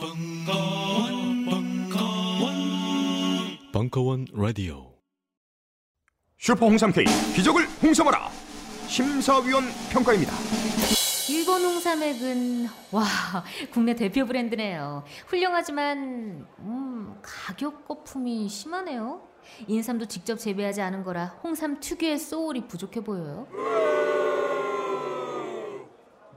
벙커원, 0.00 1.44
벙커원, 1.44 2.54
벙커원 3.70 4.26
라디오. 4.32 4.94
슈퍼 6.38 6.64
홍삼 6.66 6.90
K 6.90 7.04
기적을 7.36 7.66
홍삼하라 7.82 8.30
심사위원 8.88 9.64
평가입니다. 9.92 10.32
일본 11.28 11.62
홍삼액은 11.62 12.68
와 12.92 13.04
국내 13.70 13.94
대표 13.94 14.24
브랜드네요. 14.24 15.04
훌륭하지만 15.26 16.46
음, 16.60 17.14
가격 17.20 17.86
거품이 17.86 18.48
심하네요. 18.48 19.20
인삼도 19.68 20.06
직접 20.06 20.38
재배하지 20.38 20.80
않은 20.80 21.04
거라 21.04 21.26
홍삼 21.42 21.78
특유의 21.78 22.18
소울이 22.18 22.66
부족해 22.68 23.04
보여요. 23.04 23.46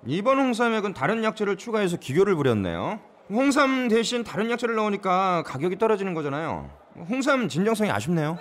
이번 0.05 0.37
홍삼액은 0.37 0.93
다른 0.93 1.23
약재를 1.23 1.55
추가해서 1.55 1.95
기교를 1.95 2.35
부렸네요. 2.35 2.99
홍삼 3.33 3.87
대신 3.87 4.23
다른 4.23 4.51
약재를 4.51 4.75
넣으니까 4.75 5.41
가격이 5.43 5.79
떨어지는 5.79 6.13
거잖아요. 6.13 6.69
홍삼 7.09 7.49
진정성이 7.49 7.89
아쉽네요. 7.89 8.37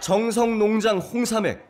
정성 0.00 0.58
농장 0.58 0.96
홍삼액. 0.98 1.68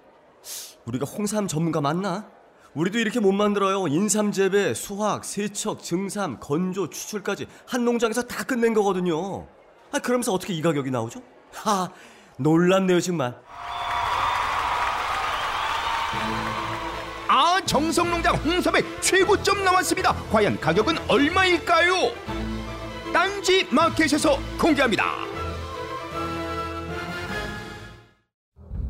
우리가 0.85 1.05
홍삼 1.05 1.49
전문가 1.49 1.81
맞나? 1.81 2.27
우리도 2.75 3.01
이렇게 3.01 3.19
못 3.19 3.33
만들어요. 3.33 3.89
인삼 3.89 4.31
재배, 4.31 4.73
수확, 4.73 5.25
세척, 5.25 5.83
증삼, 5.83 6.39
건조, 6.39 6.91
추출까지 6.91 7.49
한 7.67 7.85
농장에서 7.85 8.23
다 8.23 8.45
끝낸 8.45 8.75
거거든요. 8.75 9.49
아, 9.91 9.99
그러면서 9.99 10.33
어떻게 10.33 10.53
이 10.55 10.63
가격이 10.63 10.93
나오죠? 10.93 11.21
하, 11.53 11.89
놀랍네요, 12.37 13.01
정말. 13.01 13.35
정성농장 17.69 18.35
홍삼액 18.37 19.03
최고점 19.03 19.63
나왔습니다. 19.63 20.15
과연 20.33 20.59
가격은 20.59 20.97
얼마일까요? 21.07 22.13
딴지 23.13 23.67
마켓에서 23.71 24.39
공개합니다. 24.59 25.05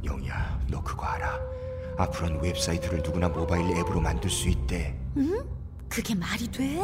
영희야, 0.05 0.61
너 0.71 0.81
그거 0.83 1.05
알아? 1.05 1.41
앞으로는 1.99 2.41
웹사이트를 2.41 3.03
누구나 3.03 3.29
모바일 3.29 3.77
앱으로 3.77 4.01
만들 4.01 4.31
수 4.31 4.49
있대. 4.49 4.97
그게 5.89 6.15
말이 6.15 6.47
돼? 6.49 6.81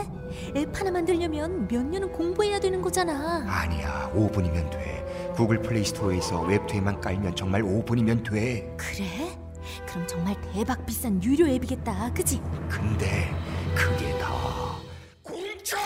앱 0.56 0.76
하나 0.76 0.90
만들려면 0.90 1.68
몇 1.68 1.84
년은 1.84 2.10
공부해야 2.10 2.58
되는 2.58 2.82
거잖아. 2.82 3.44
아니야, 3.46 4.10
5분이면 4.14 4.70
돼. 4.70 5.32
구글 5.36 5.62
플레이 5.62 5.84
스토어에서 5.84 6.40
웹투앱만 6.42 7.00
깔면 7.00 7.36
정말 7.36 7.62
5분이면 7.62 8.28
돼. 8.28 8.74
그래? 8.76 9.38
그럼 9.86 10.06
정말 10.06 10.36
대박 10.52 10.84
비싼 10.86 11.22
유료 11.22 11.46
앱이겠다. 11.46 12.12
그지? 12.14 12.40
근데 12.68 13.34
그게 13.74 14.16
다 14.18 14.76
공짜야! 15.22 15.82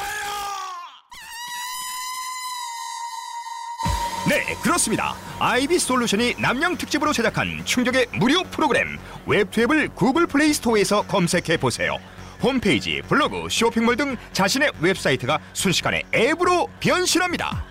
네, 4.29 4.55
그렇습니다. 4.63 5.15
아이비 5.39 5.79
솔루션이 5.79 6.35
납량 6.39 6.77
특집으로 6.77 7.13
제작한 7.13 7.65
충격의 7.65 8.09
무료 8.19 8.43
프로그램 8.45 8.99
웹투앱을 9.27 9.91
구글 9.95 10.27
플레이 10.27 10.53
스토어에서 10.53 11.03
검색해 11.03 11.57
보세요. 11.59 11.97
홈페이지, 12.43 13.03
블로그, 13.09 13.49
쇼핑몰 13.51 13.97
등 13.97 14.17
자신의 14.33 14.73
웹사이트가 14.81 15.39
순식간에 15.55 16.03
앱으로 16.15 16.69
변신합니다. 16.79 17.65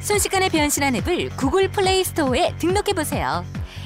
순식간에 0.00 0.48
변신한 0.50 0.94
앱을 0.96 1.30
구글 1.30 1.68
플레이 1.70 2.04
스토어에 2.04 2.54
등록해 2.58 2.92
보세요. 2.92 3.44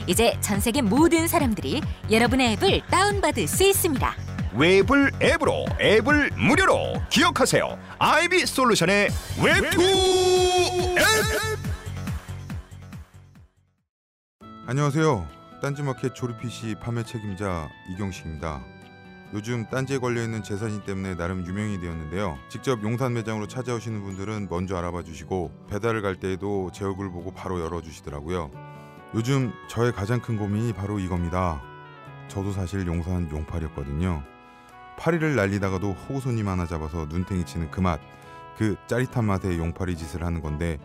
이제 0.08 0.34
전 0.40 0.58
세계 0.58 0.80
모든 0.80 1.28
사람들이 1.28 1.82
여러분의 2.10 2.54
앱을 2.54 2.80
다운받을 2.90 3.46
수 3.46 3.62
있습니다. 3.62 4.14
웹을 4.54 5.12
앱으로, 5.22 5.66
앱을 5.78 6.30
무료로 6.30 6.94
기억하세요. 7.10 7.78
아이비 7.98 8.46
솔루션의 8.46 9.10
웹투앱! 9.44 11.58
안녕하세요. 14.66 15.26
딴지마켓 15.60 16.14
조립 16.14 16.40
PC 16.40 16.76
판매 16.80 17.02
책임자 17.04 17.68
이경식입니다. 17.92 18.64
요즘 19.34 19.68
딴지에 19.68 19.98
걸려있는 19.98 20.42
제 20.42 20.54
사진 20.54 20.84
때문에 20.84 21.14
나름 21.16 21.46
유명이 21.46 21.80
되었는데요. 21.80 22.38
직접 22.48 22.82
용산 22.82 23.12
매장으로 23.12 23.46
찾아오시는 23.46 24.02
분들은 24.02 24.48
먼저 24.48 24.76
알아봐 24.78 25.02
주시고 25.02 25.66
배달을 25.68 26.00
갈 26.00 26.16
때에도 26.16 26.70
제 26.72 26.86
얼굴 26.86 27.12
보고 27.12 27.30
바로 27.34 27.60
열어주시더라고요. 27.60 28.67
요즘 29.14 29.52
저의 29.68 29.92
가장 29.92 30.20
큰 30.20 30.36
고민이 30.36 30.72
바로 30.72 30.98
이겁니다. 30.98 31.62
저도 32.28 32.52
사실 32.52 32.86
용산 32.86 33.30
용팔이었거든요. 33.30 34.22
파리를 34.98 35.34
날리다가도 35.34 35.92
호구 35.92 36.20
손님 36.20 36.48
하나 36.48 36.66
잡아서 36.66 37.06
눈탱이 37.06 37.46
치는 37.46 37.70
그 37.70 37.80
맛, 37.80 38.00
그 38.58 38.76
짜릿한 38.86 39.24
맛에 39.24 39.56
용팔이 39.56 39.96
짓을 39.96 40.24
하는 40.24 40.42
건데 40.42 40.78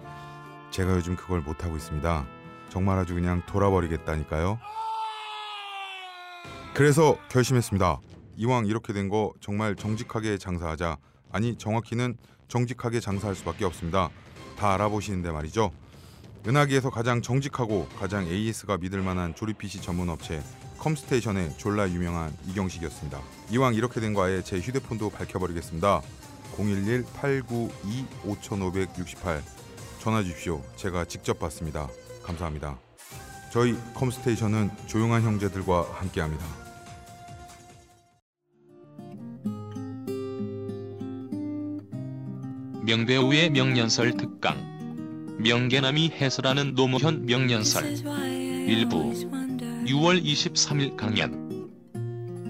제가 0.71 0.91
요즘 0.95 1.15
그걸 1.15 1.41
못하고 1.41 1.75
있습니다. 1.75 2.25
정말 2.69 2.97
아주 2.97 3.13
그냥 3.15 3.41
돌아버리겠다니까요. 3.45 4.59
그래서 6.73 7.17
결심했습니다. 7.29 7.99
이왕 8.37 8.65
이렇게 8.65 8.93
된 8.93 9.09
거 9.09 9.33
정말 9.41 9.75
정직하게 9.75 10.37
장사하자. 10.37 10.97
아니 11.31 11.55
정확히는 11.57 12.17
정직하게 12.47 12.99
장사할 12.99 13.35
수밖에 13.35 13.65
없습니다. 13.65 14.09
다 14.57 14.73
알아보시는데 14.73 15.31
말이죠. 15.31 15.71
은하계에서 16.45 16.89
가장 16.89 17.21
정직하고 17.21 17.87
가장 17.99 18.27
AS가 18.27 18.77
믿을 18.77 19.01
만한 19.01 19.33
조립 19.35 19.57
PC 19.57 19.81
전문 19.81 20.09
업체 20.09 20.41
컴스테이션의 20.79 21.57
졸라 21.57 21.89
유명한 21.89 22.35
이경식이었습니다. 22.47 23.19
이왕 23.51 23.75
이렇게 23.75 24.01
된 24.01 24.13
거 24.13 24.23
아예 24.23 24.41
제 24.43 24.59
휴대폰도 24.59 25.11
밝혀버리겠습니다. 25.11 26.01
011-892-5568 26.57 29.41
전화 29.99 30.21
주십시오. 30.21 30.61
제가 30.75 31.05
직접 31.05 31.39
받습니다. 31.39 31.87
감사합니다. 32.23 32.77
저희 33.51 33.77
컴스테이션은 33.93 34.71
조용한 34.87 35.21
형제들과 35.21 35.87
함께합니다. 35.93 36.43
명배우의 42.85 43.49
명년설 43.51 44.17
특강 44.17 44.72
명계남이 45.43 46.11
해설하는 46.11 46.73
노무현 46.73 47.25
명년설 47.25 47.83
일부 48.67 49.11
6월 49.85 50.23
23일 50.23 50.95
강연 50.95 51.43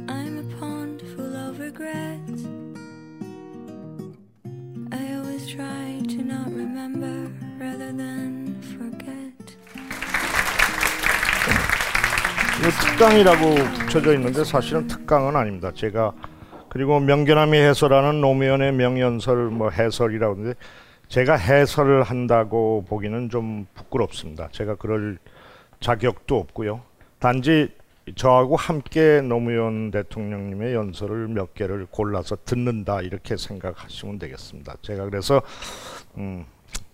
I'm 0.08 0.38
a 0.38 0.60
pond 0.60 1.04
full 1.14 1.36
of 1.36 1.60
regrets. 1.60 2.46
I 4.92 5.14
always 5.16 5.48
try 5.48 6.02
to 6.08 6.22
not 6.22 6.52
remember 6.54 7.32
rather 7.60 7.92
than 7.98 8.62
forget. 8.62 9.58
이거 12.60 12.70
특강이라고 12.70 13.56
붙여져 13.86 14.14
있는데 14.14 14.44
사실은 14.44 14.86
특강은 14.88 15.36
아닙니다. 15.36 15.72
제가 15.74 16.14
그리고 16.70 17.00
명견함이 17.00 17.58
해설하는 17.58 18.22
노무현의 18.22 18.74
명연설 18.74 19.50
뭐 19.50 19.72
해설이라고 19.72 20.36
하는데 20.36 20.56
제가 21.14 21.36
해설을 21.36 22.02
한다고 22.02 22.84
보기는 22.90 23.30
좀 23.30 23.68
부끄럽습니다. 23.76 24.50
제가 24.52 24.74
그럴 24.74 25.20
자격도 25.80 26.36
없고요. 26.40 26.82
단지 27.20 27.70
저하고 28.16 28.56
함께 28.56 29.22
노무현 29.22 29.92
대통령님의 29.92 30.74
연설을 30.74 31.28
몇 31.28 31.54
개를 31.54 31.86
골라서 31.86 32.36
듣는다 32.44 33.02
이렇게 33.02 33.38
생각하시면 33.38 34.18
되겠습니다. 34.18 34.78
제가 34.82 35.06
그래서 35.06 35.44
음, 36.18 36.48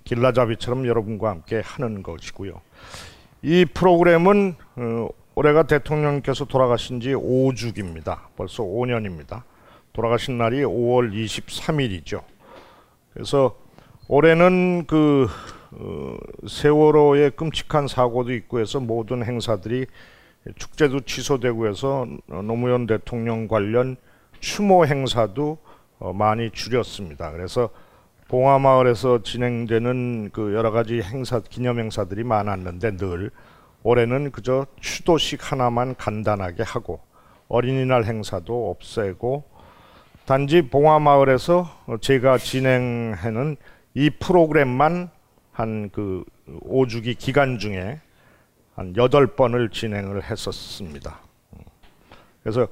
길라잡이처럼 0.03 0.86
여러분과 0.86 1.30
함께 1.30 1.62
하는 1.63 2.03
것이고요. 2.03 2.59
이 3.41 3.63
프로그램은 3.74 4.56
어, 4.75 5.07
올해가 5.36 5.63
대통령께서 5.63 6.44
돌아가신 6.44 7.00
지 7.00 7.13
5주기입니다. 7.13 8.19
벌써 8.36 8.63
5년입니다. 8.63 9.44
돌아가신 9.94 10.38
날이 10.38 10.63
5월 10.63 11.13
23일이죠. 11.13 12.22
그래서 13.13 13.56
올해는 14.11 14.85
그 14.88 15.27
어, 15.71 16.17
세월호의 16.47 17.31
끔찍한 17.35 17.88
사고도 17.88 18.33
있고 18.33 18.59
해서 18.59 18.79
모든 18.79 19.23
행사들이 19.23 19.85
축제도 20.56 21.00
취소되고 21.01 21.67
해서 21.67 22.07
노무현 22.25 22.88
대통령 22.88 23.47
관련 23.47 23.97
추모 24.39 24.88
행사도 24.88 25.59
어, 26.00 26.11
많이 26.11 26.50
줄였습니다. 26.50 27.31
그래서 27.31 27.69
봉화마을에서 28.29 29.21
진행되는 29.21 30.31
그 30.33 30.55
여러 30.55 30.71
가지 30.71 31.03
행사 31.03 31.39
기념 31.39 31.77
행사들이 31.77 32.23
많았는데 32.23 32.97
늘 32.97 33.29
올해는 33.83 34.31
그저 34.31 34.65
추도식 34.79 35.51
하나만 35.51 35.95
간단하게 35.95 36.63
하고 36.63 37.00
어린이날 37.47 38.05
행사도 38.05 38.71
없애고 38.71 39.44
단지 40.25 40.63
봉화마을에서 40.63 41.69
제가 42.01 42.39
진행하는 42.39 43.55
이 43.94 44.09
프로그램만 44.09 45.09
한 45.51 45.89
그 45.91 46.24
5주기 46.63 47.18
기간 47.18 47.59
중에 47.59 48.00
한 48.75 48.95
여덟 48.95 49.27
번을 49.27 49.69
진행을 49.69 50.24
했었습니다. 50.24 51.19
그래서 52.41 52.68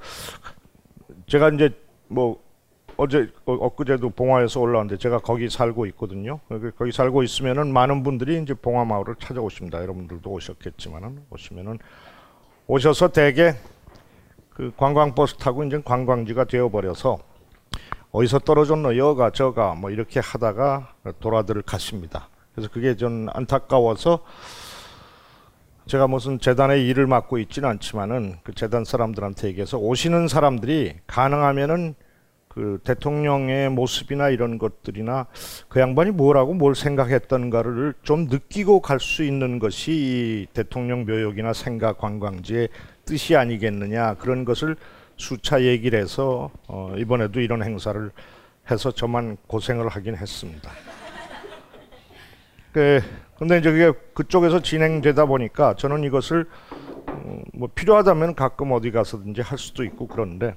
제가 1.26 1.50
이제 1.50 1.70
뭐 2.08 2.42
어제 2.96 3.30
어, 3.44 3.52
엊그제도 3.52 4.10
봉화에서 4.10 4.60
올라왔는데 4.60 4.98
제가 4.98 5.18
거기 5.18 5.48
살고 5.48 5.86
있거든요. 5.86 6.40
거기 6.76 6.90
살고 6.90 7.22
있으면은 7.22 7.72
많은 7.72 8.02
분들이 8.02 8.42
이제 8.42 8.54
봉화 8.54 8.84
마을을 8.84 9.16
찾아오십니다. 9.20 9.80
여러분들도 9.82 10.28
오셨겠지만은 10.28 11.26
오시면은 11.30 11.78
오셔서 12.66 13.08
대개 13.08 13.54
그 14.50 14.72
관광버스 14.76 15.36
타고 15.36 15.62
이제 15.62 15.80
관광지가 15.84 16.44
되어버려서 16.44 17.18
어디서 18.10 18.38
떨어졌노 18.40 18.96
여가 18.96 19.30
저가 19.30 19.74
뭐 19.74 19.90
이렇게 19.90 20.20
하다가 20.20 20.94
돌아들 21.20 21.60
가십니다. 21.62 22.28
그래서 22.54 22.70
그게 22.72 22.96
좀 22.96 23.28
안타까워서 23.32 24.24
제가 25.86 26.06
무슨 26.06 26.38
재단의 26.38 26.86
일을 26.88 27.06
맡고 27.06 27.38
있지는 27.38 27.68
않지만은 27.70 28.36
그 28.42 28.54
재단 28.54 28.84
사람들한테 28.84 29.48
얘기해서 29.48 29.78
오시는 29.78 30.28
사람들이 30.28 30.96
가능하면은 31.06 31.94
그 32.48 32.80
대통령의 32.82 33.70
모습이나 33.70 34.30
이런 34.30 34.58
것들이나 34.58 35.26
그 35.68 35.80
양반이 35.80 36.10
뭐라고 36.10 36.54
뭘 36.54 36.74
생각했던가를 36.74 37.94
좀 38.02 38.24
느끼고 38.24 38.80
갈 38.80 38.98
수 38.98 39.22
있는 39.22 39.58
것이 39.58 39.92
이 39.92 40.46
대통령 40.52 41.04
묘역이나 41.04 41.52
생각 41.52 41.98
관광지의 41.98 42.68
뜻이 43.04 43.36
아니겠느냐 43.36 44.14
그런 44.14 44.44
것을 44.44 44.76
수차 45.18 45.62
얘기를 45.62 46.00
해서 46.00 46.50
어 46.68 46.94
이번에도 46.96 47.40
이런 47.40 47.62
행사를 47.62 48.10
해서 48.70 48.90
저만 48.90 49.36
고생을 49.46 49.88
하긴 49.88 50.16
했습니다. 50.16 50.70
그 52.72 53.00
근데 53.38 53.60
그게 53.60 53.92
그쪽에서 54.14 54.60
진행되다 54.62 55.26
보니까 55.26 55.74
저는 55.74 56.04
이것을 56.04 56.48
음, 57.08 57.44
뭐 57.52 57.68
필요하다면 57.74 58.34
가끔 58.34 58.72
어디 58.72 58.90
가서든지 58.90 59.40
할 59.40 59.58
수도 59.58 59.84
있고 59.84 60.06
그런데 60.08 60.54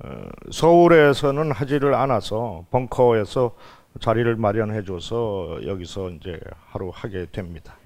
어, 0.00 0.22
서울에서는 0.50 1.52
하지를 1.52 1.94
않아서 1.94 2.64
벙커에서 2.70 3.54
자리를 4.00 4.34
마련해줘서 4.36 5.60
여기서 5.66 6.10
이제 6.10 6.40
하루 6.66 6.90
하게 6.92 7.26
됩니다. 7.30 7.76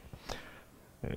에, 1.05 1.09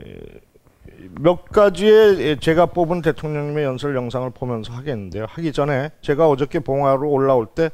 몇 1.19 1.45
가지의 1.45 2.39
제가 2.39 2.67
뽑은 2.67 3.01
대통령님의 3.01 3.63
연설 3.63 3.95
영상을 3.95 4.29
보면서 4.31 4.73
하겠는데요. 4.73 5.25
하기 5.29 5.51
전에 5.51 5.89
제가 6.01 6.29
어저께 6.29 6.59
봉화로 6.59 7.09
올라올 7.09 7.47
때 7.47 7.69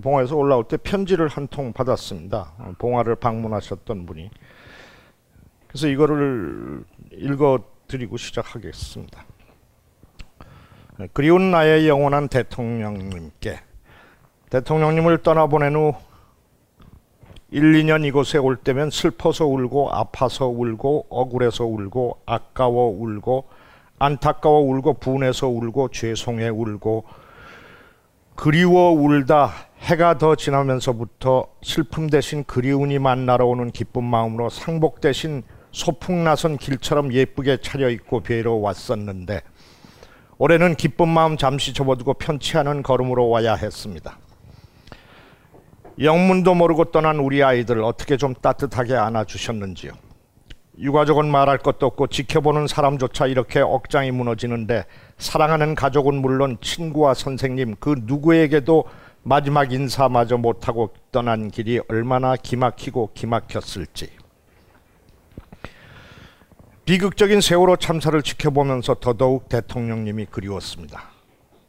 봉화에서 0.00 0.36
올라올 0.36 0.64
때 0.64 0.76
편지를 0.76 1.28
한 1.28 1.48
통 1.48 1.72
받았습니다. 1.72 2.54
봉화를 2.78 3.16
방문하셨던 3.16 4.06
분이. 4.06 4.30
그래서 5.68 5.88
이거를 5.88 6.84
읽어 7.12 7.58
드리고 7.88 8.16
시작하겠습니다. 8.16 9.24
그리운 11.12 11.50
나의 11.50 11.88
영원한 11.88 12.28
대통령님께 12.28 13.58
대통령님을 14.50 15.18
떠나보낸 15.22 15.74
후 15.74 15.94
1, 17.54 17.60
2년 17.60 18.06
이곳에 18.06 18.38
올 18.38 18.56
때면 18.56 18.88
슬퍼서 18.88 19.44
울고 19.44 19.90
아파서 19.90 20.46
울고 20.46 21.08
억울해서 21.10 21.66
울고 21.66 22.20
아까워 22.24 22.88
울고 22.98 23.44
안타까워 23.98 24.60
울고 24.60 24.94
분해서 24.94 25.48
울고 25.48 25.90
죄송해 25.90 26.48
울고 26.48 27.04
그리워 28.36 28.92
울다 28.92 29.52
해가 29.80 30.16
더 30.16 30.34
지나면서부터 30.34 31.48
슬픔 31.62 32.08
대신 32.08 32.42
그리움이 32.44 32.98
만나러 32.98 33.44
오는 33.44 33.70
기쁜 33.70 34.02
마음으로 34.02 34.48
상복 34.48 35.02
대신 35.02 35.42
소풍 35.72 36.24
나선 36.24 36.56
길처럼 36.56 37.12
예쁘게 37.12 37.58
차려입고 37.58 38.20
뵈러 38.20 38.54
왔었는데 38.54 39.42
올해는 40.38 40.74
기쁜 40.76 41.08
마음 41.08 41.36
잠시 41.36 41.74
접어두고 41.74 42.14
편치 42.14 42.56
않은 42.56 42.82
걸음으로 42.82 43.28
와야 43.28 43.54
했습니다. 43.56 44.16
영문도 45.98 46.54
모르고 46.54 46.86
떠난 46.86 47.18
우리 47.18 47.42
아이들 47.42 47.82
어떻게 47.82 48.16
좀 48.16 48.34
따뜻하게 48.34 48.94
안아주셨는지요. 48.94 49.92
유가족은 50.78 51.30
말할 51.30 51.58
것도 51.58 51.86
없고 51.86 52.06
지켜보는 52.06 52.66
사람조차 52.66 53.26
이렇게 53.26 53.60
억장이 53.60 54.10
무너지는데 54.10 54.86
사랑하는 55.18 55.74
가족은 55.74 56.14
물론 56.14 56.56
친구와 56.62 57.12
선생님 57.14 57.76
그 57.78 57.94
누구에게도 58.04 58.84
마지막 59.22 59.72
인사마저 59.72 60.38
못하고 60.38 60.92
떠난 61.12 61.50
길이 61.50 61.80
얼마나 61.88 62.36
기막히고 62.36 63.10
기막혔을지. 63.14 64.10
비극적인 66.84 67.40
세월호 67.40 67.76
참사를 67.76 68.20
지켜보면서 68.22 68.94
더더욱 68.94 69.48
대통령님이 69.48 70.26
그리웠습니다. 70.26 71.10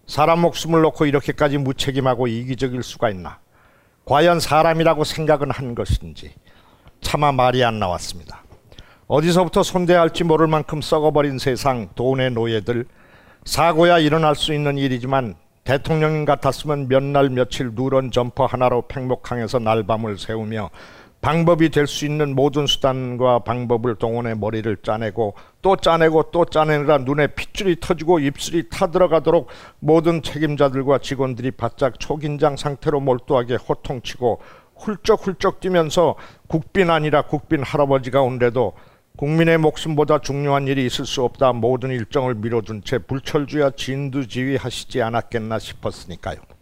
사람 0.07 0.39
목숨을 0.39 0.81
놓고 0.81 1.05
이렇게까지 1.05 1.59
무책임하고 1.59 2.27
이기적일 2.27 2.81
수가 2.81 3.11
있나? 3.11 3.42
과연 4.05 4.39
사람이라고 4.39 5.03
생각은 5.03 5.51
한 5.51 5.75
것인지 5.75 6.33
차마 7.01 7.31
말이 7.31 7.63
안 7.63 7.79
나왔습니다. 7.79 8.43
어디서부터 9.07 9.63
손대야 9.63 10.01
할지 10.01 10.23
모를 10.23 10.47
만큼 10.47 10.81
썩어버린 10.81 11.37
세상 11.39 11.89
돈의 11.95 12.31
노예들 12.31 12.85
사고야 13.45 13.99
일어날 13.99 14.35
수 14.35 14.53
있는 14.53 14.77
일이지만 14.77 15.35
대통령 15.63 16.25
같았으면 16.25 16.87
몇 16.89 17.03
날 17.03 17.29
며칠 17.29 17.71
누런 17.73 18.11
점퍼 18.11 18.45
하나로 18.45 18.83
팽목항에서 18.87 19.59
날밤을 19.59 20.17
새우며 20.17 20.69
방법이 21.23 21.69
될 21.69 21.87
수 21.87 22.05
있는 22.05 22.35
모든 22.35 22.67
수단과 22.67 23.39
방법을 23.39 23.95
동원해 23.95 24.33
머리를 24.35 24.75
짜내고 24.83 25.35
또 25.61 25.77
짜내고 25.77 26.31
또 26.31 26.43
짜내느라 26.43 26.97
눈에 26.97 27.27
핏줄이 27.27 27.77
터지고 27.79 28.19
입술이 28.19 28.67
타들어가도록 28.69 29.47
모든 29.79 30.21
책임자들과 30.21 30.97
직원들이 30.97 31.51
바짝 31.51 31.97
초긴장 31.97 32.57
상태로 32.57 32.99
몰두하게 32.99 33.55
호통치고 33.55 34.41
훌쩍훌쩍 34.75 35.61
뛰면서 35.61 36.15
국빈 36.47 36.89
아니라 36.89 37.21
국빈 37.21 37.63
할아버지가 37.63 38.21
온데도 38.21 38.73
국민의 39.15 39.59
목숨보다 39.59 40.19
중요한 40.19 40.67
일이 40.67 40.85
있을 40.85 41.05
수 41.05 41.23
없다 41.23 41.53
모든 41.53 41.91
일정을 41.91 42.35
미뤄둔 42.35 42.83
채 42.83 42.97
불철주야 42.97 43.71
진두지휘하시지 43.77 45.01
않았겠나 45.01 45.57
싶었으니까요. 45.57 46.52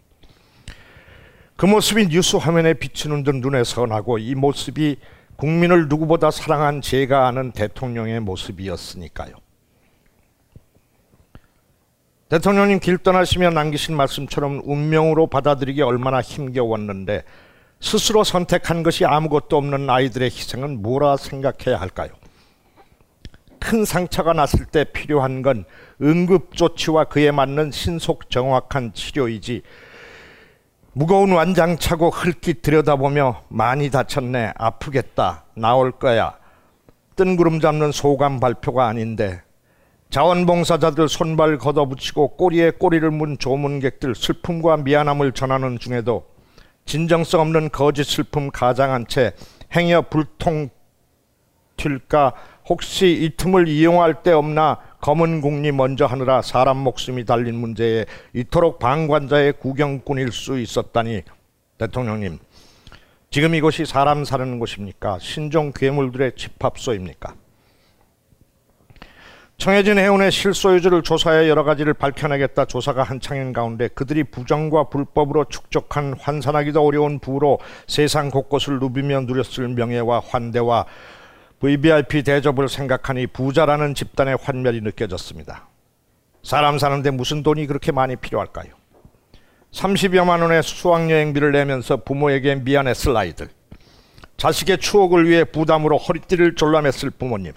그 1.62 1.68
모습이 1.68 2.08
뉴스 2.08 2.38
화면에 2.38 2.74
비치는 2.74 3.22
듯 3.22 3.36
눈에 3.36 3.64
선하고 3.64 4.18
이 4.18 4.34
모습이 4.34 4.98
국민을 5.36 5.90
누구보다 5.90 6.32
사랑한 6.32 6.82
제가 6.82 7.28
아는 7.28 7.52
대통령의 7.52 8.20
모습이었으니까요. 8.20 9.36
대통령님 12.30 12.80
길 12.80 12.98
떠나시며 12.98 13.52
남기신 13.52 13.96
말씀처럼 13.96 14.64
운명으로 14.66 15.28
받아들이기 15.28 15.84
얼마나 15.84 16.20
힘겨웠는데 16.20 17.26
스스로 17.80 18.24
선택한 18.24 18.82
것이 18.82 19.06
아무것도 19.06 19.56
없는 19.56 19.88
아이들의 19.88 20.32
희생은 20.32 20.82
뭐라 20.82 21.16
생각해야 21.16 21.80
할까요? 21.80 22.10
큰 23.60 23.86
상처가 23.86 24.34
났을 24.34 24.66
때 24.66 24.84
필요한 24.84 25.44
건 25.44 25.66
응급조치와 26.02 27.04
그에 27.04 27.30
맞는 27.30 27.70
신속 27.70 28.32
정확한 28.32 28.96
치료이지 28.96 29.62
무거운 30.94 31.32
완장 31.32 31.78
차고 31.78 32.10
흙기 32.10 32.62
들여다보며 32.62 33.44
많이 33.48 33.90
다쳤네. 33.90 34.52
아프겠다. 34.58 35.46
나올 35.54 35.92
거야. 35.92 36.34
뜬구름 37.16 37.62
잡는 37.62 37.94
소감 37.94 38.42
발표가 38.42 38.88
아닌데. 38.88 39.42
자원봉사자들 40.10 41.08
손발 41.08 41.58
걷어붙이고 41.58 42.36
꼬리에 42.36 42.72
꼬리를 42.72 43.10
문 43.10 43.38
조문객들 43.38 44.16
슬픔과 44.16 44.78
미안함을 44.78 45.32
전하는 45.32 45.80
중에도 45.80 46.26
진정성 46.84 47.40
없는 47.40 47.70
거짓 47.70 48.04
슬픔 48.04 48.52
가장한 48.52 49.08
채 49.08 49.32
행여 49.74 50.02
불통 50.10 50.70
튈까? 51.78 52.34
혹시 52.68 53.14
이 53.14 53.38
틈을 53.38 53.70
이용할 53.70 54.24
데 54.24 54.34
없나 54.34 54.80
검은 55.02 55.42
국리 55.42 55.72
먼저 55.72 56.06
하느라 56.06 56.44
사람 56.44 56.78
목숨이 56.78 57.26
달린 57.26 57.56
문제에 57.56 58.06
이토록 58.34 58.78
방관자의 58.78 59.54
구경꾼일 59.54 60.32
수 60.32 60.60
있었다니 60.60 61.24
대통령님 61.80 62.38
지금 63.32 63.56
이곳이 63.56 63.86
사람 63.86 64.26
사는 64.26 64.60
곳입니까? 64.60 65.18
신종 65.20 65.72
괴물들의 65.72 66.34
집합소입니까? 66.36 67.34
청해진 69.58 69.98
해운의 69.98 70.32
실소유주를 70.32 71.04
조사해 71.04 71.48
여러 71.48 71.64
가지를 71.64 71.94
밝혀내겠다 71.94 72.66
조사가 72.66 73.04
한창인 73.04 73.54
가운데 73.54 73.88
그들이 73.88 74.24
부정과 74.24 74.90
불법으로 74.90 75.46
축적한 75.46 76.16
환산하기도 76.20 76.84
어려운 76.84 77.20
부로 77.20 77.60
세상 77.88 78.30
곳곳을 78.30 78.80
누비며 78.80 79.22
누렸을 79.22 79.68
명예와 79.68 80.22
환대와 80.28 80.86
VVIP 81.62 82.24
대접을 82.24 82.68
생각하니 82.68 83.28
부자라는 83.28 83.94
집단의 83.94 84.38
환멸이 84.42 84.82
느껴졌습니다. 84.82 85.68
사람 86.42 86.80
사는데 86.80 87.12
무슨 87.12 87.44
돈이 87.44 87.68
그렇게 87.68 87.92
많이 87.92 88.16
필요할까요? 88.16 88.74
30여만 89.72 90.42
원의 90.42 90.64
수학여행비를 90.64 91.52
내면서 91.52 91.98
부모에게 91.98 92.56
미안했을 92.56 93.16
아이들. 93.16 93.50
자식의 94.38 94.80
추억을 94.80 95.30
위해 95.30 95.44
부담으로 95.44 95.98
허리띠를 95.98 96.56
졸라맸을 96.56 97.14
부모님. 97.20 97.54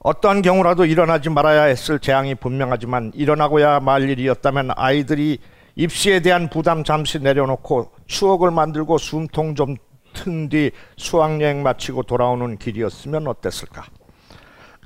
어떠한 0.00 0.42
경우라도 0.42 0.84
일어나지 0.84 1.30
말아야 1.30 1.62
했을 1.62 1.98
재앙이 1.98 2.34
분명하지만 2.34 3.12
일어나고야 3.14 3.80
말 3.80 4.02
일이었다면 4.10 4.72
아이들이 4.76 5.38
입시에 5.76 6.20
대한 6.20 6.50
부담 6.50 6.84
잠시 6.84 7.18
내려놓고 7.20 7.90
추억을 8.06 8.50
만들고 8.50 8.98
숨통 8.98 9.54
좀 9.54 9.76
튼 10.14 10.48
뒤 10.48 10.70
수학여행 10.96 11.62
마치고 11.62 12.04
돌아오는 12.04 12.56
길이었으면 12.56 13.26
어땠을까? 13.26 13.84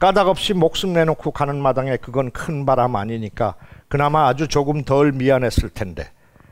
까닭 0.00 0.28
없이 0.28 0.54
목숨 0.54 0.92
내놓고 0.92 1.30
가는 1.30 1.61
마당에 1.61 1.97
그건 1.97 2.30
큰 2.32 2.66
바람 2.66 2.97
아니니까 2.97 3.54
그나마 3.88 4.26
아주 4.26 4.49
조금 4.49 4.85
덜 4.85 5.12
미안했을 5.12 5.70
텐데 5.70 6.11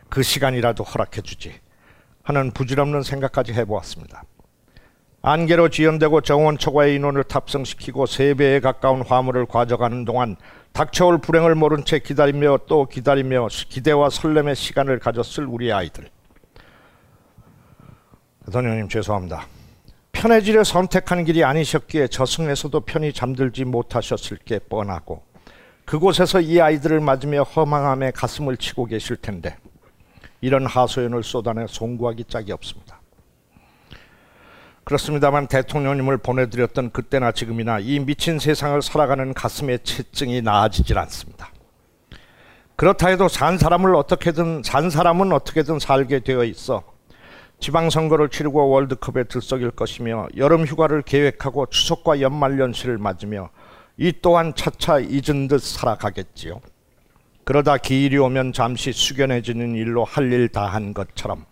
그 0.09 0.23
시간이라도 0.23 0.85
허락해 0.85 1.23
주지 1.23 1.53
하는 2.23 2.51
부질없는 2.53 3.03
생각까지 3.03 3.53
해보았습니다. 3.53 4.25
안개로 5.23 5.71
지연되고 5.71 6.21
정원 6.21 6.57
초과의 6.59 6.95
인원을 6.97 7.25
탑승시키고 7.25 8.07
세 8.07 8.35
배에 8.35 8.61
가까운 8.61 9.03
화물을 9.03 9.47
가져가는 9.47 10.05
동안 10.05 10.37
닥쳐올 10.73 11.19
불행을 11.19 11.55
모른 11.55 11.85
채 11.85 11.99
기다리며 11.99 12.61
또 12.69 12.87
기다리며 12.87 13.49
기대와 13.49 14.11
설렘의 14.11 14.55
시간을 14.55 14.99
가졌을 14.99 15.47
우리 15.47 15.73
아이들. 15.73 16.11
대통령님 18.47 18.89
죄송합니다. 18.89 19.45
편해지려 20.13 20.63
선택한 20.63 21.25
길이 21.25 21.43
아니셨기에 21.43 22.07
저승에서도 22.07 22.79
편히 22.81 23.13
잠들지 23.13 23.65
못하셨을 23.65 24.39
게 24.39 24.61
뻔하고 24.61 25.25
그곳에서 25.85 26.41
이 26.41 26.61
아이들을 26.61 27.01
맞으며 27.01 27.43
허망함에 27.43 28.13
가슴을 28.13 28.57
치고 28.57 28.87
계실 28.87 29.17
텐데 29.17 29.57
이런 30.41 30.65
하소연을 30.65 31.25
쏟아내 31.25 31.67
송구하기 31.69 32.25
짝이 32.25 32.53
없습니다. 32.53 33.01
그렇습니다만 34.85 35.49
대통령님을 35.49 36.19
보내드렸던 36.19 36.93
그때나 36.93 37.33
지금이나 37.33 37.81
이 37.81 37.99
미친 37.99 38.39
세상을 38.39 38.81
살아가는 38.81 39.35
가슴의 39.35 39.81
채증이 39.83 40.43
나아지질 40.43 40.97
않습니다. 40.99 41.51
그렇다 42.77 43.09
해도 43.09 43.27
산 43.27 43.59
사람을 43.59 43.97
어떻게든 43.97 44.63
산 44.65 44.89
사람은 44.89 45.33
어떻게든 45.33 45.81
살게 45.81 46.21
되어 46.21 46.45
있어 46.45 46.96
지방선거를 47.61 48.29
치르고 48.29 48.69
월드컵에 48.69 49.25
들썩일 49.25 49.71
것이며 49.73 50.29
여름 50.37 50.67
휴가를 50.67 51.03
계획하고 51.03 51.67
추석과 51.67 52.21
연말연시를 52.21 52.99
맞으며 52.99 53.51
이 53.97 54.13
또한 54.21 54.55
차차 54.55 55.01
잊은 55.01 55.49
듯 55.49 55.63
살아가겠지요. 55.63 56.61
그러다 57.45 57.79
기일이 57.79 58.19
오면 58.19 58.53
잠시 58.53 58.93
숙연해지는 58.93 59.75
일로 59.75 60.05
할 60.05 60.33
일 60.33 60.49
다 60.49 60.67
한 60.67 60.93
것처럼 60.93 61.47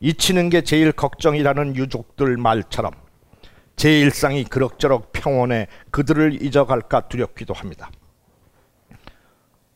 잊히는 0.00 0.50
게 0.50 0.62
제일 0.62 0.90
걱정이라는 0.92 1.76
유족들 1.76 2.36
말처럼 2.36 2.92
제 3.76 4.00
일상이 4.00 4.44
그럭저럭 4.44 5.12
평온해 5.12 5.68
그들을 5.90 6.42
잊어갈까 6.42 7.08
두렵기도 7.08 7.54
합니다. 7.54 7.90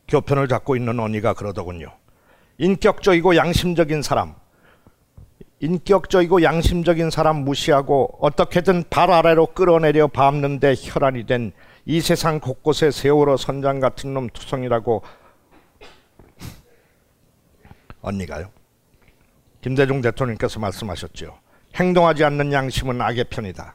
교편을 0.07 0.47
잡고 0.47 0.75
있는 0.75 0.99
언니가 0.99 1.33
그러더군요. 1.33 1.87
인격적이고 2.57 3.35
양심적인 3.35 4.01
사람, 4.01 4.35
인격적이고 5.61 6.43
양심적인 6.43 7.09
사람 7.09 7.43
무시하고 7.43 8.17
어떻게든 8.21 8.85
발 8.89 9.11
아래로 9.11 9.47
끌어내려 9.47 10.07
밟는데 10.07 10.75
혈안이 10.77 11.25
된 11.25 11.51
이 11.89 12.01
세상 12.01 12.39
곳곳에 12.39 12.91
세월호 12.91 13.35
선장 13.37 13.79
같은 13.79 14.13
놈 14.13 14.29
투성이라고 14.29 15.01
언니가요. 18.01 18.51
김대중 19.61 19.99
대통령께서 19.99 20.59
말씀하셨죠. 20.59 21.39
행동하지 21.75 22.23
않는 22.25 22.53
양심은 22.53 23.01
악의 23.01 23.25
편이다. 23.31 23.73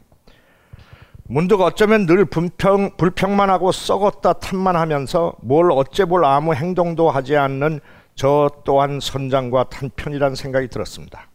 문득 1.25 1.61
어쩌면 1.61 2.07
늘 2.07 2.25
불평, 2.25 2.97
불평만 2.97 3.50
하고 3.50 3.73
썩었다 3.73 4.35
탓만 4.35 4.76
하면서 4.76 5.35
뭘 5.43 5.73
어째 5.73 6.05
볼 6.05 6.25
아무 6.25 6.55
행동도 6.55 7.11
하지 7.11 7.37
않는 7.37 7.81
저 8.14 8.49
또한 8.64 9.00
선장과 9.00 9.71
탄편이란 9.71 10.37
생각이 10.37 10.69
들었습니다. 10.69 11.29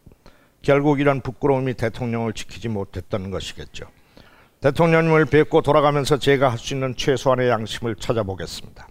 결국 0.62 1.00
이런 1.00 1.20
부끄러움이 1.20 1.74
대통령을 1.74 2.32
지키지 2.32 2.68
못했던 2.68 3.30
것이겠죠. 3.30 3.86
대통령님을 4.60 5.24
뵙고 5.24 5.62
돌아가면서 5.62 6.18
제가 6.18 6.50
할 6.50 6.58
수 6.58 6.74
있는 6.74 6.94
최소한의 6.94 7.48
양심을 7.48 7.96
찾아보겠습니다. 7.96 8.88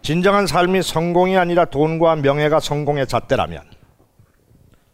진정한 0.00 0.46
삶이 0.46 0.82
성공이 0.82 1.36
아니라 1.36 1.66
돈과 1.66 2.16
명예가 2.16 2.60
성공의 2.60 3.06
잣대라면 3.06 3.62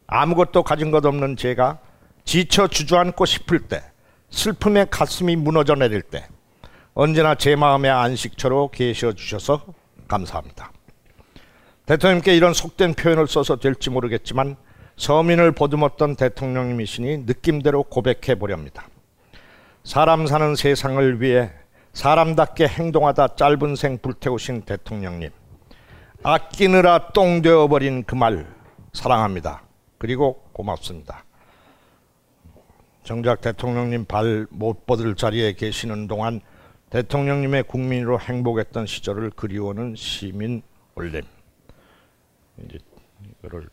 아무것도 0.07 0.65
가진 0.65 0.91
것 0.91 1.05
없는 1.05 1.37
제가 1.37 1.79
지쳐 2.25 2.67
주저앉고 2.67 3.25
싶을 3.27 3.61
때 3.61 3.83
슬픔에 4.31 4.87
가슴이 4.91 5.37
무너져 5.37 5.75
내릴 5.75 6.03
때 6.03 6.27
언제나 6.95 7.35
제 7.35 7.55
마음의 7.55 7.91
안식처로 7.91 8.71
계셔 8.71 9.13
주셔서 9.13 9.65
감사합니다. 10.09 10.73
대통령께 11.87 12.35
이런 12.35 12.55
속된 12.55 12.95
표현을 12.95 13.29
써서 13.29 13.57
될지 13.57 13.91
모르겠지만 13.91 14.57
서민을 14.97 15.53
보듬었던 15.53 16.17
대통령님이시니 16.17 17.19
느낌대로 17.19 17.85
고백해 17.85 18.37
보렵니다. 18.39 18.89
사람 19.83 20.27
사는 20.27 20.55
세상을 20.55 21.21
위해 21.21 21.51
사람답게 21.93 22.67
행동하다 22.67 23.37
짧은 23.37 23.77
생 23.77 23.99
불태우신 23.99 24.63
대통령님. 24.63 25.31
아끼느라 26.23 27.11
똥 27.13 27.43
되어버린 27.43 28.05
그 28.05 28.15
말 28.15 28.47
사랑합니다. 28.93 29.63
그리고 29.99 30.43
고맙습니다. 30.53 31.25
정작 33.03 33.41
대통령님 33.43 34.07
발 34.07 34.47
못 34.51 34.87
뻗을 34.87 35.15
자리에 35.17 35.53
계시는 35.53 36.07
동안 36.09 36.41
대통령님의 36.91 37.65
국민으로 37.65 38.19
행복했던 38.21 38.87
시절을 38.87 39.31
그리워하는 39.31 39.95
시민 39.97 40.63
올림. 40.95 41.23
이제 42.65 42.79
이거를 43.45 43.69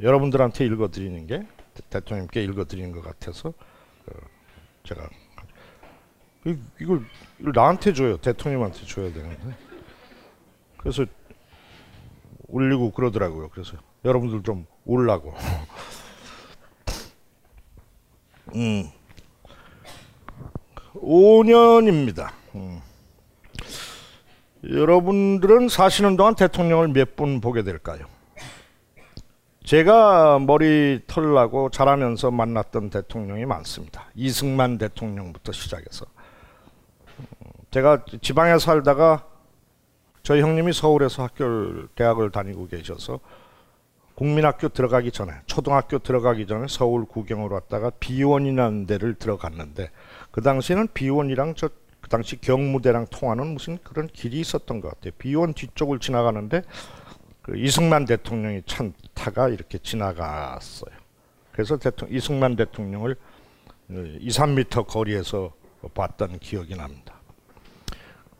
여러분들한테 0.00 0.64
읽어드리는 0.66 1.26
게 1.26 1.46
대통령님께 1.90 2.42
읽어드리는 2.44 2.92
것 2.92 3.02
같아서 3.02 3.48
어, 3.50 4.12
제가 4.84 5.08
이- 6.46 6.56
이걸, 6.80 7.04
이걸 7.40 7.52
나한테 7.54 7.92
줘요. 7.92 8.16
대통령한테 8.18 8.86
줘야 8.86 9.12
되는데. 9.12 9.56
그래서 10.76 11.04
울리고 12.48 12.92
그러더라고요. 12.92 13.48
그래서 13.48 13.76
여러분들 14.04 14.42
좀 14.44 14.66
울라고. 14.84 15.34
음. 18.54 18.88
5년입니다. 20.94 22.30
음. 22.54 22.80
여러분들은 24.64 25.68
사시는 25.68 26.16
동안 26.16 26.34
대통령을 26.36 26.88
몇 26.88 27.16
분 27.16 27.40
보게 27.40 27.62
될까요? 27.62 28.06
제가 29.66 30.38
머리 30.38 31.00
털나고 31.08 31.70
자라면서 31.70 32.30
만났던 32.30 32.88
대통령이 32.90 33.46
많습니다. 33.46 34.04
이승만 34.14 34.78
대통령부터 34.78 35.50
시작해서. 35.50 36.06
제가 37.72 38.04
지방에 38.22 38.58
살다가 38.60 39.26
저희 40.22 40.40
형님이 40.40 40.72
서울에서 40.72 41.24
학교를 41.24 41.88
대학을 41.96 42.30
다니고 42.30 42.68
계셔서 42.68 43.18
국민학교 44.14 44.68
들어가기 44.68 45.10
전에 45.10 45.32
초등학교 45.46 45.98
들어가기 45.98 46.46
전에 46.46 46.66
서울 46.68 47.04
구경을 47.04 47.50
왔다가 47.50 47.90
비원이라는 47.98 48.86
데를 48.86 49.14
들어갔는데 49.14 49.90
그 50.30 50.42
당시에는 50.42 50.88
비원이랑 50.94 51.56
저 51.56 51.70
그 52.06 52.10
당시 52.10 52.40
경무대랑 52.40 53.06
통하는 53.10 53.48
무슨 53.48 53.78
그런 53.82 54.06
길이 54.06 54.38
있었던 54.38 54.80
것 54.80 54.90
같아요. 54.90 55.12
비원 55.18 55.54
뒤쪽을 55.54 55.98
지나가는데 55.98 56.62
그 57.46 57.56
이승만 57.56 58.06
대통령이 58.06 58.62
찬 58.66 58.92
타가 59.14 59.50
이렇게 59.50 59.78
지나갔어요. 59.78 60.90
그래서 61.52 61.76
대통령, 61.76 62.16
이승만 62.16 62.56
대통령을 62.56 63.14
2, 63.88 64.28
3미터 64.28 64.84
거리에서 64.84 65.52
봤던 65.94 66.40
기억이 66.40 66.74
납니다. 66.74 67.20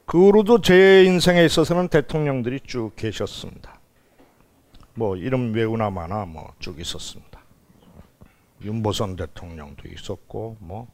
그 0.06 0.18
후로도 0.18 0.60
제 0.60 1.04
인생에 1.04 1.44
있어서는 1.44 1.86
대통령들이 1.86 2.58
쭉 2.66 2.96
계셨습니다. 2.96 3.78
뭐 4.94 5.16
이름 5.16 5.54
외우나 5.54 5.88
마나 5.88 6.24
뭐 6.24 6.52
쭉 6.58 6.80
있었습니다. 6.80 7.40
윤보선 8.62 9.14
대통령도 9.14 9.86
있었고 9.86 10.56
뭐 10.58 10.88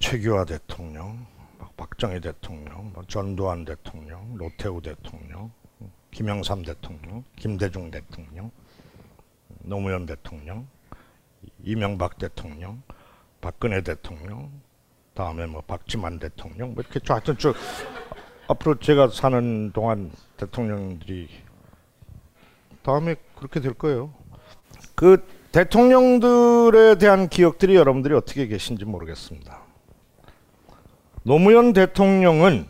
최규하 0.00 0.44
대통령, 0.44 1.24
막 1.58 1.74
박정희 1.78 2.20
대통령, 2.20 2.92
뭐 2.92 3.04
전두환 3.08 3.64
대통령, 3.64 4.36
노태우 4.36 4.82
대통령, 4.82 5.50
김영삼 6.12 6.62
대통령, 6.62 7.24
김대중 7.36 7.90
대통령, 7.90 8.50
노무현 9.60 10.06
대통령, 10.06 10.68
이명박 11.64 12.18
대통령, 12.18 12.82
박근혜 13.40 13.80
대통령, 13.80 14.52
다음에 15.14 15.46
뭐 15.46 15.62
박지만 15.62 16.18
대통령, 16.18 16.74
뭐 16.74 16.82
이렇게 16.82 17.00
쭉 17.00 17.12
하여튼 17.14 17.36
쭉 17.38 17.56
앞으로 18.46 18.78
제가 18.78 19.08
사는 19.08 19.72
동안 19.72 20.12
대통령들이 20.36 21.28
다음에 22.82 23.16
그렇게 23.34 23.60
될 23.60 23.72
거예요. 23.72 24.12
그 24.94 25.26
대통령들에 25.52 26.96
대한 26.96 27.28
기억들이 27.28 27.74
여러분들이 27.74 28.14
어떻게 28.14 28.46
계신지 28.46 28.84
모르겠습니다. 28.84 29.62
노무현 31.22 31.72
대통령은 31.72 32.66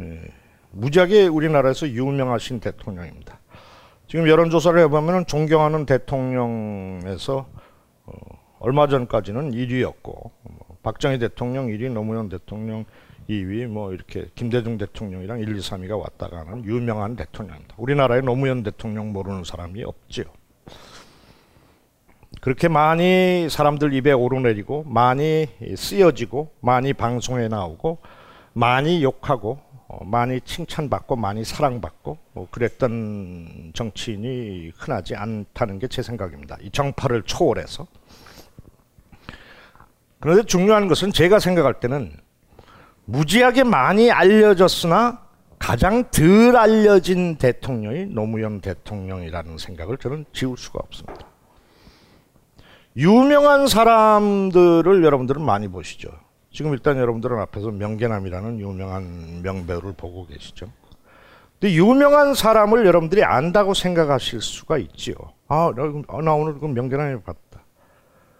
예, 0.00 0.43
무지하게 0.74 1.26
우리나라에서 1.26 1.88
유명하신 1.88 2.60
대통령입니다. 2.60 3.38
지금 4.06 4.28
여론조사를 4.28 4.78
해보면 4.80 5.26
존경하는 5.26 5.86
대통령에서 5.86 7.46
어, 8.06 8.12
얼마 8.58 8.86
전까지는 8.86 9.52
1위였고 9.52 10.04
뭐 10.04 10.76
박정희 10.82 11.18
대통령 11.18 11.68
1위, 11.68 11.90
노무현 11.90 12.28
대통령 12.28 12.84
2위, 13.28 13.66
뭐 13.66 13.92
이렇게 13.92 14.28
김대중 14.34 14.76
대통령이랑 14.76 15.40
1, 15.40 15.48
2, 15.48 15.58
3위가 15.58 15.98
왔다 15.98 16.28
가는 16.28 16.64
유명한 16.64 17.16
대통령입니다. 17.16 17.74
우리나라에 17.78 18.20
노무현 18.20 18.62
대통령 18.62 19.12
모르는 19.12 19.44
사람이 19.44 19.82
없지요. 19.82 20.26
그렇게 22.40 22.68
많이 22.68 23.48
사람들 23.48 23.94
입에 23.94 24.12
오르내리고 24.12 24.84
많이 24.86 25.46
쓰여지고 25.76 26.50
많이 26.60 26.92
방송에 26.92 27.48
나오고 27.48 27.98
많이 28.52 29.02
욕하고 29.02 29.58
어, 29.72 29.73
많이 30.04 30.40
칭찬받고 30.40 31.16
많이 31.16 31.44
사랑받고 31.44 32.18
뭐 32.32 32.48
그랬던 32.50 33.72
정치인이 33.74 34.72
흔하지 34.76 35.14
않다는 35.14 35.78
게 35.78 35.86
제 35.88 36.02
생각입니다. 36.02 36.56
이 36.60 36.70
정파를 36.70 37.22
초월해서. 37.22 37.86
그런데 40.18 40.42
중요한 40.44 40.88
것은 40.88 41.12
제가 41.12 41.38
생각할 41.38 41.80
때는 41.80 42.16
무지하게 43.04 43.64
많이 43.64 44.10
알려졌으나 44.10 45.22
가장 45.58 46.10
덜 46.10 46.56
알려진 46.56 47.36
대통령이 47.36 48.06
노무현 48.06 48.60
대통령이라는 48.60 49.58
생각을 49.58 49.98
저는 49.98 50.24
지울 50.32 50.56
수가 50.56 50.80
없습니다. 50.82 51.26
유명한 52.96 53.66
사람들을 53.66 55.04
여러분들은 55.04 55.42
많이 55.42 55.68
보시죠. 55.68 56.10
지금 56.54 56.72
일단 56.72 56.96
여러분들은 56.98 57.36
앞에서 57.40 57.72
명계남이라는 57.72 58.60
유명한 58.60 59.42
명배우를 59.42 59.94
보고 59.96 60.24
계시죠. 60.26 60.66
근데 61.58 61.74
유명한 61.74 62.34
사람을 62.34 62.86
여러분들이 62.86 63.24
안다고 63.24 63.74
생각하실 63.74 64.40
수가 64.40 64.78
있지요. 64.78 65.16
아, 65.48 65.72
나, 65.74 66.20
나 66.22 66.32
오늘 66.34 66.60
그 66.60 66.66
명계남을 66.66 67.22
봤다. 67.22 67.64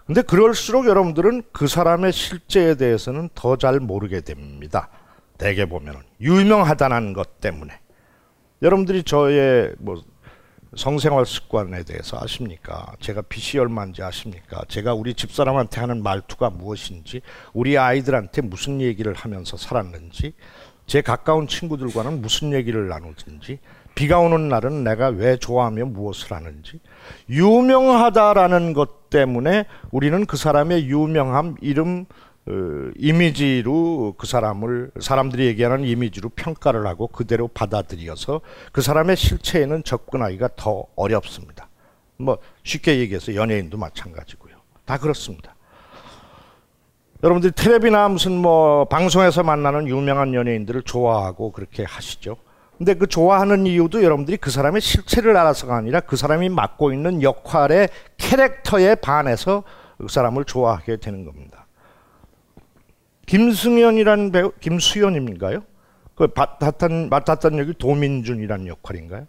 근데 0.06 0.22
그럴수록 0.22 0.86
여러분들은 0.86 1.42
그 1.50 1.66
사람의 1.66 2.12
실제에 2.12 2.76
대해서는 2.76 3.30
더 3.34 3.56
잘 3.56 3.80
모르게 3.80 4.20
됩니다. 4.20 4.90
대개 5.36 5.66
보면은 5.66 6.00
유명하다는 6.20 7.14
것 7.14 7.40
때문에. 7.40 7.72
여러분들이 8.62 9.02
저의 9.02 9.74
뭐 9.78 10.00
성생활 10.76 11.26
습관에 11.26 11.84
대해서 11.84 12.18
아십니까? 12.20 12.92
제가 13.00 13.22
빚이 13.22 13.58
얼마인지 13.58 14.02
아십니까? 14.02 14.62
제가 14.68 14.94
우리 14.94 15.14
집사람한테 15.14 15.80
하는 15.80 16.02
말투가 16.02 16.50
무엇인지, 16.50 17.22
우리 17.52 17.78
아이들한테 17.78 18.42
무슨 18.42 18.80
얘기를 18.80 19.14
하면서 19.14 19.56
살았는지, 19.56 20.34
제 20.86 21.00
가까운 21.00 21.48
친구들과는 21.48 22.20
무슨 22.20 22.52
얘기를 22.52 22.88
나누든지, 22.88 23.58
비가 23.94 24.18
오는 24.18 24.48
날은 24.48 24.82
내가 24.82 25.08
왜 25.08 25.36
좋아하며 25.36 25.86
무엇을 25.86 26.32
하는지, 26.32 26.80
유명하다라는 27.30 28.72
것 28.72 29.08
때문에 29.08 29.66
우리는 29.92 30.26
그 30.26 30.36
사람의 30.36 30.88
유명함, 30.88 31.56
이름, 31.60 32.06
어, 32.46 32.90
이미지로 32.96 34.14
그 34.18 34.26
사람을 34.26 34.90
사람들이 35.00 35.46
얘기하는 35.46 35.84
이미지로 35.84 36.28
평가를 36.30 36.86
하고 36.86 37.06
그대로 37.06 37.48
받아들여서 37.48 38.42
그 38.72 38.82
사람의 38.82 39.16
실체에는 39.16 39.84
접근하기가 39.84 40.50
더 40.56 40.84
어렵습니다. 40.94 41.68
뭐 42.18 42.38
쉽게 42.62 42.98
얘기해서 42.98 43.34
연예인도 43.34 43.78
마찬가지고요. 43.78 44.54
다 44.84 44.98
그렇습니다. 44.98 45.54
여러분들이 47.22 47.52
텔레비나 47.52 48.08
무슨 48.10 48.32
뭐 48.32 48.84
방송에서 48.84 49.42
만나는 49.42 49.88
유명한 49.88 50.34
연예인들을 50.34 50.82
좋아하고 50.82 51.52
그렇게 51.52 51.82
하시죠. 51.82 52.36
근데 52.76 52.92
그 52.92 53.06
좋아하는 53.06 53.66
이유도 53.66 54.02
여러분들이 54.02 54.36
그 54.36 54.50
사람의 54.50 54.82
실체를 54.82 55.34
알아서가 55.34 55.76
아니라 55.76 56.00
그 56.00 56.16
사람이 56.16 56.50
맡고 56.50 56.92
있는 56.92 57.22
역할의 57.22 57.88
캐릭터에 58.18 58.96
반해서 58.96 59.62
그 59.96 60.08
사람을 60.08 60.44
좋아하게 60.44 60.98
되는 60.98 61.24
겁니다. 61.24 61.63
김승현이라는 63.26 64.32
배우, 64.32 64.52
김수현인가요? 64.60 65.62
그 66.14 66.28
맡았던, 66.34 67.08
맡았던 67.08 67.58
역이 67.58 67.74
도민준이라는 67.78 68.66
역할인가요? 68.66 69.26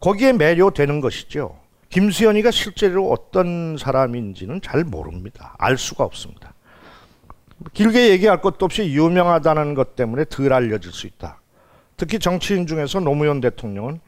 거기에 0.00 0.32
매료되는 0.32 1.00
것이죠. 1.00 1.58
김수현이가 1.90 2.50
실제로 2.50 3.10
어떤 3.10 3.76
사람인지는 3.76 4.62
잘 4.62 4.82
모릅니다. 4.82 5.54
알 5.58 5.76
수가 5.76 6.04
없습니다. 6.04 6.54
길게 7.74 8.10
얘기할 8.10 8.40
것도 8.40 8.64
없이 8.64 8.92
유명하다는 8.92 9.74
것 9.74 9.94
때문에 9.94 10.24
덜 10.28 10.52
알려질 10.52 10.90
수 10.90 11.06
있다. 11.06 11.40
특히 11.96 12.18
정치인 12.18 12.66
중에서 12.66 12.98
노무현 13.00 13.40
대통령은 13.40 14.00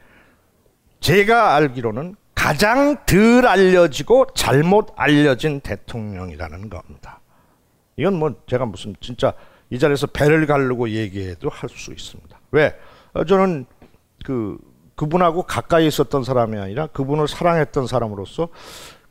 제가 0.99 1.55
알기로는 1.55 2.15
가장 2.33 2.97
덜 3.05 3.47
알려지고 3.47 4.27
잘못 4.35 4.93
알려진 4.95 5.61
대통령이라는 5.61 6.69
겁니다. 6.69 7.21
이건 7.97 8.19
뭐 8.19 8.35
제가 8.47 8.65
무슨 8.65 8.95
진짜 8.99 9.33
이 9.69 9.79
자리에서 9.79 10.07
배를 10.07 10.45
가르고 10.45 10.89
얘기해도 10.89 11.49
할 11.49 11.69
수 11.69 11.91
있습니다. 11.91 12.39
왜? 12.51 12.75
어, 13.13 13.23
저는 13.25 13.65
그 14.23 14.57
그분하고 14.95 15.43
가까이 15.43 15.87
있었던 15.87 16.23
사람이 16.23 16.57
아니라 16.57 16.87
그분을 16.87 17.27
사랑했던 17.27 17.87
사람으로서 17.87 18.49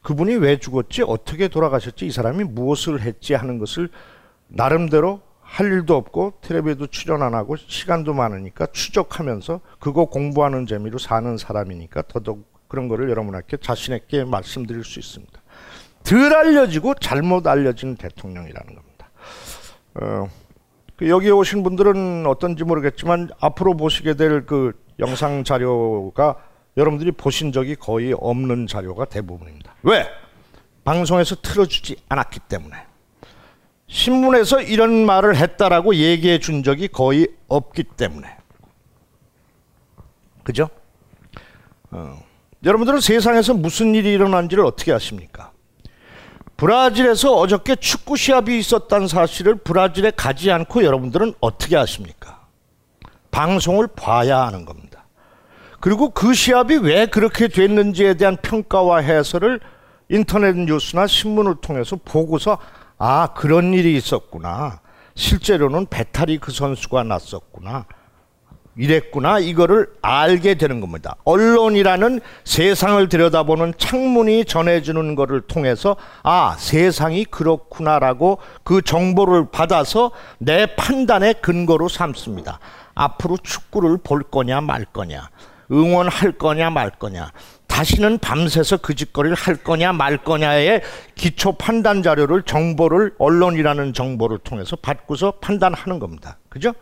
그분이 0.03 0.37
왜 0.37 0.59
죽었지, 0.59 1.03
어떻게 1.03 1.49
돌아가셨지, 1.49 2.07
이 2.07 2.11
사람이 2.11 2.45
무엇을 2.45 3.01
했지 3.01 3.35
하는 3.35 3.59
것을 3.59 3.89
나름대로 4.49 5.21
할 5.41 5.67
일도 5.67 5.95
없고 5.97 6.35
텔레비에도 6.41 6.87
출연 6.89 7.23
안 7.23 7.35
하고 7.35 7.57
시간도 7.57 8.13
많으니까 8.13 8.67
추적하면서 8.67 9.61
그거 9.79 10.07
공부하는 10.07 10.67
재미로 10.67 10.99
사는 10.99 11.37
사람이니까 11.37 12.03
더더욱 12.09 12.47
그런 12.69 12.89
거를 12.89 13.09
여러분께 13.11 13.59
자신 13.59 13.95
있게 13.95 14.25
말씀드릴 14.25 14.85
수 14.85 14.99
있습니다. 14.99 15.41
덜 16.05 16.35
알려지고 16.35 16.95
잘못 16.95 17.47
알려진 17.47 17.97
대통령이라는 17.97 18.75
겁니다. 18.75 19.11
어, 19.95 20.29
그 20.97 21.09
여기 21.09 21.31
오신 21.31 21.63
분들은 21.63 22.27
어떤지 22.27 22.63
모르겠지만 22.65 23.31
앞으로 23.41 23.77
보시게 23.77 24.15
될 24.15 24.47
그 24.47 24.73
영상 25.01 25.45
자료가 25.45 26.37
여러분들이 26.77 27.13
보신 27.13 27.53
적이 27.53 27.77
거의 27.77 28.15
없는 28.17 28.67
자료가 28.67 29.07
대부분입니다. 29.07 29.75
왜? 29.83 30.07
방송에서 30.85 31.37
틀어주지 31.37 31.97
않았기 32.09 32.41
때문에. 32.49 32.77
신문에서 33.87 34.61
이런 34.61 35.07
말을 35.07 35.37
했다라고 35.37 35.95
얘기해 35.95 36.39
준 36.39 36.63
적이 36.63 36.89
거의 36.89 37.29
없기 37.49 37.85
때문에. 37.97 38.37
그죠? 40.43 40.69
어. 41.91 42.23
여러분들은 42.65 43.01
세상에서 43.01 43.55
무슨 43.55 43.95
일이 43.95 44.13
일어난지를 44.13 44.65
어떻게 44.65 44.93
아십니까? 44.93 45.53
브라질에서 46.57 47.35
어저께 47.35 47.77
축구 47.77 48.17
시합이 48.17 48.59
있었다는 48.59 49.09
사실을 49.09 49.57
브라질에 49.57 50.13
가지 50.13 50.51
않고 50.51 50.85
여러분들은 50.85 51.35
어떻게 51.41 51.77
아십니까? 51.77 52.47
방송을 53.31 53.89
봐야 53.89 54.47
하는 54.47 54.65
겁니다. 54.65 55.05
그리고 55.81 56.11
그 56.11 56.33
시합이 56.33 56.77
왜 56.77 57.07
그렇게 57.07 57.49
됐는지에 57.49 58.15
대한 58.15 58.37
평가와 58.41 58.99
해설을 58.99 59.61
인터넷 60.09 60.57
뉴스나 60.57 61.07
신문을 61.07 61.57
통해서 61.61 61.99
보고서 62.05 62.59
아, 62.99 63.29
그런 63.35 63.75
일이 63.75 63.97
있었구나. 63.97 64.81
실제로는 65.15 65.87
배탈이 65.87 66.39
그 66.39 66.53
선수가 66.53 67.03
났었구나. 67.05 67.87
이랬구나 68.77 69.39
이거를 69.39 69.89
알게 70.03 70.55
되는 70.55 70.81
겁니다. 70.81 71.17
언론이라는 71.25 72.21
세상을 72.45 73.09
들여다보는 73.09 73.75
창문이 73.79 74.45
전해주는 74.47 75.15
것을 75.15 75.43
통해서 75.43 75.97
아 76.23 76.57
세상이 76.59 77.25
그렇구나라고 77.27 78.39
그 78.65 78.83
정보를 78.83 79.51
받아서 79.51 80.11
내 80.39 80.67
판단의 80.75 81.37
근거로 81.41 81.89
삼습니다. 81.89 82.59
앞으로 82.95 83.37
축구를 83.43 83.99
볼 84.03 84.23
거냐 84.23 84.61
말 84.61 84.85
거냐 84.85 85.29
응원할 85.71 86.33
거냐 86.33 86.71
말 86.71 86.91
거냐 86.91 87.31
다시는 87.67 88.19
밤새서 88.19 88.77
그 88.77 88.95
짓거리를 88.95 89.37
할 89.37 89.57
거냐 89.57 89.93
말 89.93 90.19
거냐의 90.19 90.83
기초 91.17 91.53
판단 91.53 92.03
자료를 92.03 92.43
정보를 92.43 93.15
언론이라는 93.19 93.95
정보를 93.95 94.39
통해서 94.39 94.77
받고서 94.77 95.33
판단하는 95.41 95.99
겁니다. 95.99 96.39
그죠? 96.49 96.73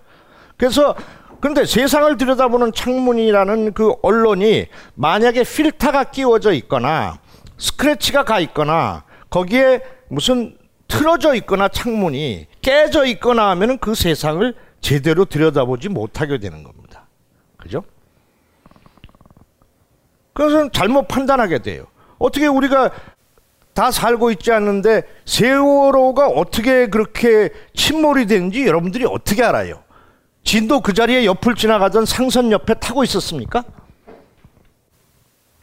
그래서 0.58 0.94
그런데 1.42 1.64
세상을 1.64 2.16
들여다보는 2.18 2.72
창문이라는 2.72 3.72
그 3.72 3.94
언론이 4.02 4.68
만약에 4.94 5.42
필터가 5.42 6.04
끼워져 6.04 6.52
있거나 6.52 7.18
스크래치가 7.58 8.22
가 8.22 8.38
있거나 8.38 9.02
거기에 9.28 9.82
무슨 10.06 10.56
틀어져 10.86 11.34
있거나 11.34 11.66
창문이 11.66 12.46
깨져 12.62 13.06
있거나 13.06 13.50
하면은 13.50 13.78
그 13.78 13.96
세상을 13.96 14.54
제대로 14.80 15.24
들여다보지 15.24 15.88
못하게 15.88 16.38
되는 16.38 16.62
겁니다. 16.62 17.08
그죠? 17.56 17.82
그래서 20.34 20.70
잘못 20.70 21.08
판단하게 21.08 21.58
돼요. 21.58 21.86
어떻게 22.18 22.46
우리가 22.46 22.92
다 23.74 23.90
살고 23.90 24.30
있지 24.30 24.52
않는데 24.52 25.02
세월호가 25.24 26.28
어떻게 26.28 26.86
그렇게 26.86 27.50
침몰이 27.74 28.26
되는지 28.26 28.64
여러분들이 28.64 29.06
어떻게 29.06 29.42
알아요? 29.42 29.82
진도 30.44 30.80
그 30.80 30.92
자리에 30.92 31.24
옆을 31.24 31.54
지나가던 31.54 32.04
상선 32.06 32.50
옆에 32.52 32.74
타고 32.74 33.04
있었습니까? 33.04 33.64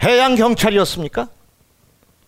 해양 0.03 0.35
경찰이었습니까? 0.35 1.27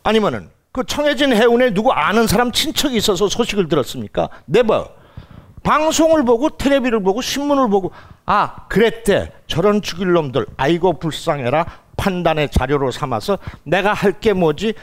아니면은 0.03 0.49
그 0.71 0.83
청해진 0.85 1.33
해운에 1.33 1.73
누구 1.73 1.91
아는 1.91 2.27
사람 2.27 2.51
친척이 2.51 2.95
있어서 2.97 3.27
소식을 3.27 3.67
들었습니까? 3.67 4.29
네버. 4.45 4.89
방송을 5.63 6.23
보고 6.25 6.49
텔레비를 6.49 7.03
보고 7.03 7.21
신문을 7.21 7.69
보고 7.69 7.91
아 8.25 8.65
그랬대 8.67 9.31
저런 9.45 9.81
죽일 9.83 10.11
놈들 10.13 10.47
아이고 10.57 10.93
불쌍해라 10.97 11.65
판단의 11.97 12.49
자료로 12.49 12.89
삼아서 12.91 13.37
내가 13.63 13.93
할 13.93 14.13
게 14.19 14.33
뭐지 14.33 14.73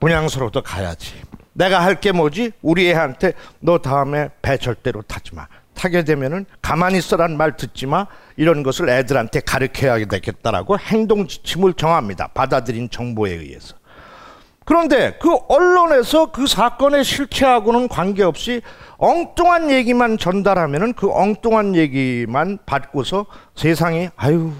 분양소로도 0.00 0.62
가야지 0.62 1.14
내가 1.52 1.80
할 1.80 2.00
게 2.00 2.10
뭐지 2.10 2.52
우리 2.60 2.88
애한테 2.90 3.34
너 3.60 3.78
다음에 3.78 4.30
배 4.42 4.56
절대로 4.56 5.02
타지 5.02 5.36
마 5.36 5.46
타게 5.78 6.02
되면은 6.04 6.44
가만히 6.60 6.98
있어란 6.98 7.36
말 7.36 7.56
듣지 7.56 7.86
마. 7.86 8.06
이런 8.36 8.62
것을 8.62 8.88
애들한테 8.88 9.40
가르쳐야 9.40 10.04
되겠다라고 10.04 10.78
행동 10.78 11.26
지침을 11.26 11.74
정합니다. 11.74 12.28
받아들인 12.28 12.90
정보에 12.90 13.32
의해서. 13.32 13.76
그런데 14.64 15.16
그 15.18 15.34
언론에서 15.48 16.30
그 16.30 16.46
사건의 16.46 17.02
실체하고는 17.02 17.88
관계없이 17.88 18.60
엉뚱한 18.98 19.70
얘기만 19.70 20.18
전달하면은 20.18 20.92
그 20.92 21.10
엉뚱한 21.10 21.74
얘기만 21.74 22.58
받고서 22.66 23.24
세상이 23.54 24.10
아유 24.16 24.52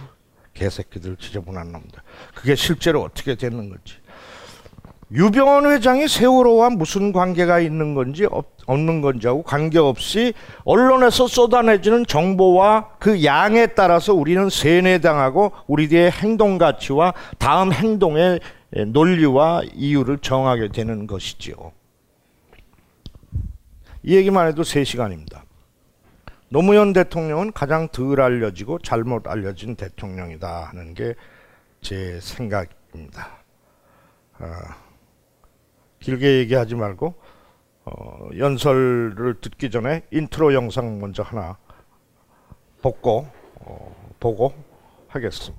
개새끼들 0.55 1.17
지저분한 1.17 1.73
놈들. 1.73 2.01
그게 2.35 2.55
실제로 2.55 3.03
어떻게 3.03 3.35
되는 3.35 3.69
건지 3.69 3.97
유병원 5.11 5.67
회장이 5.67 6.07
세월호와 6.07 6.71
무슨 6.71 7.13
관계가 7.13 7.61
있는 7.61 7.95
건지 7.95 8.27
없, 8.31 8.47
없는 8.67 9.01
건지하고 9.01 9.43
관계없이 9.43 10.35
언론에서 10.65 11.27
쏟아내지는 11.27 12.05
정보와 12.07 12.91
그 12.99 13.25
양에 13.25 13.69
따라서 13.69 14.13
우리는 14.13 14.51
세뇌당하고 14.51 15.53
우리의 15.67 16.11
행동 16.11 16.59
가치와 16.59 17.15
다음 17.39 17.73
행동의 17.73 18.41
논리와 18.89 19.63
이유를 19.75 20.19
정하게 20.19 20.69
되는 20.69 21.07
것이지요. 21.07 21.73
이 24.03 24.15
얘기만 24.15 24.49
해도 24.49 24.63
3시간입니다. 24.63 25.41
노무현 26.51 26.93
대통령은 26.93 27.53
가장 27.53 27.89
덜 27.89 28.21
알려지고 28.21 28.79
잘못 28.81 29.27
알려진 29.27 29.75
대통령이다 29.75 30.65
하는 30.65 30.95
게 30.95 31.15
제 31.81 32.19
생각입니다. 32.21 33.39
아, 34.39 34.77
길게 36.01 36.39
얘기하지 36.39 36.75
말고 36.75 37.15
어, 37.85 38.29
연설을 38.37 39.41
듣기 39.41 39.71
전에 39.71 40.03
인트로 40.11 40.55
영상 40.55 41.01
먼저 41.01 41.23
하나 41.23 41.57
보고 42.83 43.27
어, 43.61 44.13
보고 44.21 44.53
하겠습니다. 45.09 45.57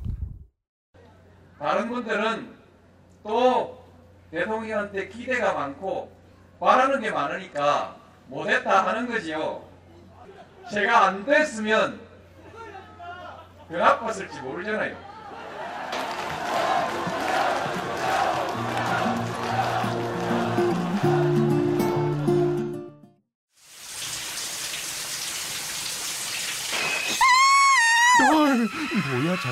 다른 1.58 1.90
분들은 1.90 2.56
또 3.24 3.84
대통령한테 4.32 5.08
기대가 5.10 5.54
많고 5.54 6.12
바라는 6.60 7.02
게 7.02 7.12
많으니까 7.12 7.96
못했다 8.28 8.86
하는 8.88 9.08
거지요. 9.08 9.64
제가 10.72 11.08
안 11.08 11.26
됐으면 11.26 12.00
더 13.68 13.78
나빴을지 13.78 14.42
모르잖아요. 14.42 15.09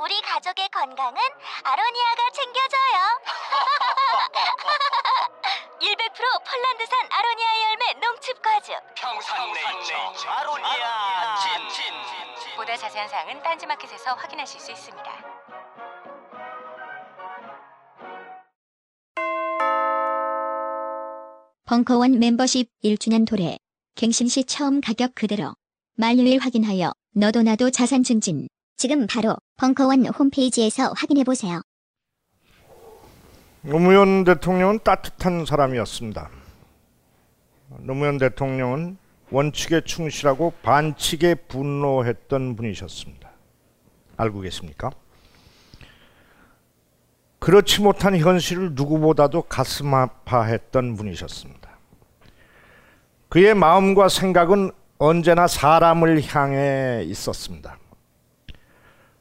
우리 0.00 0.20
가족의 0.22 0.68
건강은 0.70 1.20
아로니아가 1.64 2.30
챙겨줘요. 2.32 3.20
100% 5.80 6.44
폴란드산 6.44 7.08
아로니아 7.10 7.48
열매 7.64 7.94
농축 8.00 8.40
과즙. 8.42 8.74
평산네이처 8.94 10.28
아로니아 10.30 11.36
친 11.36 11.50
보다 12.56 12.76
자세한 12.76 13.08
사항은 13.08 13.42
딴지마켓에서 13.42 14.14
확인하실 14.14 14.60
수 14.60 14.70
있습니다. 14.72 15.38
벙커원 21.66 22.18
멤버십 22.18 22.68
1주년 22.82 23.26
도래. 23.26 23.58
갱신 23.94 24.28
시 24.28 24.44
처음 24.44 24.80
가격 24.80 25.14
그대로. 25.14 25.54
만료일 25.96 26.38
확인하여 26.38 26.92
너도 27.14 27.42
나도 27.42 27.70
자산 27.70 28.02
증진. 28.02 28.48
지금 28.78 29.08
바로 29.08 29.36
벙커원 29.56 30.06
홈페이지에서 30.06 30.92
확인해 30.96 31.24
보세요. 31.24 31.60
노무현 33.62 34.22
대통령은 34.22 34.78
따뜻한 34.84 35.44
사람이었습니다. 35.44 36.30
노무현 37.80 38.18
대통령은 38.18 38.96
원칙에 39.32 39.80
충실하고 39.80 40.52
반칙에 40.62 41.34
분노했던 41.34 42.54
분이셨습니다. 42.54 43.28
알고 44.16 44.42
계십니까? 44.42 44.90
그렇지 47.40 47.80
못한 47.80 48.16
현실을 48.16 48.74
누구보다도 48.74 49.42
가슴 49.42 49.92
아파했던 49.92 50.94
분이셨습니다. 50.94 51.68
그의 53.28 53.54
마음과 53.54 54.08
생각은 54.08 54.70
언제나 54.98 55.48
사람을 55.48 56.22
향해 56.32 57.02
있었습니다. 57.06 57.76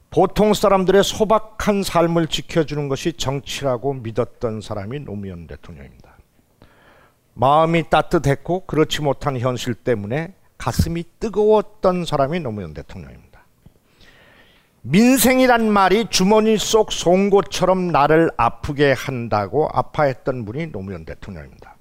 보통 0.09 0.53
사람들의 0.53 1.03
소박한 1.03 1.83
삶을 1.83 2.27
지켜주는 2.27 2.87
것이 2.87 3.13
정치라고 3.13 3.95
믿었던 3.95 4.61
사람이 4.61 5.01
노무현 5.01 5.47
대통령입니다. 5.47 6.17
마음이 7.33 7.89
따뜻했고 7.89 8.65
그렇지 8.65 9.01
못한 9.01 9.37
현실 9.37 9.75
때문에 9.75 10.33
가슴이 10.57 11.03
뜨거웠던 11.19 12.05
사람이 12.05 12.39
노무현 12.39 12.73
대통령입니다. 12.73 13.27
민생이란 14.81 15.69
말이 15.69 16.07
주머니 16.09 16.57
속 16.57 16.91
송곳처럼 16.91 17.89
나를 17.89 18.31
아프게 18.37 18.93
한다고 18.93 19.67
아파했던 19.71 20.45
분이 20.45 20.71
노무현 20.71 21.05
대통령입니다. 21.05 21.75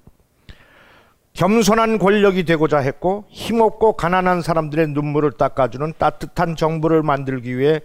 겸손한 1.33 1.99
권력이 1.99 2.43
되고자 2.43 2.79
했고 2.79 3.25
힘없고 3.29 3.93
가난한 3.93 4.41
사람들의 4.41 4.87
눈물을 4.89 5.33
닦아주는 5.33 5.93
따뜻한 5.97 6.55
정부를 6.55 7.03
만들기 7.03 7.57
위해 7.57 7.79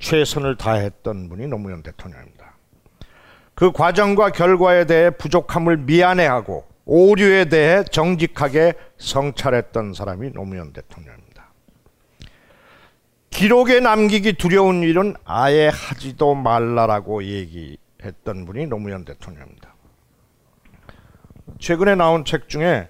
최선을 0.00 0.56
다했던 0.56 1.28
분이 1.28 1.46
노무현 1.46 1.82
대통령입니다. 1.82 2.54
그 3.54 3.72
과정과 3.72 4.30
결과에 4.30 4.84
대해 4.84 5.10
부족함을 5.10 5.78
미안해하고 5.78 6.66
오류에 6.86 7.46
대해 7.46 7.84
정직하게 7.84 8.74
성찰했던 8.98 9.94
사람이 9.94 10.32
노무현 10.32 10.72
대통령입니다. 10.72 11.52
기록에 13.30 13.80
남기기 13.80 14.34
두려운 14.34 14.82
일은 14.82 15.14
아예 15.24 15.68
하지도 15.72 16.34
말라라고 16.34 17.24
얘기했던 17.24 17.84
했던 18.04 18.44
분이 18.44 18.66
노무현 18.66 19.04
대통령입니다. 19.04 19.74
최근에 21.58 21.94
나온 21.94 22.24
책 22.24 22.48
중에 22.48 22.88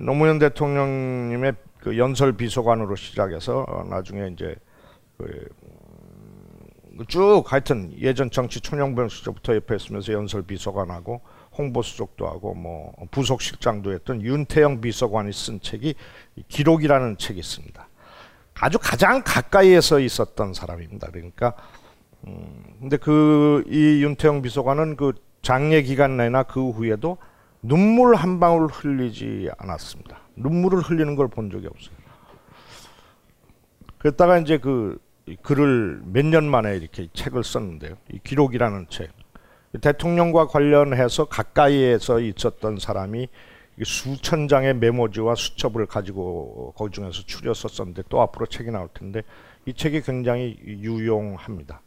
노무현 0.00 0.38
대통령님의 0.38 1.54
그 1.80 1.98
연설 1.98 2.32
비서관으로 2.32 2.96
시작해서 2.96 3.64
어, 3.68 3.84
나중에 3.84 4.28
이제 4.28 4.56
그, 5.18 5.24
음, 5.24 5.65
쭉 7.08 7.44
하여튼 7.46 7.92
예전 8.00 8.30
정치 8.30 8.60
총영병 8.60 9.08
시절부터 9.08 9.54
옆에 9.56 9.76
있으면서 9.76 10.12
연설 10.12 10.42
비서관하고 10.42 11.20
홍보 11.56 11.82
수석도 11.82 12.26
하고 12.26 12.54
뭐 12.54 12.92
부속 13.10 13.42
실장도 13.42 13.92
했던 13.92 14.22
윤태영 14.22 14.80
비서관이 14.80 15.32
쓴 15.32 15.60
책이 15.60 15.94
기록이라는 16.48 17.18
책이 17.18 17.38
있습니다. 17.40 17.88
아주 18.54 18.78
가장 18.80 19.22
가까이에서 19.24 20.00
있었던 20.00 20.54
사람입니다. 20.54 21.08
그러니까 21.10 21.54
음, 22.26 22.62
근데 22.80 22.96
그 22.96 23.64
이 23.68 24.02
윤태영 24.02 24.42
비서관은 24.42 24.96
그 24.96 25.12
장례 25.42 25.82
기간 25.82 26.16
내나 26.16 26.42
그 26.42 26.70
후에도 26.70 27.18
눈물 27.62 28.14
한 28.14 28.40
방울 28.40 28.66
흘리지 28.68 29.50
않았습니다. 29.58 30.20
눈물을 30.36 30.80
흘리는 30.80 31.14
걸 31.16 31.28
본 31.28 31.50
적이 31.50 31.66
없어요. 31.68 31.96
그랬다가 33.98 34.38
이제 34.38 34.58
그 34.58 34.98
글을 35.42 36.02
몇 36.04 36.24
년 36.26 36.48
만에 36.48 36.76
이렇게 36.76 37.08
책을 37.12 37.42
썼는데요. 37.42 37.96
이 38.12 38.20
기록이라는 38.22 38.86
책. 38.88 39.10
대통령과 39.80 40.46
관련해서 40.46 41.26
가까이에서 41.26 42.20
있었던 42.20 42.78
사람이 42.78 43.28
수천 43.84 44.48
장의 44.48 44.74
메모지와 44.76 45.34
수첩을 45.34 45.86
가지고 45.86 46.72
그 46.78 46.90
중에서 46.90 47.22
추려서 47.26 47.68
썼는데 47.68 48.04
또 48.08 48.22
앞으로 48.22 48.46
책이 48.46 48.70
나올 48.70 48.88
텐데 48.94 49.22
이 49.66 49.74
책이 49.74 50.02
굉장히 50.02 50.56
유용합니다. 50.64 51.82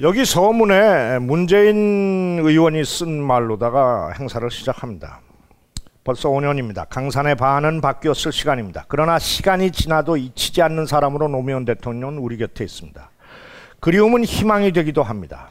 여기 0.00 0.24
서문에 0.24 1.18
문재인 1.18 2.38
의원이 2.42 2.84
쓴 2.84 3.22
말로다가 3.22 4.12
행사를 4.18 4.48
시작합니다. 4.50 5.20
벌써 6.04 6.28
5년입니다. 6.30 6.86
강산의 6.88 7.36
반은 7.36 7.80
바뀌었을 7.80 8.32
시간입니다. 8.32 8.84
그러나 8.88 9.20
시간이 9.20 9.70
지나도 9.70 10.16
잊히지 10.16 10.60
않는 10.62 10.86
사람으로 10.86 11.28
노무현 11.28 11.64
대통령은 11.64 12.18
우리 12.18 12.36
곁에 12.38 12.64
있습니다. 12.64 13.10
그리움은 13.78 14.24
희망이 14.24 14.72
되기도 14.72 15.04
합니다. 15.04 15.50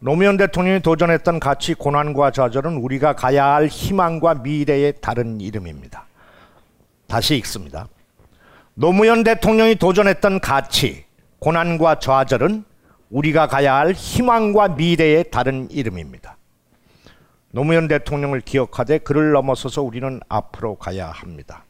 노무현 0.00 0.36
대통령이 0.38 0.80
도전했던 0.80 1.38
가치, 1.38 1.74
고난과 1.74 2.32
좌절은 2.32 2.78
우리가 2.78 3.14
가야 3.14 3.54
할 3.54 3.66
희망과 3.68 4.34
미래의 4.36 4.94
다른 5.00 5.40
이름입니다. 5.40 6.06
다시 7.06 7.36
읽습니다. 7.36 7.86
노무현 8.74 9.22
대통령이 9.22 9.76
도전했던 9.76 10.40
가치, 10.40 11.04
고난과 11.38 12.00
좌절은 12.00 12.64
우리가 13.10 13.46
가야 13.46 13.76
할 13.76 13.92
희망과 13.92 14.68
미래의 14.68 15.30
다른 15.30 15.70
이름입니다. 15.70 16.36
노무현 17.50 17.88
대통령을 17.88 18.40
기억하되 18.40 18.98
그를 18.98 19.32
넘어서서 19.32 19.82
우리는 19.82 20.20
앞으로 20.28 20.76
가야 20.76 21.10
합니다. 21.10 21.64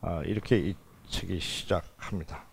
아, 0.00 0.22
이렇게 0.24 0.58
이 0.58 0.74
책이 1.08 1.40
시작합니다. 1.40 2.44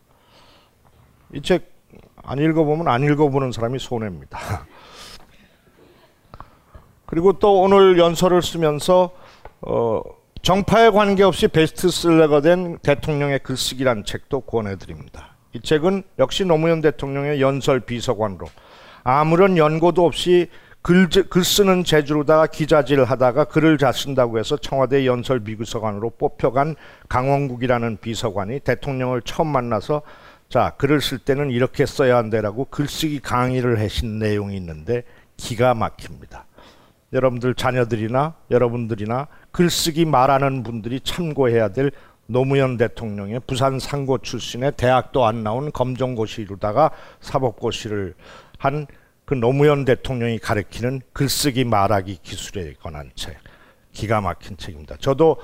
이 1.33 1.41
책 1.41 1.79
안 2.23 2.39
읽어보면 2.39 2.87
안 2.87 3.03
읽어보는 3.03 3.51
사람이 3.51 3.79
손해입니다. 3.79 4.39
그리고 7.05 7.33
또 7.39 7.61
오늘 7.61 7.97
연설을 7.97 8.41
쓰면서 8.41 9.11
어, 9.61 10.01
정파에 10.41 10.91
관계없이 10.91 11.47
베스트셀러가 11.47 12.41
된 12.41 12.77
대통령의 12.79 13.39
글쓰기란 13.39 14.05
책도 14.05 14.41
권해드립니다. 14.41 15.35
이 15.53 15.59
책은 15.59 16.03
역시 16.19 16.45
노무현 16.45 16.81
대통령의 16.81 17.41
연설 17.41 17.79
비서관으로 17.79 18.47
아무런 19.03 19.57
연고도 19.57 20.05
없이 20.05 20.49
글, 20.81 21.09
글 21.09 21.43
쓰는 21.43 21.83
재주로다가 21.83 22.47
기자질 22.47 23.03
하다가 23.03 23.45
글을 23.45 23.77
잘 23.77 23.93
쓴다고 23.93 24.39
해서 24.39 24.55
청와대 24.55 25.05
연설 25.05 25.41
비서관으로 25.41 26.11
뽑혀간 26.11 26.75
강원국이라는 27.09 27.97
비서관이 27.97 28.61
대통령을 28.61 29.21
처음 29.23 29.47
만나서 29.47 30.01
자 30.47 30.71
글을 30.77 31.01
쓸 31.01 31.19
때는 31.19 31.51
이렇게 31.51 31.85
써야 31.85 32.17
한다라고 32.17 32.65
글쓰기 32.65 33.19
강의를 33.19 33.79
하신 33.79 34.19
내용이 34.19 34.55
있는데 34.57 35.03
기가 35.37 35.73
막힙니다. 35.73 36.45
여러분들 37.11 37.55
자녀들이나 37.55 38.35
여러분들이나 38.49 39.27
글쓰기 39.51 40.05
말하는 40.05 40.63
분들이 40.63 41.01
참고해야 41.01 41.69
될 41.69 41.91
노무현 42.25 42.77
대통령의 42.77 43.41
부산 43.47 43.79
상고 43.79 44.19
출신의 44.19 44.73
대학도 44.77 45.25
안 45.25 45.43
나온 45.43 45.71
검정고시로다가 45.71 46.91
사법고시를 47.21 48.13
한 48.59 48.85
그 49.29 49.35
노무현 49.35 49.85
대통령이 49.85 50.39
가르치는 50.39 51.01
글쓰기 51.13 51.63
말하기 51.63 52.17
기술에 52.23 52.73
관한 52.81 53.11
책 53.13 53.37
기가 53.91 54.21
막힌 54.21 54.57
책입니다. 54.57 54.95
저도 54.99 55.37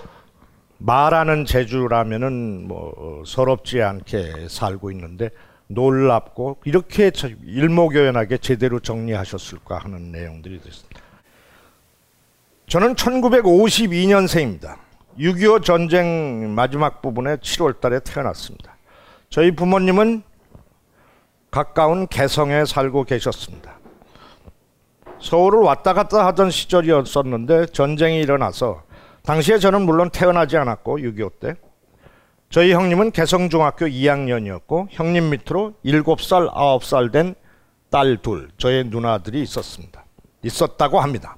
말하는 0.79 1.45
재주라면은 1.45 2.67
뭐 2.67 3.21
서럽지 3.27 3.83
않게 3.83 4.47
살고 4.49 4.89
있는데 4.89 5.29
놀랍고 5.67 6.61
이렇게 6.65 7.11
일목요연하게 7.43 8.39
제대로 8.39 8.79
정리하셨을까 8.79 9.77
하는 9.77 10.11
내용들이 10.11 10.61
됐습니다. 10.61 10.99
저는 12.65 12.95
1952년생입니다. 12.95 14.77
6.25 15.19 15.63
전쟁 15.63 16.55
마지막 16.55 17.03
부분에 17.03 17.35
7월 17.35 17.79
달에 17.79 17.99
태어났습니다. 17.99 18.77
저희 19.29 19.51
부모님은 19.51 20.23
가까운 21.51 22.07
개성에 22.07 22.65
살고 22.65 23.03
계셨습니다. 23.03 23.74
서울을 25.25 25.59
왔다 25.59 25.93
갔다 25.93 26.25
하던 26.27 26.51
시절이었었는데 26.51 27.67
전쟁이 27.67 28.19
일어나서 28.21 28.83
당시에 29.23 29.57
저는 29.57 29.81
물론 29.81 30.09
태어나지 30.09 30.55
않았고 30.57 30.99
6.25 30.99 31.39
때 31.39 31.55
저희 32.49 32.73
형님은 32.73 33.11
개성중학교 33.11 33.87
2학년이었고 33.87 34.87
형님 34.91 35.31
밑으로 35.31 35.73
7살, 35.83 36.53
9살 36.53 37.11
된 37.11 37.35
딸 37.95 38.17
둘, 38.17 38.49
저의 38.57 38.83
누나들이 38.83 39.41
있었습니다. 39.43 40.03
있었다고 40.43 40.99
합니다. 40.99 41.37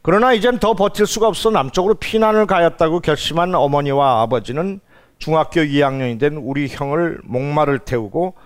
그러나 0.00 0.32
이젠 0.32 0.58
더 0.58 0.72
버틸 0.72 1.06
수가 1.06 1.28
없어 1.28 1.50
남쪽으로 1.50 1.96
피난을 1.96 2.46
가였다고 2.46 3.00
결심한 3.00 3.54
어머니와 3.54 4.22
아버지는 4.22 4.80
중학교 5.18 5.60
2학년이 5.60 6.18
된 6.18 6.36
우리 6.36 6.66
형을 6.66 7.20
목마를 7.24 7.80
태우고 7.80 8.36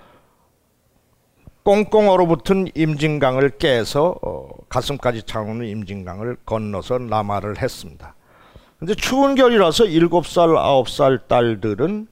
꽁꽁 1.64 2.10
얼어붙은 2.10 2.68
임진강을 2.74 3.50
깨서 3.58 4.16
어, 4.20 4.48
가슴까지 4.68 5.22
차오는 5.22 5.64
임진강을 5.64 6.38
건너서 6.44 6.98
남하를 6.98 7.62
했습니다. 7.62 8.16
근데 8.80 8.96
추운 8.96 9.36
겨울이라서 9.36 9.84
7살, 9.84 10.56
9살 10.56 11.28
딸들은 11.28 12.08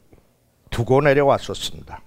두고 0.70 1.00
내려왔었습니다. 1.00 2.00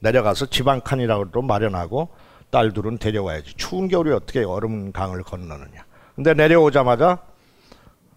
내려가서 0.00 0.46
지방칸이라고 0.46 1.42
마련하고 1.42 2.08
딸들은 2.50 2.98
데려와야지. 2.98 3.54
추운 3.54 3.86
겨울이 3.86 4.10
어떻게 4.10 4.42
얼음 4.42 4.90
강을 4.90 5.22
건너느냐. 5.22 5.84
근데 6.16 6.34
내려오자마자 6.34 7.18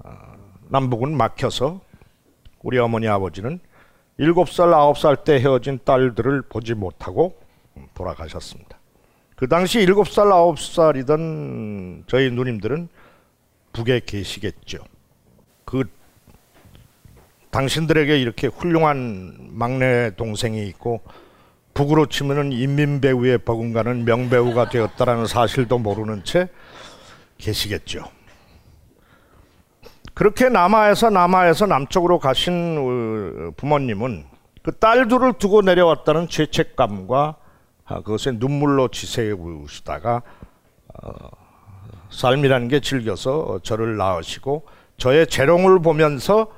어, 0.03 0.11
남북은 0.69 1.15
막혀서 1.15 1.81
우리 2.63 2.79
어머니 2.79 3.07
아버지는 3.07 3.59
7살, 4.19 4.71
9살 4.71 5.23
때 5.23 5.39
헤어진 5.39 5.79
딸들을 5.85 6.43
보지 6.43 6.73
못하고 6.73 7.35
돌아가셨습니다. 7.93 8.77
그 9.35 9.47
당시 9.47 9.79
7살, 9.79 10.29
9살이던 10.55 12.03
저희 12.07 12.29
누님들은 12.29 12.89
북에 13.73 14.01
계시겠죠. 14.05 14.79
그 15.65 15.85
당신들에게 17.49 18.19
이렇게 18.19 18.47
훌륭한 18.47 19.49
막내 19.51 20.15
동생이 20.15 20.67
있고 20.67 21.01
북으로 21.73 22.07
치면은 22.07 22.51
인민 22.51 23.01
배우의 23.01 23.39
버금가는 23.39 24.05
명배우가 24.05 24.69
되었다라는 24.69 25.25
사실도 25.25 25.79
모르는 25.79 26.23
채 26.23 26.49
계시겠죠. 27.37 28.03
그렇게 30.13 30.49
남하에서 30.49 31.09
남하에서 31.09 31.65
남쪽으로 31.65 32.19
가신 32.19 32.77
어, 32.77 33.51
부모님은 33.57 34.25
그 34.61 34.77
딸들을 34.77 35.33
두고 35.39 35.61
내려왔다는 35.61 36.27
죄책감과 36.27 37.19
아, 37.19 37.40
그것에 37.97 38.31
눈물로 38.31 38.87
지새우시다가 38.89 40.21
어, 41.03 41.11
삶이라는 42.09 42.67
게 42.67 42.79
즐겨서 42.79 43.59
저를 43.63 43.97
낳으시고 43.97 44.65
저의 44.97 45.27
재롱을 45.27 45.81
보면서 45.81 46.51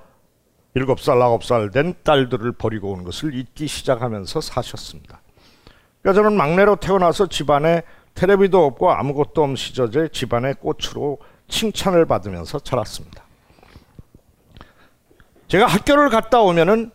일곱 0.75 0.99
살 0.99 1.21
아홉 1.21 1.43
살 1.43 1.69
된 1.69 1.93
딸들을 2.03 2.53
버리고 2.53 2.91
온 2.91 3.03
것을 3.03 3.35
잊기 3.35 3.67
시작하면서 3.67 4.41
사셨습니다. 4.41 5.21
그러니까 6.01 6.21
저는 6.21 6.35
막내로 6.37 6.77
태어나서 6.77 7.27
집안에 7.27 7.83
테레비도 8.15 8.65
없고 8.65 8.91
아무것도 8.91 9.43
없는 9.43 9.55
시절에 9.55 10.09
집안의 10.09 10.55
꽃으로 10.55 11.19
칭찬을 11.47 12.05
받으면서 12.05 12.59
자랐습니다. 12.59 13.23
제가 15.47 15.67
학교를 15.67 16.09
갔다 16.09 16.41
오면은 16.41 16.91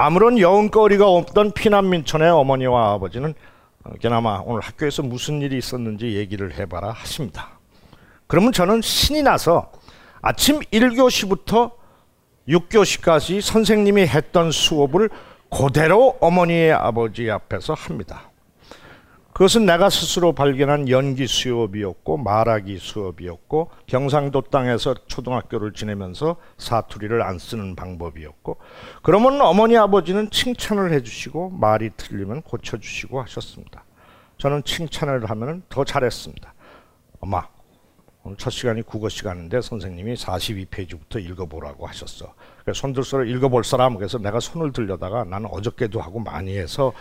아무런 0.00 0.38
여운거리가 0.38 1.08
없던 1.08 1.50
피난민촌의 1.50 2.30
어머니와 2.30 2.92
아버지는 2.92 3.34
어, 3.82 3.90
게나마 4.00 4.40
오늘 4.44 4.60
학교에서 4.60 5.02
무슨 5.02 5.42
일이 5.42 5.58
있었는지 5.58 6.14
얘기를 6.14 6.56
해봐라 6.56 6.92
하십니다. 6.92 7.58
그러면 8.28 8.52
저는 8.52 8.80
신이 8.80 9.24
나서 9.24 9.72
아침 10.22 10.60
1교시부터 10.60 11.72
6교시까지 12.48 13.40
선생님이 13.40 14.02
했던 14.02 14.52
수업을 14.52 15.10
그대로 15.50 16.16
어머니의 16.20 16.74
아버지 16.74 17.28
앞에서 17.28 17.74
합니다. 17.74 18.27
그것은 19.38 19.66
내가 19.66 19.88
스스로 19.88 20.32
발견한 20.32 20.88
연기 20.88 21.28
수업이었고 21.28 22.16
말하기 22.16 22.76
수업이었고 22.78 23.70
경상도 23.86 24.40
땅에서 24.40 24.96
초등학교를 25.06 25.74
지내면서 25.74 26.38
사투리를 26.56 27.22
안 27.22 27.38
쓰는 27.38 27.76
방법이었고 27.76 28.56
그러면 29.00 29.40
어머니 29.40 29.76
아버지는 29.76 30.28
칭찬을 30.28 30.92
해주시고 30.92 31.50
말이 31.50 31.90
틀리면 31.96 32.42
고쳐주시고 32.42 33.22
하셨습니다. 33.22 33.84
저는 34.38 34.64
칭찬을 34.64 35.30
하면 35.30 35.62
더 35.68 35.84
잘했습니다. 35.84 36.52
엄마 37.20 37.46
오늘 38.28 38.36
첫 38.36 38.50
시간이 38.50 38.82
국어 38.82 39.08
시간인데 39.08 39.62
선생님이 39.62 40.12
42페이지부터 40.12 41.18
읽어보라고 41.24 41.86
하셨어. 41.86 42.34
그래서 42.62 42.78
손들서로 42.78 43.24
읽어볼 43.24 43.64
사람 43.64 43.94
그래서 43.94 44.18
내가 44.18 44.38
손을 44.38 44.70
들려다가 44.70 45.24
나는 45.24 45.48
어저께도 45.50 45.98
하고 45.98 46.20
많이 46.20 46.54
해서 46.58 46.92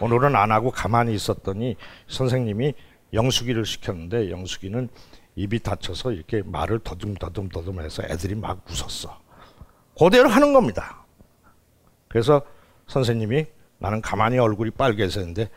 오늘은 0.00 0.36
안 0.36 0.52
하고 0.52 0.70
가만히 0.70 1.12
있었더니 1.12 1.74
선생님이 2.06 2.74
영숙이를 3.12 3.66
시켰는데 3.66 4.30
영숙이는 4.30 4.88
입이 5.34 5.58
다쳐서 5.58 6.12
이렇게 6.12 6.42
말을 6.46 6.78
더듬더듬 6.78 7.48
더듬 7.48 7.80
해서 7.80 8.04
애들이 8.04 8.36
막 8.36 8.64
웃었어. 8.70 9.18
그대로 9.98 10.28
하는 10.28 10.52
겁니다. 10.52 11.04
그래서 12.06 12.42
선생님이 12.86 13.46
나는 13.78 14.00
가만히 14.00 14.38
얼굴이 14.38 14.70
빨개졌는데 14.70 15.50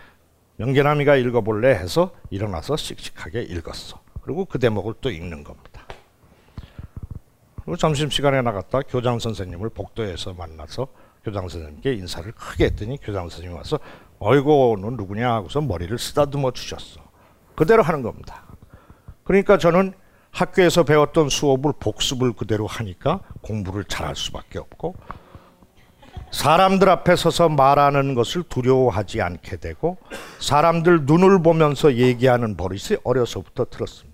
명계남이가 0.56 1.18
읽어볼래 1.18 1.70
해서 1.70 2.16
일어나서 2.32 2.78
씩씩하게 2.78 3.44
읽었어. 3.44 4.09
그리고 4.22 4.46
그 4.46 4.60
대목을 4.60 4.96
또 5.02 5.10
읽는 5.10 5.44
겁니다. 5.44 5.84
그리고 7.56 7.78
점심시간에 7.78 8.42
나갔다 8.42 8.82
교장 8.82 9.20
선생님을 9.20 9.70
복도에서 9.70 10.34
만나서 10.34 10.88
교장 11.24 11.48
선생님께 11.48 11.94
인사를 11.94 12.32
크게 12.32 12.66
했더니 12.66 12.98
교장 12.98 13.30
선생님이 13.30 13.56
와서 13.56 13.80
어이고 14.20 14.78
너 14.82 14.90
누구냐 14.92 15.32
하고서 15.34 15.62
머리를 15.62 15.98
쓰다듬어 15.98 16.52
주셨어. 16.52 17.02
그대로 17.56 17.84
하는 17.84 18.02
겁니다. 18.02 18.44
그러니까 19.24 19.58
저는 19.58 19.94
학교에서 20.32 20.84
배웠던 20.84 21.30
수업을 21.30 21.74
복습을 21.80 22.34
그대로 22.34 22.68
하니까 22.68 23.20
공부를 23.42 23.84
잘할 23.86 24.16
수밖에 24.16 24.60
없고 24.60 24.96
사람들 26.32 26.90
앞에 26.90 27.16
서서 27.16 27.50
말하는 27.50 28.14
것을 28.14 28.44
두려워하지 28.44 29.22
않게 29.22 29.58
되고 29.58 29.98
사람들 30.40 31.06
눈을 31.06 31.42
보면서 31.42 31.96
얘기하는 31.96 32.56
버릇이 32.56 32.98
어려서부터 33.04 33.66
들었습니다. 33.66 34.09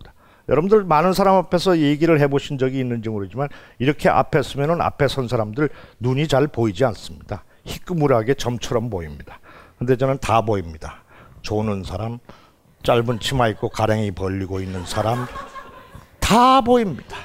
여러분들 0.49 0.83
많은 0.83 1.13
사람 1.13 1.35
앞에서 1.35 1.79
얘기를 1.79 2.19
해보신 2.19 2.57
적이 2.57 2.79
있는지 2.79 3.09
모르지만 3.09 3.49
이렇게 3.79 4.09
앞에 4.09 4.41
서면은 4.41 4.81
앞에 4.81 5.07
선 5.07 5.27
사람들 5.27 5.69
눈이 5.99 6.27
잘 6.27 6.47
보이지 6.47 6.85
않습니다. 6.85 7.43
희끄무하게 7.65 8.35
점처럼 8.35 8.89
보입니다. 8.89 9.39
근데 9.77 9.95
저는 9.95 10.19
다 10.19 10.41
보입니다. 10.41 11.03
조는 11.41 11.83
사람, 11.83 12.19
짧은 12.83 13.19
치마 13.19 13.47
입고 13.47 13.69
가랭이 13.69 14.11
벌리고 14.11 14.59
있는 14.59 14.85
사람 14.85 15.25
다 16.19 16.61
보입니다. 16.61 17.17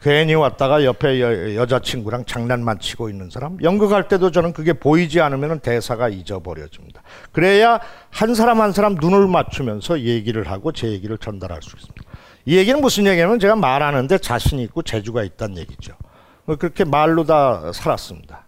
괜히 0.00 0.34
왔다가 0.34 0.84
옆에 0.84 1.18
여, 1.22 1.54
여자친구랑 1.54 2.26
장난만 2.26 2.78
치고 2.78 3.08
있는 3.08 3.30
사람 3.30 3.56
연극할 3.62 4.06
때도 4.06 4.30
저는 4.30 4.52
그게 4.52 4.74
보이지 4.74 5.22
않으면 5.22 5.60
대사가 5.60 6.10
잊어버려집니다. 6.10 7.02
그래야 7.32 7.80
한 8.10 8.34
사람 8.34 8.60
한 8.60 8.72
사람 8.72 8.96
눈을 8.96 9.28
맞추면서 9.28 10.00
얘기를 10.00 10.50
하고 10.50 10.72
제 10.72 10.88
얘기를 10.88 11.16
전달할 11.16 11.62
수 11.62 11.74
있습니다. 11.76 12.02
이 12.46 12.56
얘기는 12.56 12.80
무슨 12.80 13.06
얘기냐면 13.06 13.38
제가 13.38 13.56
말하는데 13.56 14.18
자신이 14.18 14.62
있고 14.64 14.82
재주가 14.82 15.22
있다는 15.22 15.58
얘기죠. 15.58 15.94
그렇게 16.58 16.84
말로 16.84 17.24
다 17.24 17.72
살았습니다. 17.72 18.46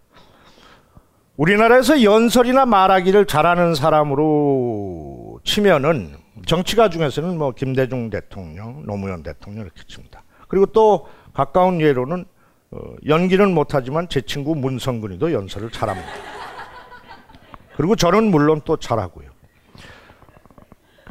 우리나라에서 1.35 2.03
연설이나 2.03 2.65
말하기를 2.65 3.25
잘하는 3.25 3.75
사람으로 3.75 5.39
치면은 5.43 6.15
정치가 6.45 6.89
중에서는 6.89 7.37
뭐 7.37 7.51
김대중 7.51 8.09
대통령, 8.09 8.83
노무현 8.85 9.23
대통령 9.23 9.63
이렇게 9.65 9.81
칩니다. 9.87 10.23
그리고 10.47 10.67
또 10.67 11.07
가까운 11.33 11.81
예로는 11.81 12.25
어, 12.71 12.79
연기는 13.07 13.53
못하지만 13.53 14.09
제 14.09 14.21
친구 14.21 14.55
문성근이도 14.55 15.31
연설을 15.31 15.71
잘합니다. 15.71 16.09
그리고 17.77 17.95
저는 17.95 18.25
물론 18.25 18.61
또 18.65 18.77
잘하고요. 18.77 19.26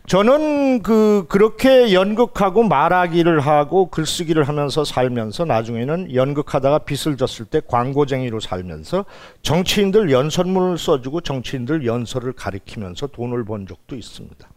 저는 0.07 0.83
그 0.83 1.27
그렇게 1.29 1.92
연극하고 1.92 2.62
말하기를 2.62 3.40
하고 3.40 3.87
글쓰기를 3.87 4.45
하면서 4.45 4.85
살면서 4.85 5.45
나중에는 5.45 6.14
연극하다가 6.14 6.81
빚을 6.81 7.16
졌을 7.16 7.45
때 7.45 7.61
광고쟁이로 7.66 8.38
살면서 8.38 9.05
정치인들 9.42 10.12
연설문을 10.12 10.79
써주고 10.79 11.23
정치인들 11.23 11.85
연설을 11.85 12.35
가리키면서 12.35 13.09
돈을 13.09 13.45
번 13.45 13.66
적도 13.66 13.97
있습니다. 13.97 14.49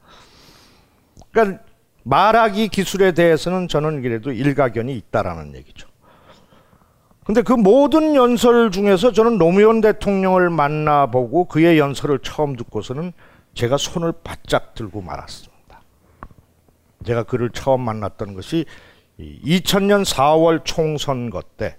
그러니까 1.31 1.63
말하기 2.03 2.67
기술에 2.67 3.13
대해서는 3.13 3.67
저는 3.67 4.03
그래도 4.03 4.31
일가견이 4.31 4.95
있다라는 4.95 5.55
얘기죠. 5.55 5.87
근데 7.25 7.41
그 7.41 7.53
모든 7.53 8.13
연설 8.13 8.69
중에서 8.69 9.13
저는 9.13 9.39
노무현 9.39 9.81
대통령을 9.81 10.51
만나보고 10.51 11.45
그의 11.45 11.79
연설을 11.79 12.19
처음 12.19 12.55
듣고서는 12.55 13.13
제가 13.59 13.75
손을 13.75 14.13
바짝 14.23 14.73
들고 14.73 15.01
말았습니다. 15.01 15.81
제가 17.05 17.23
그를 17.23 17.49
처음 17.49 17.81
만났던 17.81 18.33
것이 18.33 18.63
2000년 19.19 20.05
4월 20.05 20.61
총선거 20.63 21.43
때 21.57 21.75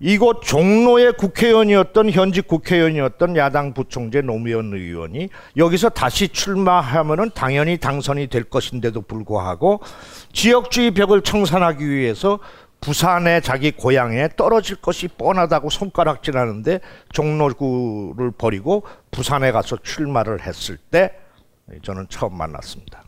이곳 0.00 0.40
종로의 0.40 1.12
국회의원이었던 1.18 2.10
현직 2.12 2.48
국회의원이었던 2.48 3.36
야당 3.36 3.74
부총재 3.74 4.22
노무현 4.22 4.72
의원이 4.72 5.28
여기서 5.58 5.90
다시 5.90 6.28
출마하면은 6.28 7.30
당연히 7.34 7.76
당선이 7.76 8.28
될 8.28 8.44
것인데도 8.44 9.02
불구하고 9.02 9.80
지역주의 10.32 10.92
벽을 10.92 11.20
청산하기 11.20 11.86
위해서 11.86 12.38
부산의 12.86 13.42
자기 13.42 13.72
고향에 13.72 14.28
떨어질 14.36 14.76
것이 14.76 15.08
뻔하다고 15.08 15.70
손가락질하는데 15.70 16.78
종로구를 17.12 18.30
버리고 18.30 18.84
부산에 19.10 19.50
가서 19.50 19.76
출마를 19.82 20.46
했을 20.46 20.76
때 20.76 21.12
저는 21.82 22.06
처음 22.08 22.38
만났습니다. 22.38 23.02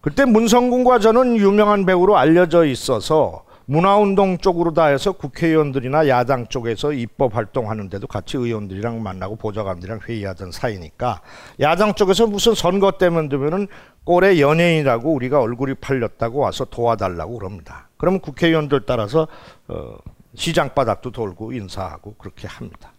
그때 0.00 0.24
문성군과 0.24 0.98
저는 0.98 1.36
유명한 1.36 1.86
배우로 1.86 2.18
알려져 2.18 2.64
있어서 2.64 3.44
문화운동 3.66 4.38
쪽으로 4.38 4.74
다 4.74 4.86
해서 4.86 5.12
국회의원들이나 5.12 6.08
야당 6.08 6.46
쪽에서 6.46 6.92
입법 6.92 7.34
활동하는데도 7.34 8.06
같이 8.06 8.36
의원들이랑 8.36 9.02
만나고 9.02 9.36
보좌관들이랑 9.36 10.00
회의하던 10.06 10.52
사이니까 10.52 11.22
야당 11.60 11.94
쪽에서 11.94 12.26
무슨 12.26 12.54
선거 12.54 12.92
때문 12.92 13.28
되면은 13.28 13.68
꼴의 14.04 14.40
연예인이라고 14.40 15.12
우리가 15.12 15.40
얼굴이 15.40 15.74
팔렸다고 15.74 16.40
와서 16.40 16.66
도와달라고 16.66 17.38
그럽니다. 17.38 17.88
그러면 17.96 18.20
국회의원들 18.20 18.84
따라서 18.86 19.26
어, 19.68 19.96
시장 20.34 20.74
바닥도 20.74 21.10
돌고 21.10 21.52
인사하고 21.52 22.14
그렇게 22.18 22.46
합니다. 22.46 22.92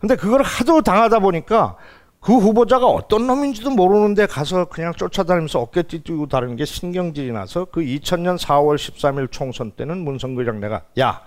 근데 0.00 0.14
그걸 0.14 0.42
하도 0.42 0.82
당하다 0.82 1.20
보니까 1.20 1.76
그 2.20 2.36
후보자가 2.36 2.86
어떤 2.86 3.26
놈인지도 3.26 3.70
모르는데 3.70 4.26
가서 4.26 4.64
그냥 4.64 4.92
쫓아다니면서 4.94 5.60
어깨 5.60 5.82
띠고 5.82 6.26
다니는 6.26 6.56
게 6.56 6.64
신경질이 6.64 7.32
나서 7.32 7.66
그 7.66 7.80
2000년 7.80 8.38
4월 8.38 8.76
13일 8.76 9.30
총선 9.30 9.70
때는 9.70 9.98
문성구장 9.98 10.60
내가 10.60 10.82
야 10.98 11.22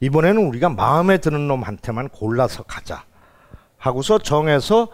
이번에는 0.00 0.46
우리가 0.46 0.68
마음에 0.68 1.18
드는 1.18 1.48
놈한테만 1.48 2.10
골라서 2.10 2.62
가자 2.62 3.04
하고서 3.76 4.18
정해서 4.18 4.88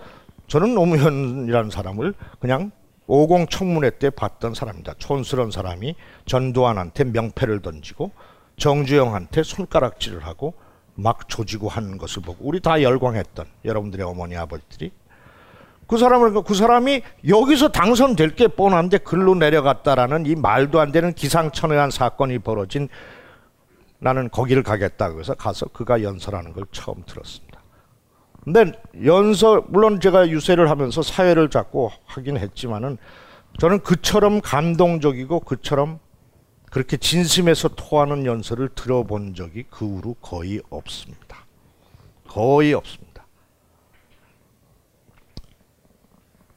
저는 0.46 0.74
노무현이라는 0.74 1.70
사람을 1.70 2.14
그냥 2.40 2.70
50 3.08 3.50
청문회 3.50 3.98
때 3.98 4.10
봤던 4.10 4.54
사람입니다. 4.54 4.94
촌스러운 4.98 5.50
사람이 5.50 5.94
전두환한테 6.24 7.04
명패를 7.04 7.62
던지고 7.62 8.10
정주영한테 8.56 9.42
손가락질을 9.42 10.24
하고 10.24 10.54
막 10.94 11.28
조지고 11.28 11.68
하는 11.68 11.98
것을 11.98 12.22
보고 12.22 12.38
우리 12.40 12.60
다 12.60 12.82
열광했던 12.82 13.46
여러분들의 13.64 14.04
어머니 14.06 14.36
아버지들이 14.36 14.92
그 15.86 15.98
사람을 15.98 16.42
그 16.42 16.54
사람이 16.54 17.02
여기서 17.28 17.68
당선될 17.68 18.34
게 18.34 18.48
뻔한데 18.48 18.98
글로 18.98 19.34
내려갔다라는 19.34 20.26
이 20.26 20.34
말도 20.34 20.80
안 20.80 20.90
되는 20.92 21.12
기상천외한 21.12 21.90
사건이 21.90 22.40
벌어진 22.40 22.88
나는 23.98 24.28
거기를 24.30 24.62
가겠다 24.62 25.12
그래서 25.12 25.34
가서 25.34 25.66
그가 25.66 26.02
연설하는 26.02 26.52
걸 26.52 26.64
처음 26.72 27.02
들었습니다. 27.06 27.60
근데 28.42 28.72
연설 29.04 29.62
물론 29.68 30.00
제가 30.00 30.28
유세를 30.28 30.70
하면서 30.70 31.02
사회를 31.02 31.50
잡고 31.50 31.90
하긴 32.04 32.36
했지만은 32.36 32.98
저는 33.58 33.80
그처럼 33.80 34.40
감동적이고 34.40 35.40
그처럼 35.40 35.98
그렇게 36.70 36.96
진심에서 36.96 37.68
토하는 37.68 38.26
연설을 38.26 38.70
들어본 38.74 39.34
적이 39.34 39.64
그 39.70 39.86
후로 39.86 40.14
거의 40.20 40.60
없습니다. 40.68 41.46
거의 42.28 42.74
없습니다. 42.74 43.05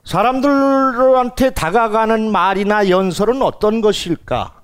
사람들한테 0.09 1.51
다가가는 1.51 2.31
말이나 2.31 2.89
연설은 2.89 3.43
어떤 3.43 3.79
것일까? 3.79 4.59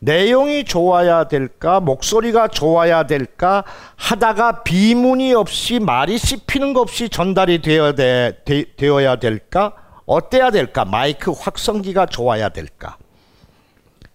내용이 0.00 0.64
좋아야 0.64 1.28
될까? 1.28 1.78
목소리가 1.78 2.48
좋아야 2.48 3.04
될까? 3.04 3.62
하다가 3.94 4.64
비문이 4.64 5.34
없이 5.34 5.78
말이 5.78 6.18
씹히는 6.18 6.72
것 6.72 6.80
없이 6.80 7.08
전달이 7.08 7.62
되어야, 7.62 7.92
돼, 7.92 8.40
되, 8.44 8.64
되어야 8.74 9.16
될까? 9.16 9.72
어때야 10.04 10.50
될까? 10.50 10.84
마이크 10.84 11.30
확성기가 11.30 12.06
좋아야 12.06 12.48
될까? 12.48 12.96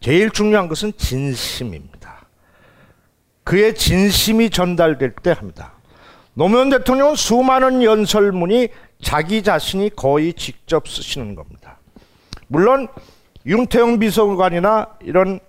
제일 0.01 0.31
중요한 0.31 0.67
것은 0.67 0.91
진심입니다. 0.97 2.25
그의 3.45 3.75
진심이 3.75 4.49
전달될 4.49 5.15
때 5.23 5.31
합니다. 5.31 5.75
노무현 6.33 6.69
대통령은 6.71 7.15
수많은 7.15 7.83
연설문이 7.83 8.67
자기 9.03 9.43
자신이 9.43 9.91
거의 9.95 10.33
직접 10.33 10.87
쓰시는 10.87 11.35
겁니다. 11.35 11.79
물론 12.47 12.87
윤태영 13.45 13.99
비서관이나 13.99 14.87
이런 15.01 15.39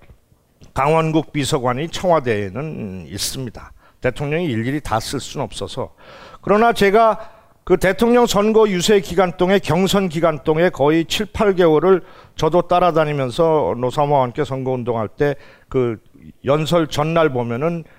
강원국 0.75 1.33
비서관이 1.33 1.89
청와대에는 1.89 3.07
있습니다. 3.09 3.73
대통령이 4.01 4.47
일일이 4.47 4.81
다 4.81 4.99
쓸 4.99 5.21
수는 5.21 5.45
없어서. 5.45 5.95
그러나 6.43 6.73
제가 6.73 7.31
그 7.65 7.79
대통령 7.79 8.27
선거 8.27 8.69
유세 8.69 9.01
기간 9.01 9.39
동에 9.39 9.59
경선 9.59 10.11
기간 10.11 10.43
동에 10.45 10.69
거의 10.69 11.07
7, 11.07 11.27
8개월을 11.27 12.03
저도 12.37 12.63
따라다니면서 12.63 13.77
노사모와 13.79 14.25
함께 14.25 14.45
선거 14.45 14.73
운동할 14.73 15.09
때 15.09 15.37
그 15.75 15.99
연설 16.45 16.87
전날 16.87 17.31
보면은 17.31 17.83
어, 17.83 17.93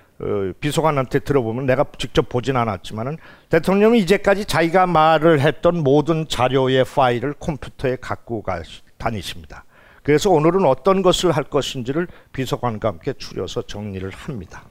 비서관한테 0.60 1.20
들어보면 1.20 1.66
내가 1.66 1.86
직접 1.98 2.30
보진 2.30 2.56
않았지만은 2.56 3.18
대통령이 3.50 4.00
이제까지 4.00 4.46
자기가 4.46 4.88
말을 4.88 5.42
했던 5.42 5.84
모든 5.84 6.28
자료의 6.28 6.86
파일을 6.86 7.34
컴퓨터에 7.34 7.98
갖고 7.98 8.42
가 8.42 8.62
다니십니다. 8.98 9.66
그래서 10.04 10.30
오늘은 10.30 10.66
어떤 10.66 11.02
것을 11.02 11.32
할 11.32 11.44
것인지를 11.44 12.08
비서관과 12.32 12.88
함께 12.88 13.14
추려서 13.14 13.64
정리를 13.64 14.10
합니다. 14.12 14.64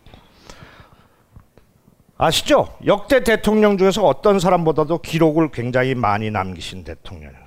아시죠? 2.16 2.78
역대 2.86 3.24
대통령 3.24 3.76
중에서 3.76 4.04
어떤 4.04 4.38
사람보다도 4.38 4.98
기록을 4.98 5.50
굉장히 5.50 5.94
많이 5.94 6.30
남기신 6.30 6.84
대통령이에요. 6.84 7.44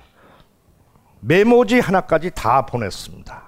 메모지 1.20 1.80
하나까지 1.80 2.30
다 2.34 2.64
보냈습니다. 2.66 3.42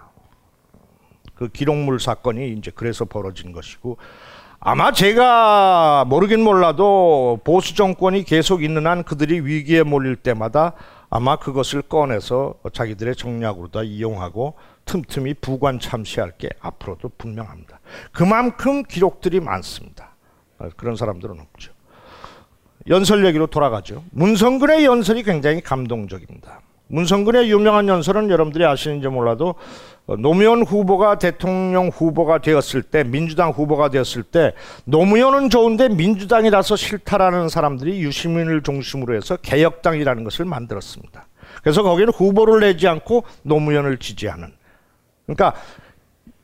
그 1.35 1.49
기록물 1.49 2.01
사건이 2.01 2.53
이제 2.53 2.71
그래서 2.75 3.05
벌어진 3.05 3.53
것이고 3.53 3.99
아마 4.63 4.93
제가 4.93 6.05
모르긴 6.07 6.45
몰라도 6.45 7.41
보수 7.45 7.75
정권이 7.75 8.25
계속 8.25 8.63
있는 8.63 8.87
한 8.87 9.05
그들이 9.05 9.41
위기에 9.41 9.83
몰릴 9.83 10.17
때마다 10.17 10.75
아마 11.09 11.37
그것을 11.37 11.81
꺼내서 11.81 12.57
자기들의 12.75 13.17
정략으로 13.17 13.69
다 13.69 13.83
이용하고 13.83 14.57
틈틈이 14.85 15.35
부관 15.41 15.81
참시할 15.81 16.33
게 16.33 16.51
앞으로도 16.61 17.13
분명합니다. 17.17 17.81
그만큼 18.13 18.83
기록들이 18.83 19.41
많습니다. 19.41 20.11
그런 20.77 20.95
사람들은 20.95 21.41
없죠. 21.41 21.73
연설 22.87 23.25
얘기로 23.25 23.47
돌아가죠. 23.47 24.05
문성근의 24.11 24.85
연설이 24.85 25.23
굉장히 25.23 25.63
감동적입니다. 25.63 26.61
문성근의 26.89 27.51
유명한 27.51 27.89
연설은 27.89 28.29
여러분들이 28.29 28.67
아시는지 28.67 29.09
몰라도 29.09 29.55
노무현 30.07 30.63
후보가 30.63 31.19
대통령 31.19 31.89
후보가 31.89 32.39
되었을 32.39 32.83
때 32.83 33.05
민주당 33.05 33.51
후보가 33.51 33.91
되었을 33.91 34.25
때 34.25 34.55
노무현은 34.85 35.51
좋은데 35.51 35.89
민주당이라서 35.89 36.77
싫다라는 36.77 37.49
사람들이 37.49 38.01
유시민을 38.01 38.63
중심으로 38.63 39.15
해서 39.15 39.37
개혁당이라는 39.37 40.25
것을 40.25 40.45
만들었습니다. 40.47 41.27
그래서 41.63 41.83
거기는 41.83 42.13
후보를 42.13 42.61
내지 42.61 42.89
않고 42.89 43.25
노무현을 43.43 43.99
지지하는 43.99 44.53
그러니까 45.27 45.55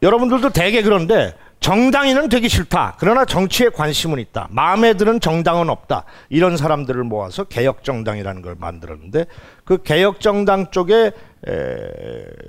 여러분들도 0.02 0.50
대개 0.50 0.82
그런데 0.82 1.34
정당인은 1.66 2.28
되기 2.28 2.48
싫다. 2.48 2.94
그러나 3.00 3.24
정치에 3.24 3.70
관심은 3.70 4.20
있다. 4.20 4.46
마음에 4.52 4.94
드는 4.94 5.18
정당은 5.18 5.68
없다. 5.68 6.04
이런 6.28 6.56
사람들을 6.56 7.02
모아서 7.02 7.42
개혁정당이라는 7.42 8.40
걸 8.40 8.54
만들었는데 8.56 9.26
그 9.64 9.82
개혁정당 9.82 10.70
쪽에 10.70 11.10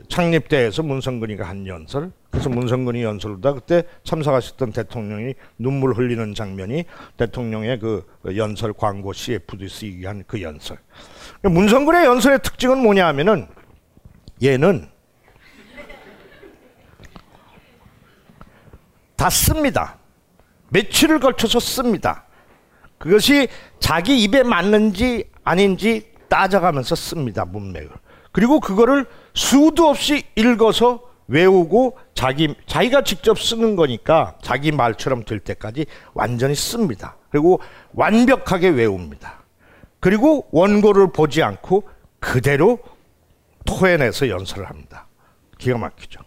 창립대에서 0.08 0.84
문성근이가 0.84 1.50
한 1.50 1.66
연설. 1.66 2.12
그래서 2.30 2.50
문성근이 2.50 3.02
연설로다 3.02 3.54
그때 3.54 3.86
참석하셨던 4.04 4.72
대통령이 4.74 5.34
눈물 5.58 5.94
흘리는 5.94 6.36
장면이 6.36 6.86
대통령의 7.18 7.80
그 7.80 8.06
연설 8.36 8.72
광고 8.72 9.14
CF도 9.14 9.68
쓰기 9.68 9.98
위한 9.98 10.26
그 10.28 10.44
연설. 10.44 10.78
문성근의 11.42 12.06
연설의 12.06 12.44
특징은 12.44 12.84
뭐냐 12.84 13.08
하면은 13.08 13.48
얘는 14.44 14.88
다 19.18 19.30
씁니다. 19.30 19.98
며칠을 20.70 21.20
걸쳐서 21.20 21.60
씁니다. 21.60 22.24
그것이 22.98 23.48
자기 23.80 24.24
입에 24.24 24.44
맞는지 24.44 25.30
아닌지 25.44 26.12
따져가면서 26.30 26.96
씁니다. 26.96 27.44
문맥을. 27.46 27.90
그리고 28.32 28.60
그거를 28.60 29.06
수도 29.34 29.90
없이 29.90 30.24
읽어서 30.36 31.02
외우고 31.28 31.98
자기 32.14 32.56
자기가 32.68 33.04
직접 33.04 33.40
쓰는 33.40 33.76
거니까 33.76 34.38
자기 34.42 34.72
말처럼 34.72 35.26
될 35.26 35.40
때까지 35.40 35.86
완전히 36.14 36.56
씁니다. 36.56 37.18
그리고 37.30 37.60
완벽하게 37.94 38.70
외웁니다. 38.70 39.44
그리고 40.00 40.48
원고를 40.52 41.12
보지 41.12 41.44
않고 41.44 41.90
그대로 42.20 42.80
토해내서 43.66 44.30
연설을 44.30 44.70
합니다. 44.70 45.08
기가 45.58 45.78
막히죠. 45.78 46.22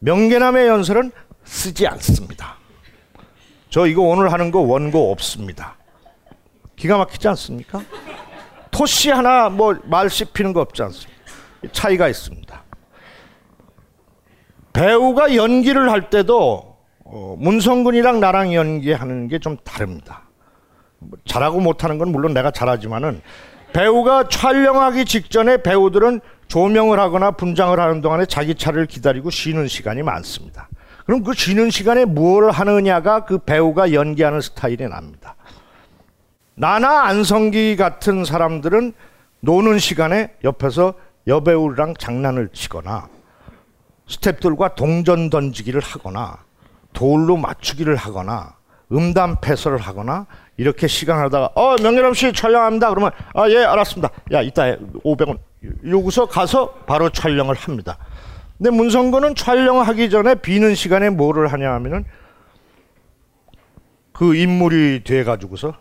명계남의 0.00 0.66
연설은 0.66 1.12
쓰지 1.44 1.86
않습니다. 1.86 2.56
저 3.70 3.86
이거 3.86 4.02
오늘 4.02 4.32
하는 4.32 4.50
거 4.50 4.60
원고 4.60 5.10
없습니다. 5.12 5.76
기가 6.76 6.98
막히지 6.98 7.28
않습니까? 7.28 7.82
토시 8.70 9.10
하나 9.10 9.48
뭐 9.48 9.74
말 9.84 10.08
씹히는 10.10 10.52
거 10.52 10.60
없지 10.60 10.82
않습니까? 10.82 11.22
차이가 11.72 12.08
있습니다. 12.08 12.62
배우가 14.72 15.34
연기를 15.36 15.90
할 15.90 16.08
때도 16.10 16.76
어, 17.04 17.36
문성근이랑 17.38 18.20
나랑 18.20 18.54
연기하는 18.54 19.28
게 19.28 19.38
좀 19.38 19.56
다릅니다. 19.58 20.22
뭐 20.98 21.18
잘하고 21.26 21.60
못하는 21.60 21.98
건 21.98 22.10
물론 22.12 22.32
내가 22.32 22.50
잘하지만은 22.50 23.20
배우가 23.72 24.28
촬영하기 24.28 25.04
직전에 25.04 25.62
배우들은 25.62 26.20
조명을 26.48 26.98
하거나 27.00 27.32
분장을 27.32 27.78
하는 27.78 28.00
동안에 28.00 28.26
자기 28.26 28.54
차를 28.54 28.86
기다리고 28.86 29.30
쉬는 29.30 29.68
시간이 29.68 30.02
많습니다. 30.02 30.68
그럼 31.06 31.22
그 31.22 31.34
쉬는 31.34 31.70
시간에 31.70 32.04
뭘 32.04 32.50
하느냐가 32.50 33.24
그 33.24 33.38
배우가 33.38 33.92
연기하는 33.92 34.40
스타일이 34.40 34.86
납니다. 34.88 35.34
나나 36.54 37.04
안성기 37.06 37.76
같은 37.76 38.24
사람들은 38.24 38.92
노는 39.40 39.78
시간에 39.78 40.32
옆에서 40.44 40.94
여배우랑 41.26 41.94
장난을 41.98 42.50
치거나 42.52 43.08
스탭들과 44.08 44.74
동전 44.74 45.30
던지기를 45.30 45.80
하거나 45.80 46.38
돌로 46.92 47.36
맞추기를 47.36 47.96
하거나 47.96 48.54
음담 48.92 49.36
패설을 49.40 49.78
하거나 49.78 50.26
이렇게 50.58 50.86
시간 50.86 51.18
하다가 51.20 51.52
어 51.54 51.76
명예람 51.82 52.12
씨 52.12 52.32
촬영합니다. 52.32 52.90
그러면 52.90 53.10
아 53.34 53.48
예 53.48 53.64
알았습니다. 53.64 54.10
야 54.32 54.42
이따 54.42 54.76
500원. 55.04 55.38
여기서 55.88 56.26
가서 56.26 56.70
바로 56.86 57.08
촬영을 57.08 57.54
합니다 57.54 57.96
근데 58.62 58.76
문성근은 58.76 59.34
촬영하기 59.34 60.08
전에 60.08 60.36
비는 60.36 60.76
시간에 60.76 61.10
뭐를 61.10 61.48
하냐 61.48 61.72
하면은 61.72 62.04
그 64.12 64.36
인물이 64.36 65.02
돼 65.02 65.24
가지고서 65.24 65.74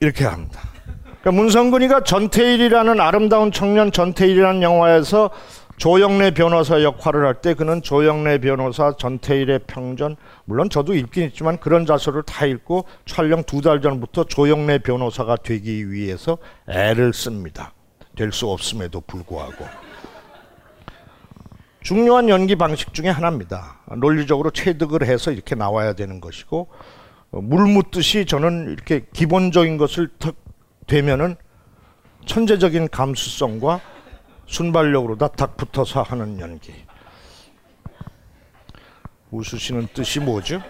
이렇게 0.00 0.26
합니다. 0.26 0.60
그러니까 1.22 1.30
문성근이가 1.30 2.04
전태일이라는 2.04 3.00
아름다운 3.00 3.52
청년 3.52 3.90
전태일이라는 3.90 4.60
영화에서 4.60 5.30
조영래 5.76 6.30
변호사 6.32 6.82
역할을 6.82 7.26
할 7.26 7.34
때 7.42 7.52
그는 7.54 7.82
조영래 7.82 8.38
변호사 8.38 8.96
전태일의 8.96 9.60
평전 9.66 10.16
물론 10.46 10.70
저도 10.70 10.94
읽긴 10.94 11.24
있지만 11.28 11.58
그런 11.58 11.84
자서를 11.84 12.22
다 12.22 12.46
읽고 12.46 12.86
촬영 13.04 13.42
두 13.44 13.60
달 13.60 13.82
전부터 13.82 14.24
조영래 14.24 14.78
변호사가 14.78 15.36
되기 15.36 15.90
위해서 15.90 16.38
애를 16.68 17.12
씁니다. 17.12 17.72
될 18.16 18.32
수 18.32 18.48
없음에도 18.48 19.02
불구하고 19.02 19.66
중요한 21.82 22.28
연기 22.30 22.56
방식 22.56 22.94
중에 22.94 23.08
하나입니다. 23.10 23.80
논리적으로 23.98 24.50
체득을 24.50 25.04
해서 25.04 25.30
이렇게 25.30 25.54
나와야 25.54 25.92
되는 25.92 26.20
것이고 26.20 26.68
물 27.30 27.66
묻듯이 27.66 28.24
저는 28.24 28.72
이렇게 28.72 29.04
기본적인 29.12 29.76
것을 29.76 30.08
턱 30.18 30.34
되면은 30.86 31.36
천재적인 32.24 32.88
감수성과 32.88 33.80
순발력으로 34.46 35.16
다탁 35.16 35.56
붙어서 35.56 36.02
하는 36.02 36.38
연기. 36.40 36.72
웃으시는 39.30 39.88
뜻이 39.92 40.20
뭐죠? 40.20 40.62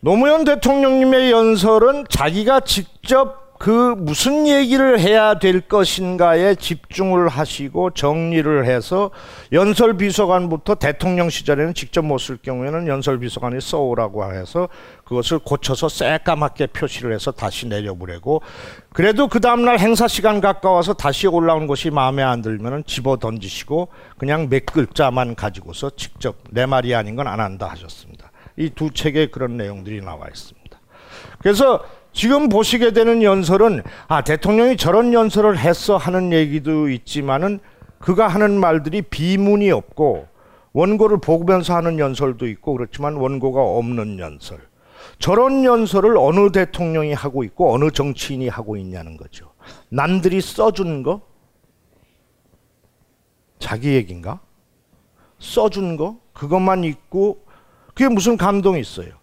노무현 0.00 0.44
대통령님의 0.44 1.32
연설은 1.32 2.06
자기가 2.08 2.60
직접 2.60 3.47
그 3.58 3.94
무슨 3.98 4.46
얘기를 4.46 5.00
해야 5.00 5.34
될 5.38 5.60
것인가에 5.62 6.54
집중을 6.54 7.28
하시고 7.28 7.90
정리를 7.90 8.64
해서 8.66 9.10
연설 9.52 9.96
비서관부터 9.96 10.76
대통령 10.76 11.28
시절에는 11.28 11.74
직접 11.74 12.04
못 12.04 12.18
쓸 12.18 12.36
경우에는 12.36 12.86
연설 12.86 13.18
비서관이 13.18 13.60
써오라고 13.60 14.32
해서 14.32 14.68
그것을 15.04 15.40
고쳐서 15.40 15.88
새까맣게 15.88 16.68
표시를 16.68 17.12
해서 17.12 17.32
다시 17.32 17.66
내려보내고 17.66 18.42
그래도 18.92 19.26
그 19.26 19.40
다음날 19.40 19.80
행사 19.80 20.06
시간 20.06 20.40
가까워서 20.40 20.94
다시 20.94 21.26
올라온 21.26 21.66
것이 21.66 21.90
마음에 21.90 22.22
안 22.22 22.42
들면 22.42 22.84
집어 22.86 23.16
던지시고 23.16 23.88
그냥 24.18 24.48
몇 24.48 24.66
글자만 24.66 25.34
가지고서 25.34 25.90
직접 25.96 26.36
내 26.50 26.64
말이 26.66 26.94
아닌 26.94 27.16
건 27.16 27.26
안 27.26 27.40
한다 27.40 27.66
하셨습니다. 27.70 28.30
이 28.56 28.70
두 28.70 28.90
책에 28.90 29.26
그런 29.26 29.56
내용들이 29.56 30.00
나와 30.00 30.26
있습니다. 30.28 30.78
그래서 31.40 31.84
지금 32.18 32.48
보시게 32.48 32.90
되는 32.90 33.22
연설은 33.22 33.84
아 34.08 34.24
대통령이 34.24 34.76
저런 34.76 35.12
연설을 35.12 35.56
했어 35.56 35.96
하는 35.96 36.32
얘기도 36.32 36.88
있지만은 36.88 37.60
그가 38.00 38.26
하는 38.26 38.58
말들이 38.58 39.02
비문이 39.02 39.70
없고 39.70 40.26
원고를 40.72 41.18
보면서 41.18 41.76
하는 41.76 42.00
연설도 42.00 42.48
있고 42.48 42.72
그렇지만 42.72 43.14
원고가 43.14 43.62
없는 43.62 44.18
연설. 44.18 44.58
저런 45.20 45.62
연설을 45.62 46.16
어느 46.18 46.50
대통령이 46.50 47.12
하고 47.12 47.44
있고 47.44 47.72
어느 47.72 47.88
정치인이 47.92 48.48
하고 48.48 48.76
있냐는 48.76 49.16
거죠. 49.16 49.52
남들이 49.88 50.40
써준 50.40 51.04
거? 51.04 51.20
자기 53.60 53.94
얘긴가? 53.94 54.40
써준 55.38 55.96
거? 55.96 56.18
그것만 56.32 56.82
있고 56.82 57.44
그게 57.94 58.08
무슨 58.08 58.36
감동이 58.36 58.80
있어요? 58.80 59.17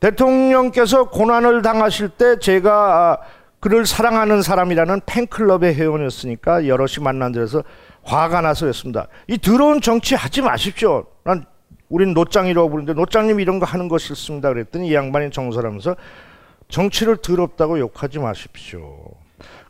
대통령께서 0.00 1.10
고난을 1.10 1.62
당하실 1.62 2.10
때 2.10 2.38
제가 2.38 2.72
아, 2.72 3.18
그를 3.60 3.86
사랑하는 3.86 4.42
사람이라는 4.42 5.00
팬클럽의 5.06 5.74
회원이었으니까 5.74 6.66
여럿이 6.66 7.02
만난 7.02 7.32
데서 7.32 7.62
화가 8.02 8.40
나서 8.40 8.66
했습니다. 8.66 9.08
이 9.26 9.38
더러운 9.38 9.80
정치 9.80 10.14
하지 10.14 10.42
마십시오. 10.42 11.06
난 11.24 11.44
우린 11.88 12.14
노짱이라고 12.14 12.68
부르는데 12.70 12.94
노짱님 12.94 13.40
이런 13.40 13.58
거 13.58 13.66
하는 13.66 13.88
거 13.88 13.98
싫습니다. 13.98 14.50
그랬더니 14.50 14.88
이 14.88 14.94
양반이 14.94 15.30
정설하면서 15.30 15.96
정치를 16.68 17.16
더럽다고 17.18 17.78
욕하지 17.78 18.18
마십시오. 18.18 18.96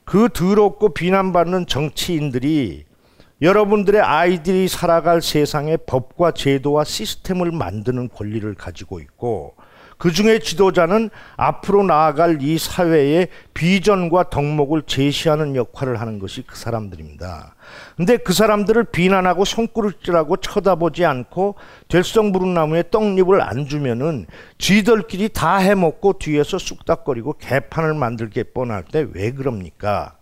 그 0.04 0.28
더럽고 0.32 0.90
비난받는 0.90 1.66
정치인들이 1.66 2.84
여러분들의 3.42 4.00
아이들이 4.00 4.66
살아갈 4.66 5.20
세상에 5.20 5.76
법과 5.76 6.32
제도와 6.32 6.84
시스템을 6.84 7.52
만드는 7.52 8.08
권리를 8.08 8.54
가지고 8.54 9.00
있고 9.00 9.54
그 9.98 10.12
중에 10.12 10.38
지도자는 10.40 11.08
앞으로 11.36 11.82
나아갈 11.82 12.38
이 12.42 12.58
사회의 12.58 13.28
비전과 13.54 14.28
덕목을 14.28 14.82
제시하는 14.82 15.56
역할을 15.56 16.00
하는 16.00 16.18
것이 16.18 16.42
그 16.46 16.54
사람들입니다. 16.56 17.54
근데 17.96 18.18
그 18.18 18.34
사람들을 18.34 18.84
비난하고 18.84 19.46
손구르질하고 19.46 20.36
쳐다보지 20.36 21.04
않고 21.06 21.54
될성 21.88 22.32
부른나무에 22.32 22.84
떡잎을 22.90 23.40
안 23.40 23.66
주면은 23.66 24.26
쥐들끼리 24.58 25.30
다 25.30 25.56
해먹고 25.56 26.18
뒤에서 26.18 26.58
쑥닥거리고 26.58 27.34
개판을 27.38 27.94
만들게 27.94 28.42
뻔할 28.42 28.84
때 28.84 29.06
왜 29.14 29.30
그럽니까? 29.32 30.16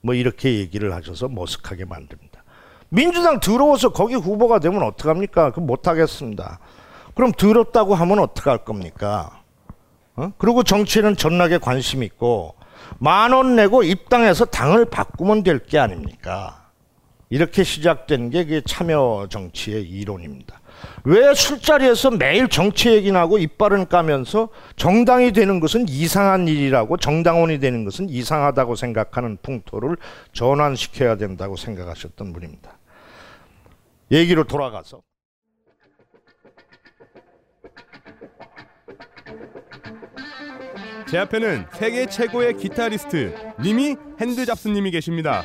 뭐 0.00 0.14
이렇게 0.14 0.58
얘기를 0.58 0.92
하셔서 0.94 1.28
머쓱하게 1.28 1.86
만듭니다. 1.88 2.42
민주당 2.88 3.38
더러워서 3.38 3.90
거기 3.90 4.14
후보가 4.14 4.58
되면 4.58 4.82
어떡합니까? 4.82 5.52
그 5.52 5.60
못하겠습니다. 5.60 6.58
그럼 7.20 7.32
더럽다고 7.32 7.94
하면 7.94 8.18
어떡할 8.20 8.64
겁니까? 8.64 9.42
어? 10.16 10.32
그리고 10.38 10.62
정치는 10.62 11.16
전락에 11.16 11.58
관심 11.58 12.02
있고 12.02 12.54
만 12.98 13.34
원 13.34 13.56
내고 13.56 13.82
입당해서 13.82 14.46
당을 14.46 14.86
바꾸면 14.86 15.42
될 15.42 15.58
게 15.66 15.78
아닙니까? 15.78 16.70
이렇게 17.28 17.62
시작된 17.62 18.30
게 18.30 18.62
참여 18.66 19.26
정치의 19.28 19.82
이론입니다. 19.82 20.62
왜 21.04 21.34
술자리에서 21.34 22.12
매일 22.12 22.48
정치 22.48 22.88
얘기나 22.88 23.20
하고 23.20 23.36
이빨은 23.36 23.88
까면서 23.88 24.48
정당이 24.76 25.32
되는 25.32 25.60
것은 25.60 25.90
이상한 25.90 26.48
일이라고 26.48 26.96
정당원이 26.96 27.60
되는 27.60 27.84
것은 27.84 28.08
이상하다고 28.08 28.76
생각하는 28.76 29.36
풍토를 29.42 29.98
전환시켜야 30.32 31.16
된다고 31.16 31.56
생각하셨던 31.56 32.32
분입니다. 32.32 32.78
얘기로 34.10 34.44
돌아가서 34.44 35.02
제 41.10 41.18
앞에는 41.18 41.66
세계 41.72 42.06
최고의 42.06 42.56
기타리스트 42.56 43.34
니미 43.60 43.96
핸드 44.20 44.46
잡스님이 44.46 44.92
계십니다. 44.92 45.42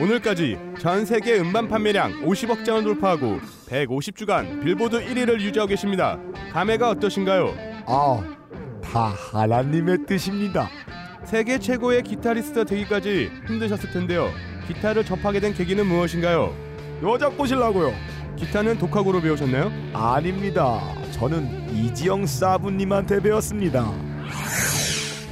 오늘까지 0.00 0.56
전 0.80 1.04
세계 1.04 1.38
음반 1.38 1.68
판매량 1.68 2.24
50억 2.24 2.64
장을 2.64 2.82
돌파하고 2.82 3.38
150주간 3.68 4.64
빌보드 4.64 5.04
1위를 5.04 5.42
유지하고 5.42 5.68
계십니다. 5.68 6.18
감회가 6.52 6.88
어떠신가요? 6.88 7.54
아, 7.86 8.36
다 8.82 9.14
하나님의 9.30 10.06
뜻입니다. 10.06 10.70
세계 11.24 11.58
최고의 11.58 12.02
기타리스트 12.02 12.64
되기까지 12.64 13.30
힘드셨을 13.46 13.90
텐데요. 13.90 14.30
기타를 14.66 15.04
접하게 15.04 15.38
된 15.38 15.52
계기는 15.52 15.86
무엇인가요? 15.86 16.54
여자 17.02 17.28
꼬실라고요. 17.28 17.92
기타는 18.36 18.78
독학으로 18.78 19.20
배우셨나요? 19.20 19.70
아닙니다. 19.92 20.80
저는 21.12 21.74
이지영 21.74 22.24
사부님한테 22.24 23.20
배웠습니다. 23.20 23.92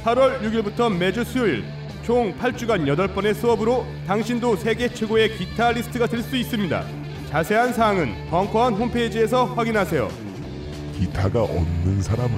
8월 0.03 0.41
6일부터 0.41 0.95
매주 0.95 1.23
수요일 1.23 1.63
총 2.03 2.37
8주간 2.37 2.85
8번의 2.85 3.33
수업으로 3.33 3.85
당신도 4.05 4.57
세계 4.57 4.89
최고의 4.89 5.37
기타 5.37 5.71
리스트가 5.71 6.07
될 6.07 6.21
수 6.21 6.35
있습니다. 6.35 6.85
자세한 7.29 7.73
사항은 7.73 8.29
벙커원 8.29 8.73
홈페이지에서 8.73 9.45
확인하세요. 9.45 10.09
기타가 10.99 11.43
없는 11.43 12.01
사람은 12.01 12.37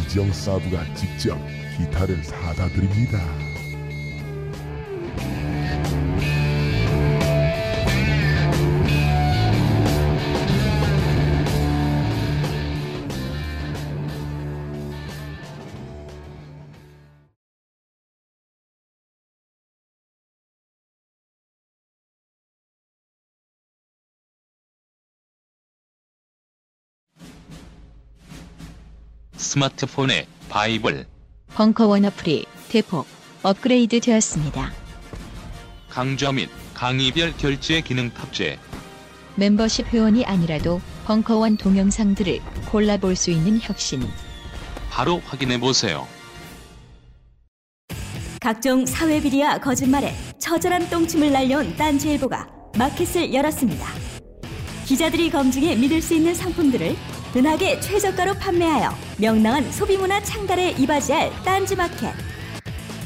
이지영 0.00 0.32
사부가 0.32 0.82
직접 0.94 1.38
기타를 1.76 2.24
사다 2.24 2.68
드립니다. 2.68 3.20
스마트폰에 29.46 30.26
바이블, 30.48 31.06
벙커원 31.54 32.04
어플이 32.04 32.46
대폭 32.68 33.06
업그레이드 33.42 34.00
되었습니다. 34.00 34.72
강좌 35.88 36.32
및 36.32 36.50
강의별 36.74 37.36
결제 37.38 37.80
기능 37.80 38.10
탑재. 38.10 38.58
멤버십 39.36 39.86
회원이 39.86 40.24
아니라도 40.24 40.80
벙커원 41.04 41.56
동영상들을 41.58 42.40
골라볼 42.70 43.14
수 43.14 43.30
있는 43.30 43.60
혁신. 43.62 44.02
바로 44.90 45.22
확인해 45.24 45.60
보세요. 45.60 46.08
각종 48.40 48.84
사회 48.84 49.20
비리와 49.20 49.58
거짓말에 49.58 50.14
처절한 50.40 50.90
똥침을 50.90 51.32
날려온 51.32 51.76
딴지일보가 51.76 52.48
마켓을 52.76 53.32
열었습니다. 53.32 53.86
기자들이 54.84 55.30
검증해 55.30 55.76
믿을 55.76 56.02
수 56.02 56.14
있는 56.14 56.34
상품들을 56.34 56.96
은하계 57.34 57.80
최저가로 57.80 58.34
판매하여 58.34 58.90
명랑한 59.18 59.70
소비문화 59.72 60.22
창달에 60.22 60.70
이바지할 60.72 61.30
딴지마켓. 61.44 62.14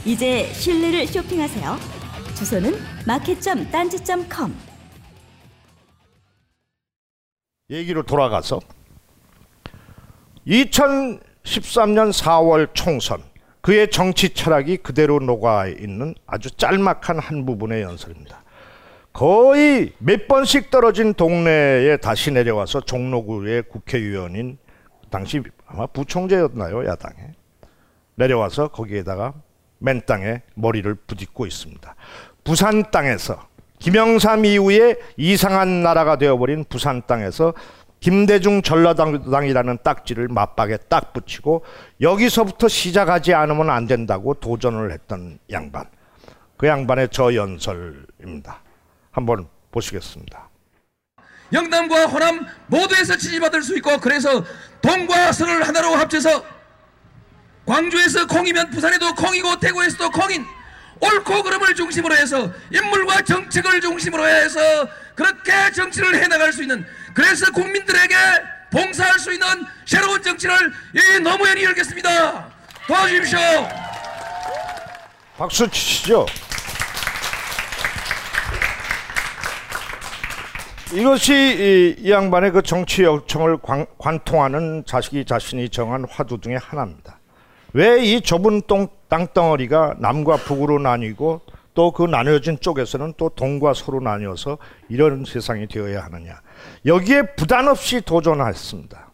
이제 0.05 0.47
신뢰를 0.53 1.07
쇼핑하세요. 1.07 1.77
주소는 2.37 2.75
마켓.딴지.com. 3.07 4.55
얘기로 7.71 8.03
돌아가서 8.03 8.61
2013년 10.47 12.13
4월 12.13 12.69
총선 12.75 13.23
그의 13.61 13.91
정치 13.91 14.33
철학이 14.35 14.79
그대로 14.79 15.19
녹아 15.21 15.69
있는 15.69 16.15
아주 16.27 16.51
짤막한 16.51 17.19
한 17.19 17.47
부분의 17.47 17.83
연설입니다. 17.83 18.40
거의 19.13 19.93
몇 19.99 20.29
번씩 20.29 20.71
떨어진 20.71 21.15
동네에 21.15 21.97
다시 21.99 22.31
내려와서 22.31 22.81
종로구의 22.83 23.65
국회의원인 23.65 24.59
당시 25.11 25.43
아마 25.67 25.87
부총재였나요 25.87 26.87
야당에 26.87 27.33
내려와서 28.15 28.69
거기에다가 28.69 29.35
맨 29.79 30.03
땅에 30.07 30.43
머리를 30.55 30.95
부딪고 30.95 31.47
있습니다. 31.47 31.95
부산 32.45 32.91
땅에서 32.91 33.49
김영삼 33.79 34.45
이후에 34.45 34.97
이상한 35.17 35.83
나라가 35.83 36.17
되어버린 36.17 36.65
부산 36.69 37.03
땅에서 37.07 37.55
김대중 37.99 38.63
전라당이라는 38.63 39.79
딱지를 39.83 40.29
맞박에 40.29 40.79
딱 40.89 41.13
붙이고 41.13 41.65
여기서부터 42.01 42.69
시작하지 42.69 43.35
않으면 43.35 43.71
안 43.71 43.87
된다고 43.87 44.35
도전을 44.35 44.93
했던 44.93 45.39
양반. 45.51 45.87
그 46.57 46.67
양반의 46.67 47.09
저 47.11 47.35
연설입니다. 47.35 48.63
한번 49.11 49.49
보시겠습니다. 49.73 50.49
영남과 51.53 52.07
호남 52.07 52.47
모두에서 52.69 53.17
지지받을 53.17 53.63
수 53.63 53.77
있고 53.77 53.99
그래서 53.99 54.45
동과 54.81 55.33
서를 55.33 55.67
하나로 55.67 55.97
합쳐서 55.97 56.45
광주에서 57.67 58.27
콩이면 58.27 58.71
부산에도 58.71 59.15
콩이고 59.15 59.59
대구에서도 59.59 60.11
콩인 60.11 60.47
옳고 61.01 61.43
그름을 61.43 61.75
중심으로 61.75 62.15
해서 62.15 62.53
인물과 62.73 63.23
정책을 63.23 63.81
중심으로 63.81 64.27
해서 64.27 64.61
그렇게 65.15 65.73
정치를 65.73 66.23
해나갈 66.23 66.53
수 66.53 66.63
있는 66.63 66.87
그래서 67.15 67.51
국민들에게 67.53 68.15
봉사할 68.71 69.19
수 69.19 69.33
있는 69.33 69.67
새로운 69.87 70.23
정치를 70.23 70.73
이 70.95 71.21
노무현이 71.21 71.65
열겠습니다. 71.65 72.49
도와주십시오. 72.87 73.39
박수 75.37 75.69
치시죠. 75.71 76.27
이것이 80.93 81.33
이, 81.33 82.03
이 82.05 82.11
양반의 82.11 82.51
그 82.51 82.63
정치 82.63 83.05
요청을 83.05 83.59
관, 83.59 83.87
관통하는 83.99 84.85
자식이 84.87 85.25
자신이 85.25 85.69
정한 85.69 86.05
화두 86.09 86.41
중에 86.41 86.57
하나입니다. 86.57 87.19
왜 87.73 88.03
이 88.03 88.21
좁은 88.21 88.63
똥, 88.67 88.89
땅덩어리가 89.09 89.97
남과 89.99 90.39
북으로 90.39 90.81
나뉘고 90.81 91.43
또 91.75 91.93
그 91.93 92.03
나뉘어진 92.03 92.59
쪽에서는 92.61 93.15
또 93.17 93.29
동과 93.29 93.75
서로 93.75 94.01
나뉘어서 94.01 94.59
이런 94.89 95.25
세상이 95.25 95.69
되어야 95.69 96.03
하느냐. 96.05 96.41
여기에 96.85 97.35
부담 97.37 97.69
없이 97.69 98.01
도전했습니다. 98.01 99.11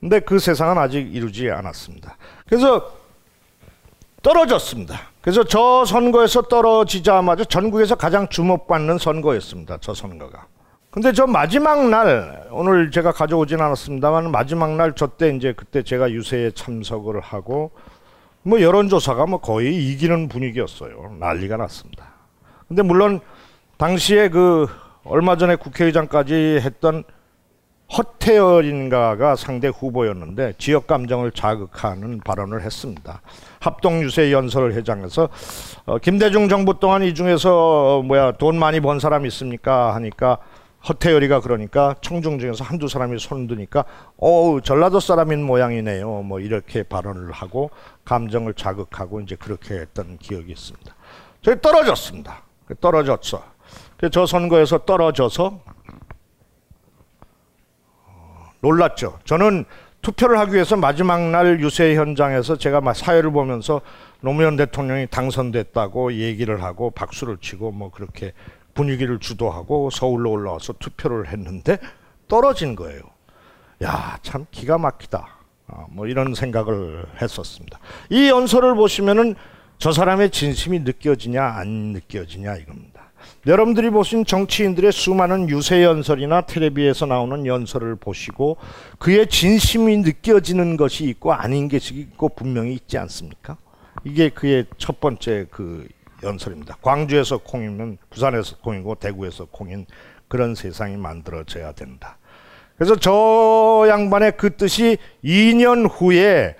근데 0.00 0.20
그 0.20 0.38
세상은 0.38 0.78
아직 0.78 1.12
이루지 1.14 1.50
않았습니다. 1.50 2.16
그래서 2.46 2.92
떨어졌습니다. 4.22 4.98
그래서 5.20 5.42
저 5.44 5.84
선거에서 5.84 6.42
떨어지자마자 6.42 7.44
전국에서 7.44 7.96
가장 7.96 8.28
주목받는 8.28 8.98
선거였습니다. 8.98 9.78
저 9.80 9.92
선거가. 9.92 10.46
근데 10.94 11.10
저 11.10 11.26
마지막 11.26 11.88
날 11.88 12.46
오늘 12.52 12.88
제가 12.92 13.10
가져오진 13.10 13.60
않았습니다만 13.60 14.30
마지막 14.30 14.76
날 14.76 14.94
저 14.94 15.08
때 15.08 15.30
이제 15.34 15.52
그때 15.52 15.82
제가 15.82 16.12
유세에 16.12 16.52
참석을 16.52 17.20
하고 17.20 17.72
뭐 18.44 18.60
여론조사가 18.60 19.26
뭐 19.26 19.40
거의 19.40 19.74
이기는 19.90 20.28
분위기였어요. 20.28 21.16
난리가 21.18 21.56
났습니다. 21.56 22.12
근데 22.68 22.82
물론 22.82 23.18
당시에 23.76 24.28
그 24.28 24.68
얼마 25.02 25.36
전에 25.36 25.56
국회의장까지 25.56 26.60
했던 26.62 27.02
허태열인가가 27.92 29.34
상대 29.34 29.66
후보였는데 29.68 30.54
지역 30.58 30.86
감정을 30.86 31.32
자극하는 31.32 32.20
발언을 32.20 32.62
했습니다. 32.62 33.20
합동 33.58 34.00
유세 34.00 34.30
연설 34.30 34.72
회장에서 34.72 35.28
어, 35.86 35.98
김대중 35.98 36.48
정부 36.48 36.78
동안 36.78 37.02
이 37.02 37.14
중에서 37.14 37.98
어, 37.98 38.02
뭐야 38.02 38.32
돈 38.32 38.58
많이 38.60 38.78
번 38.78 39.00
사람 39.00 39.26
있습니까 39.26 39.92
하니까 39.96 40.38
허태열이가 40.88 41.40
그러니까 41.40 41.94
청중 42.00 42.38
중에서 42.38 42.62
한두 42.64 42.88
사람이 42.88 43.18
손 43.18 43.46
드니까 43.46 43.84
어우 44.18 44.60
전라도 44.60 45.00
사람인 45.00 45.42
모양이네요. 45.42 46.22
뭐 46.22 46.40
이렇게 46.40 46.82
발언을 46.82 47.32
하고 47.32 47.70
감정을 48.04 48.54
자극하고 48.54 49.20
이제 49.20 49.36
그렇게 49.36 49.74
했던 49.74 50.18
기억이 50.18 50.52
있습니다. 50.52 50.94
저희 51.42 51.60
떨어졌습니다. 51.60 52.42
떨어졌어. 52.80 53.42
저 54.12 54.26
선거에서 54.26 54.78
떨어져서 54.84 55.60
어, 58.06 58.50
놀랐죠. 58.60 59.18
저는 59.24 59.64
투표를 60.02 60.38
하기 60.40 60.52
위해서 60.52 60.76
마지막 60.76 61.30
날 61.30 61.60
유세 61.60 61.94
현장에서 61.96 62.56
제가 62.56 62.82
막 62.82 62.94
사회를 62.94 63.30
보면서 63.30 63.80
노무현 64.20 64.56
대통령이 64.56 65.06
당선됐다고 65.06 66.14
얘기를 66.14 66.62
하고 66.62 66.90
박수를 66.90 67.38
치고 67.38 67.72
뭐 67.72 67.90
그렇게 67.90 68.32
분위기를 68.74 69.18
주도하고 69.18 69.90
서울로 69.90 70.30
올라와서 70.32 70.74
투표를 70.74 71.28
했는데 71.28 71.78
떨어진 72.28 72.74
거예요. 72.74 73.00
야, 73.82 74.18
참 74.22 74.46
기가 74.50 74.78
막히다. 74.78 75.38
아, 75.66 75.86
뭐 75.90 76.06
이런 76.06 76.34
생각을 76.34 77.06
했었습니다. 77.20 77.78
이 78.10 78.28
연설을 78.28 78.74
보시면은 78.74 79.34
저 79.78 79.92
사람의 79.92 80.30
진심이 80.30 80.80
느껴지냐 80.80 81.42
안 81.42 81.68
느껴지냐 81.92 82.56
이겁니다. 82.56 82.94
여러분들이 83.46 83.90
보신 83.90 84.24
정치인들의 84.24 84.92
수많은 84.92 85.48
유세 85.48 85.82
연설이나 85.82 86.42
텔레비에서 86.42 87.06
나오는 87.06 87.46
연설을 87.46 87.96
보시고 87.96 88.56
그의 88.98 89.26
진심이 89.28 89.98
느껴지는 89.98 90.76
것이 90.76 91.04
있고 91.04 91.32
아닌 91.32 91.68
것이 91.68 91.94
있고 91.94 92.30
분명히 92.30 92.74
있지 92.74 92.98
않습니까? 92.98 93.56
이게 94.04 94.28
그의 94.28 94.66
첫 94.76 95.00
번째 95.00 95.46
그 95.50 95.86
연설입니다. 96.24 96.78
광주에서 96.82 97.38
콩이면 97.38 97.98
부산에서 98.10 98.56
콩이고 98.58 98.96
대구에서 98.96 99.44
콩인 99.46 99.86
그런 100.28 100.54
세상이 100.54 100.96
만들어져야 100.96 101.72
된다. 101.72 102.18
그래서 102.76 102.96
저 102.96 103.86
양반의 103.88 104.36
그 104.36 104.56
뜻이 104.56 104.98
2년 105.22 105.88
후에 105.88 106.56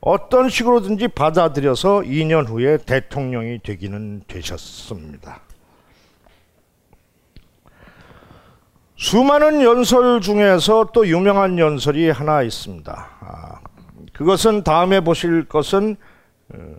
어떤 0.00 0.48
식으로든지 0.48 1.08
받아들여서 1.08 2.00
2년 2.00 2.48
후에 2.48 2.78
대통령이 2.78 3.60
되기는 3.62 4.24
되셨습니다. 4.26 5.42
수많은 8.96 9.62
연설 9.62 10.20
중에서 10.20 10.90
또 10.92 11.06
유명한 11.06 11.58
연설이 11.58 12.10
하나 12.10 12.42
있습니다. 12.42 13.08
아, 13.20 13.60
그것은 14.12 14.62
다음에 14.64 15.00
보실 15.00 15.44
것은 15.48 15.96
어, 16.54 16.74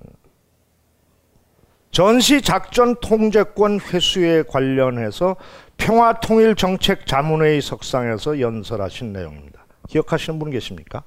전시작전 1.94 2.96
통제권 3.02 3.80
회수에 3.80 4.41
관련해서 4.41 5.36
평화통일정책 5.78 7.06
자문회의 7.06 7.62
석상에서 7.62 8.39
연설하신 8.39 9.14
내용입니다. 9.14 9.68
기억하시는 9.88 10.39
분 10.39 10.50
계십니까? 10.50 11.04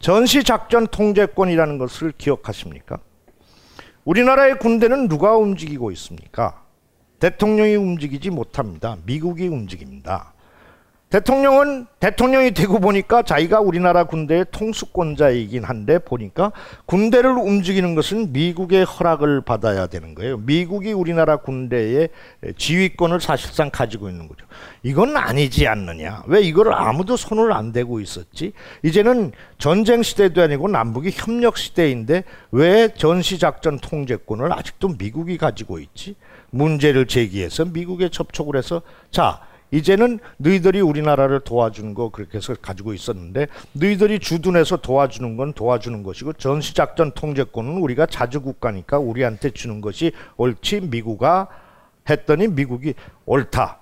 전시작전 0.00 0.88
통제권이라는 0.88 1.78
것을 1.78 2.12
기억하십니까? 2.18 2.98
우리나라의 4.04 4.58
군대는 4.58 5.06
누가 5.06 5.36
움직이고 5.36 5.92
있습니까? 5.92 6.60
대통령이 7.20 7.76
움직이지 7.76 8.30
못합니다. 8.30 8.96
미국이 9.06 9.46
움직입니다. 9.46 10.34
대통령은 11.08 11.86
대통령이 12.00 12.50
되고 12.50 12.80
보니까 12.80 13.22
자기가 13.22 13.60
우리나라 13.60 14.04
군대의 14.04 14.46
통수권자이긴 14.50 15.62
한데 15.62 16.00
보니까 16.00 16.50
군대를 16.86 17.30
움직이는 17.30 17.94
것은 17.94 18.32
미국의 18.32 18.84
허락을 18.84 19.40
받아야 19.42 19.86
되는 19.86 20.16
거예요. 20.16 20.38
미국이 20.38 20.92
우리나라 20.92 21.36
군대의 21.36 22.08
지휘권을 22.58 23.20
사실상 23.20 23.70
가지고 23.70 24.08
있는 24.08 24.26
거죠. 24.26 24.44
이건 24.82 25.16
아니지 25.16 25.68
않느냐. 25.68 26.24
왜 26.26 26.40
이걸 26.42 26.72
아무도 26.74 27.16
손을 27.16 27.52
안 27.52 27.72
대고 27.72 28.00
있었지? 28.00 28.52
이제는 28.82 29.30
전쟁 29.58 30.02
시대도 30.02 30.42
아니고 30.42 30.66
남북이 30.66 31.12
협력 31.14 31.56
시대인데 31.56 32.24
왜 32.50 32.88
전시작전 32.88 33.78
통제권을 33.78 34.52
아직도 34.52 34.96
미국이 34.98 35.38
가지고 35.38 35.78
있지? 35.78 36.16
문제를 36.50 37.06
제기해서 37.06 37.64
미국에 37.64 38.08
접촉을 38.08 38.56
해서 38.56 38.82
자, 39.10 39.40
이제는 39.70 40.20
너희들이 40.38 40.80
우리나라를 40.80 41.40
도와주는 41.40 41.94
거 41.94 42.10
그렇게 42.10 42.38
해서 42.38 42.54
가지고 42.60 42.94
있었는데 42.94 43.48
너희들이 43.72 44.18
주둔해서 44.18 44.78
도와주는 44.78 45.36
건 45.36 45.52
도와주는 45.52 46.02
것이고 46.02 46.34
전시작전 46.34 47.12
통제권은 47.12 47.78
우리가 47.78 48.06
자주국가니까 48.06 48.98
우리한테 48.98 49.50
주는 49.50 49.80
것이 49.80 50.12
옳지 50.36 50.82
미국아 50.82 51.48
했더니 52.08 52.48
미국이 52.48 52.94
옳다. 53.24 53.80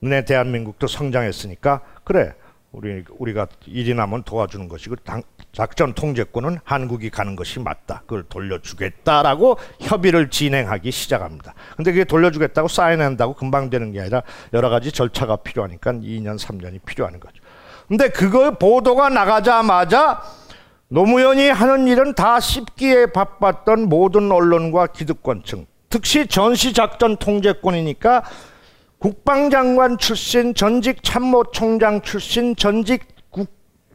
내 0.00 0.24
대한민국도 0.24 0.86
성장했으니까 0.86 1.80
그래 2.04 2.34
우리 2.72 3.02
우리가 3.18 3.46
일이 3.66 3.94
나면 3.94 4.24
도와주는 4.24 4.68
것이고 4.68 4.96
당, 4.96 5.22
작전 5.52 5.94
통제권은 5.94 6.58
한국이 6.64 7.08
가는 7.08 7.34
것이 7.34 7.60
맞다. 7.60 8.02
그걸 8.02 8.24
돌려주겠다라고 8.28 9.58
협의를 9.80 10.28
진행하기 10.28 10.90
시작합니다. 10.90 11.54
근데 11.76 11.92
그게 11.92 12.04
돌려주겠다고 12.04 12.68
사인한다고 12.68 13.34
금방 13.34 13.70
되는 13.70 13.92
게 13.92 14.00
아니라 14.00 14.22
여러 14.52 14.68
가지 14.68 14.92
절차가 14.92 15.36
필요하니까 15.36 15.92
2년 15.92 16.38
3년이 16.38 16.80
필요한 16.84 17.18
거죠. 17.18 17.42
근데 17.88 18.10
그거 18.10 18.50
보도가 18.50 19.08
나가자마자 19.08 20.22
노무현이 20.88 21.48
하는 21.48 21.86
일은 21.86 22.14
다 22.14 22.38
씹기에 22.38 23.06
바빴던 23.12 23.88
모든 23.88 24.30
언론과 24.30 24.88
기득권층, 24.88 25.66
특히 25.88 26.26
전시작전 26.26 27.16
통제권이니까 27.16 28.24
국방장관 28.98 29.96
출신, 29.98 30.54
전직 30.54 31.04
참모총장 31.04 32.02
출신, 32.02 32.56
전직 32.56 33.06
국, 33.30 33.48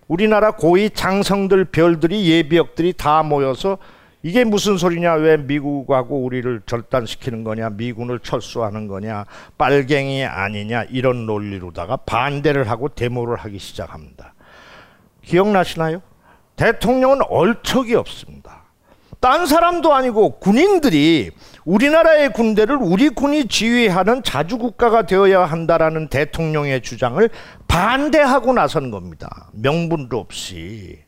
우리나라 0.08 0.52
고위 0.52 0.90
장성들 0.90 1.66
별들이 1.66 2.30
예비역들이 2.30 2.94
다 2.94 3.22
모여서 3.22 3.78
이게 4.22 4.46
무슨 4.46 4.78
소리냐? 4.78 5.16
왜 5.16 5.36
미국하고 5.36 6.24
우리를 6.24 6.62
절단시키는 6.66 7.44
거냐? 7.44 7.72
미군을 7.72 8.20
철수하는 8.20 8.88
거냐? 8.88 9.26
빨갱이 9.58 10.24
아니냐? 10.24 10.84
이런 10.84 11.26
논리로다가 11.26 11.98
반대를 11.98 12.70
하고 12.70 12.88
데모를 12.88 13.36
하기 13.36 13.60
시작합니다. 13.60 14.34
기억나시나요? 15.22 16.02
대통령은 16.56 17.20
얼척이 17.28 17.96
없습니다. 17.96 18.63
딴 19.24 19.46
사람도 19.46 19.94
아니고 19.94 20.32
군인들이 20.40 21.32
우리나라의 21.64 22.34
군대를 22.34 22.76
우리 22.76 23.08
군이 23.08 23.48
지휘하는 23.48 24.22
자주국가가 24.22 25.06
되어야 25.06 25.46
한다라는 25.46 26.10
대통령의 26.10 26.82
주장을 26.82 27.30
반대하고 27.70 28.52
나선 28.52 28.92
겁니다. 28.92 29.48
명분도 29.54 30.20
없이. 30.20 31.00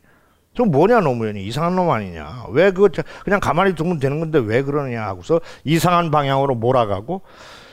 저 0.56 0.64
뭐냐 0.64 1.00
노무현이. 1.00 1.44
이상한 1.44 1.76
놈 1.76 1.90
아니냐. 1.90 2.46
왜그 2.52 2.88
그냥 3.22 3.38
가만히 3.38 3.74
두면 3.74 3.98
되는 3.98 4.18
건데 4.18 4.38
왜 4.38 4.62
그러냐 4.62 5.02
하고서 5.02 5.42
이상한 5.64 6.10
방향으로 6.10 6.54
몰아가고 6.54 7.20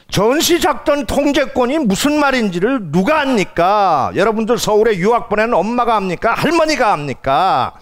전시작전 0.09 1.05
통제권이 1.05 1.79
무슨 1.79 2.19
말인지를 2.19 2.91
누가 2.91 3.21
압니까? 3.21 4.11
여러분들 4.13 4.57
서울에 4.57 4.97
유학 4.97 5.29
보낸 5.29 5.53
엄마가 5.53 5.95
압니까? 5.95 6.33
할머니가 6.33 6.91
압니까? 6.91 7.75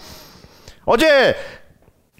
어제 0.85 1.35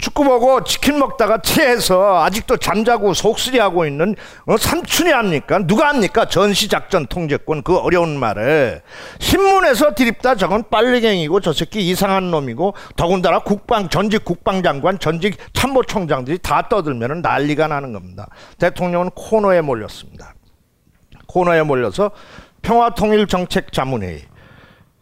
축구 0.01 0.23
보고 0.23 0.63
치킨 0.63 0.97
먹다가 0.97 1.37
체해서 1.37 2.23
아직도 2.23 2.57
잠자고 2.57 3.13
속쓰리하고 3.13 3.85
있는 3.85 4.15
어, 4.47 4.57
삼촌이 4.57 5.11
합니까? 5.11 5.59
누가 5.59 5.89
합니까? 5.89 6.25
전시작전 6.25 7.05
통제권 7.05 7.61
그 7.61 7.77
어려운 7.77 8.17
말을 8.19 8.81
신문에서 9.19 9.93
드립다 9.93 10.35
저건 10.35 10.63
빨리갱이고 10.69 11.39
저 11.39 11.53
새끼 11.53 11.87
이상한 11.87 12.31
놈이고 12.31 12.73
더군다나 12.95 13.39
국방 13.39 13.89
전직 13.89 14.25
국방장관 14.25 14.97
전직 14.97 15.37
참모총장들이 15.53 16.39
다 16.39 16.67
떠들면 16.67 17.21
난리가 17.21 17.67
나는 17.67 17.93
겁니다. 17.93 18.27
대통령은 18.57 19.11
코너에 19.11 19.61
몰렸습니다. 19.61 20.33
코너에 21.27 21.61
몰려서 21.61 22.09
평화통일정책자문회의 22.63 24.21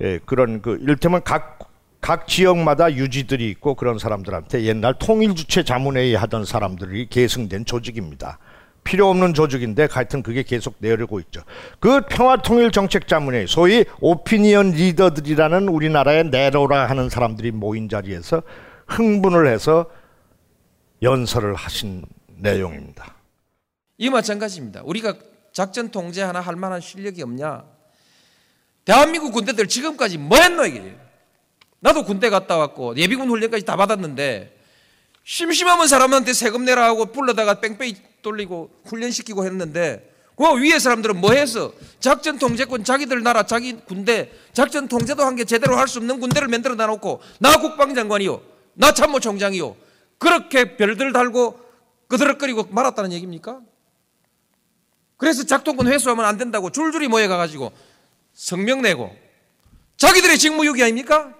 예, 0.02 0.20
그런 0.26 0.62
그 0.62 0.78
이를테면 0.82 1.22
각, 1.24 1.60
각 2.02 2.28
지역마다 2.28 2.93
유지들이 2.93 3.50
있고 3.50 3.76
그런 3.76 4.00
사람들한테 4.00 4.64
옛날 4.64 4.93
통일주체 4.97 5.64
자문회의 5.64 6.16
하던 6.16 6.45
사람들이 6.45 7.08
계승된 7.10 7.66
조직입니다. 7.66 8.39
필요 8.84 9.10
없는 9.10 9.34
조직인데 9.34 9.88
하여튼 9.91 10.24
그게 10.24 10.41
계속 10.41 10.76
내려고 10.80 11.20
있죠. 11.20 11.43
그 11.80 12.02
평화통일정책자문회의 12.02 13.47
소위 13.47 13.86
오피니언 14.00 14.72
리더들이라는 14.72 15.68
우리나라의 15.68 16.30
내로라 16.30 16.89
하는 16.89 17.10
사람들이 17.10 17.52
모인 17.52 17.89
자리에서 17.89 18.41
흥분을 18.88 19.47
해서 19.47 19.86
연설을 21.02 21.54
하신 21.56 22.06
내용입니다. 22.38 23.14
이 23.97 24.10
마찬가지입니다. 24.10 24.82
우리가 24.86 25.16
작전 25.52 25.91
통제 25.91 26.24
하나 26.24 26.39
할 26.39 26.56
만한 26.56 26.80
실력이 26.80 27.22
없냐? 27.22 27.64
대한민국 28.86 29.34
군대들 29.34 29.68
지금까지 29.68 30.18
뭐 30.18 30.38
했노 30.38 30.66
이게? 30.66 30.95
나도 31.80 32.03
군대 32.03 32.30
갔다 32.30 32.57
왔고 32.57 32.95
예비군 32.97 33.30
훈련까지 33.30 33.65
다 33.65 33.75
받았는데 33.75 34.57
심심하면 35.23 35.88
사람한테 35.88 36.34
세금 36.34 36.65
내라 36.65 36.86
하고 36.86 37.05
불러다가 37.07 37.59
뺑뺑이 37.61 37.95
돌리고 38.21 38.69
훈련시키고 38.86 39.45
했는데 39.45 40.05
그 40.36 40.45
위에 40.61 40.80
사람들은 40.80 41.19
뭐 41.19 41.34
해서 41.34 41.73
작전 41.99 42.39
통제권 42.39 42.84
자기들 42.84 43.21
나라 43.23 43.43
자기 43.43 43.73
군대 43.73 44.32
작전 44.53 44.88
통제도 44.88 45.23
한 45.23 45.36
게 45.36 45.43
제대로 45.45 45.77
할 45.77 45.88
수 45.88 45.99
없는 45.99 46.19
군대를 46.19 46.47
만들어 46.47 46.75
놔놓고 46.75 47.21
나 47.39 47.57
국방장관이요 47.59 48.41
나 48.73 48.93
참모총장이요 48.93 49.75
그렇게 50.17 50.75
별들 50.77 51.13
달고 51.13 51.59
그드럭거리고 52.07 52.67
말았다는 52.71 53.11
얘기입니까? 53.13 53.59
그래서 55.17 55.43
작동권 55.45 55.88
회수하면 55.88 56.25
안 56.25 56.38
된다고 56.38 56.69
줄줄이 56.71 57.07
모여가가지고 57.07 57.71
성명 58.34 58.82
내고 58.82 59.13
자기들의 59.97 60.38
직무유기 60.38 60.82
아닙니까? 60.82 61.36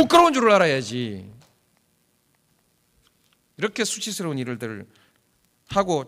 부끄러운 0.00 0.32
줄을 0.32 0.50
알아야지. 0.52 1.30
이렇게 3.58 3.84
수치스러운 3.84 4.38
일들을 4.38 4.86
하고 5.68 6.04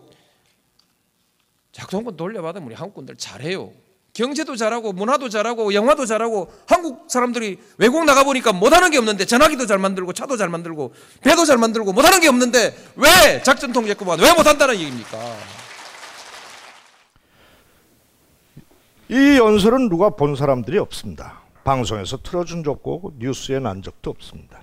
작동권 1.71 2.17
돌려받으면 2.17 2.67
우리 2.67 2.75
한국군들 2.75 3.15
잘해요. 3.17 3.71
경제도 4.13 4.55
잘하고 4.55 4.93
문화도 4.93 5.29
잘하고 5.29 5.73
영화도 5.73 6.05
잘하고 6.05 6.51
한국 6.67 7.09
사람들이 7.09 7.59
외국 7.77 8.03
나가 8.05 8.23
보니까 8.23 8.51
못하는 8.53 8.89
게 8.91 8.97
없는데 8.97 9.25
전화기도 9.25 9.65
잘 9.65 9.77
만들고 9.79 10.13
차도 10.13 10.37
잘 10.37 10.49
만들고 10.49 10.93
배도 11.21 11.45
잘 11.45 11.57
만들고 11.57 11.93
못하는 11.93 12.19
게 12.19 12.27
없는데 12.27 12.75
왜 12.95 13.41
작전 13.43 13.71
통제권만 13.73 14.19
왜 14.19 14.33
못한다는 14.33 14.75
얘기입니까? 14.75 15.17
이 19.09 19.37
연설은 19.37 19.89
누가 19.89 20.11
본 20.11 20.35
사람들이 20.35 20.77
없습니다. 20.79 21.42
방송에서 21.63 22.17
틀어준 22.17 22.63
적도 22.63 22.93
없고 22.93 23.13
뉴스에 23.17 23.59
난 23.59 23.81
적도 23.81 24.09
없습니다. 24.09 24.61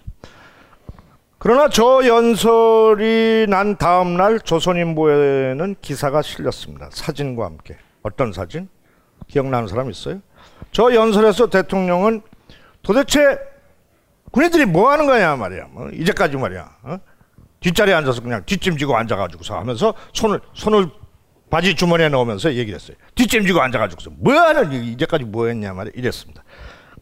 그러나 1.38 1.68
저 1.70 2.06
연설이 2.06 3.46
난 3.48 3.76
다음 3.78 4.16
날 4.16 4.40
조선인보에는 4.40 5.76
기사가 5.80 6.20
실렸습니다. 6.20 6.90
사진과 6.92 7.46
함께. 7.46 7.78
어떤 8.02 8.32
사진? 8.32 8.68
기억나는 9.26 9.66
사람 9.66 9.90
있어요? 9.90 10.20
저 10.72 10.94
연설에서 10.94 11.48
대통령은 11.48 12.20
도대체 12.82 13.38
군인들이 14.32 14.66
뭐 14.66 14.90
하는 14.90 15.06
거냐 15.06 15.36
말이야. 15.36 15.68
뭐 15.70 15.88
이제까지 15.88 16.36
말이야. 16.36 16.76
어? 16.82 16.98
뒷자리에 17.60 17.94
앉아서 17.94 18.22
그냥 18.22 18.42
뒷짐지고 18.44 18.96
앉아가지고서 18.96 19.58
하면서 19.58 19.94
손을 20.12 20.40
손을 20.54 20.90
바지 21.50 21.74
주머니에 21.74 22.08
넣으면서 22.08 22.54
얘기를 22.54 22.78
했어요. 22.78 22.96
뒷짐지고 23.14 23.60
앉아가지고서 23.60 24.10
뭐 24.18 24.34
하는 24.34 24.72
이제까지 24.72 25.24
뭐 25.24 25.46
했냐 25.46 25.72
말이야. 25.72 25.92
이랬습니다. 25.96 26.42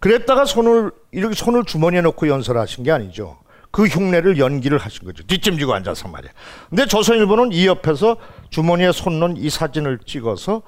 그랬다가 0.01 0.45
손을 0.45 0.93
이렇게 1.13 1.35
손을 1.35 1.65
주머니에 1.65 2.01
넣고 2.03 2.29
연설하신 2.29 2.85
게 2.85 2.93
아니죠. 2.93 3.39
그 3.71 3.87
흉내를 3.87 4.39
연기를 4.39 4.79
하신 4.79 5.05
거죠. 5.05 5.23
뒷짐지고 5.25 5.75
앉아서 5.75 6.09
말이야. 6.09 6.31
근데 6.71 6.87
조선일보는 6.87 7.53
이 7.53 7.67
옆에서 7.67 8.17
주머니에 8.51 8.93
손 8.93 9.21
넣은 9.21 9.37
이 9.37 9.51
사진을 9.51 9.99
찍어서 10.07 10.63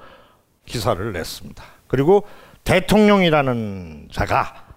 기사를 0.65 1.11
냈습니다. 1.11 1.63
그리고 1.87 2.27
대통령이라는 2.63 4.09
자가 4.11 4.67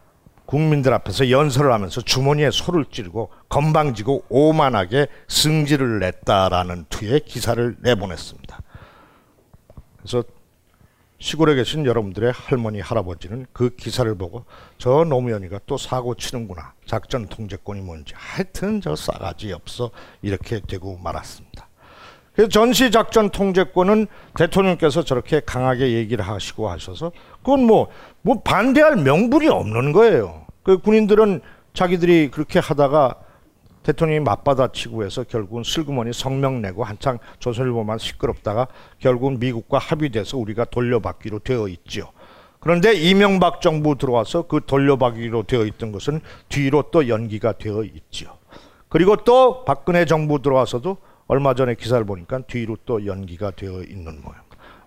국민들 0.47 0.93
앞에서 0.93 1.31
연설을 1.31 1.73
하면서 1.73 2.01
주머니에 2.01 2.51
소를 2.51 2.85
찌르고 2.87 3.31
건방지고 3.49 4.25
오만하게 4.29 5.07
승질을 5.29 6.01
냈다라는 6.01 6.87
투의 6.89 7.21
기사를 7.21 7.77
내보냈습니다. 7.81 8.61
그래서 9.99 10.23
시골에 11.25 11.55
계신 11.55 11.87
여러분들의 11.87 12.35
할머니 12.37 12.81
할아버지는 12.81 13.47
그 13.55 13.71
기사를 13.71 14.15
보고 14.15 14.45
저 14.77 15.05
노무현이가 15.05 15.61
또 15.65 15.79
사고 15.79 16.15
치는구나 16.15 16.75
작전 16.85 17.27
통제권이 17.29 17.81
뭔지 17.81 18.13
하여튼 18.15 18.83
저 18.83 18.95
싸가지 18.95 19.51
없어 19.55 19.91
이렇게 20.21 20.61
되고 20.61 20.99
말았습니다. 20.99 21.67
그래서 22.35 22.51
전시 22.51 22.91
작전 22.91 23.31
통제권은 23.31 24.07
대통령께서 24.37 25.03
저렇게 25.03 25.41
강하게 25.41 25.93
얘기를 25.93 26.23
하시고 26.29 26.69
하셔서 26.69 27.11
그건 27.39 27.65
뭐, 27.67 27.89
뭐 28.21 28.43
반대할 28.43 28.97
명분이 28.97 29.49
없는 29.49 29.93
거예요. 29.93 30.45
그 30.63 30.77
군인들은 30.77 31.41
자기들이 31.73 32.33
그렇게 32.33 32.59
하다가 32.59 33.24
대통령이 33.85 34.21
맞받아치고 34.21 35.05
해서 35.05 35.23
결국은 35.23 35.63
슬그머니 35.63 36.13
성명 36.13 36.61
내고 36.61 36.83
한창 36.83 37.19
조선일보만 37.39 37.99
시끄럽다가 37.99 38.67
결국은 38.99 39.39
미국과 39.39 39.79
합의돼서 39.79 40.39
우리가 40.39 40.65
돌려받기로 40.65 41.41
되어 41.41 41.69
있지요. 41.69 42.11
그런데 42.59 42.95
이명박 42.95 43.61
정부 43.61 43.97
들어와서 43.97 44.47
그 44.47 44.63
돌려받기로 44.67 45.45
되어 45.45 45.67
있던 45.67 45.93
것은 45.93 46.21
뒤로 46.49 46.85
또 46.91 47.09
연기가 47.09 47.53
되어 47.53 47.85
있지요. 47.85 48.39
그리고 48.89 49.17
또 49.17 49.65
박근혜 49.65 50.07
정부 50.07 50.41
들어와서도 50.41 50.97
얼마 51.27 51.55
전에 51.55 51.75
기사를 51.75 52.05
보니까 52.05 52.41
뒤로 52.41 52.77
또 52.87 53.07
연기가 53.07 53.51
되어 53.51 53.83
있는 53.83 54.21
모양. 54.23 54.43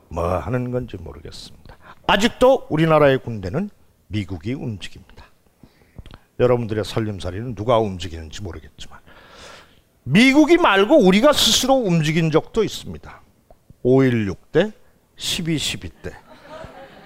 뭐 0.09 0.37
하는 0.37 0.71
건지 0.71 0.97
모르겠습니다. 0.97 1.77
아직도 2.07 2.67
우리나라의 2.69 3.19
군대는 3.19 3.69
미국이 4.07 4.53
움직입니다. 4.53 5.16
여러분들의 6.39 6.85
살림살이는 6.85 7.55
누가 7.55 7.79
움직이는지 7.79 8.41
모르겠지만 8.41 8.99
미국이 10.03 10.57
말고 10.57 10.97
우리가 10.99 11.33
스스로 11.33 11.75
움직인 11.75 12.31
적도 12.31 12.63
있습니다. 12.63 13.21
5.16 13.83 14.37
때, 14.51 14.71
12.12 15.17 15.91
때. 16.01 16.13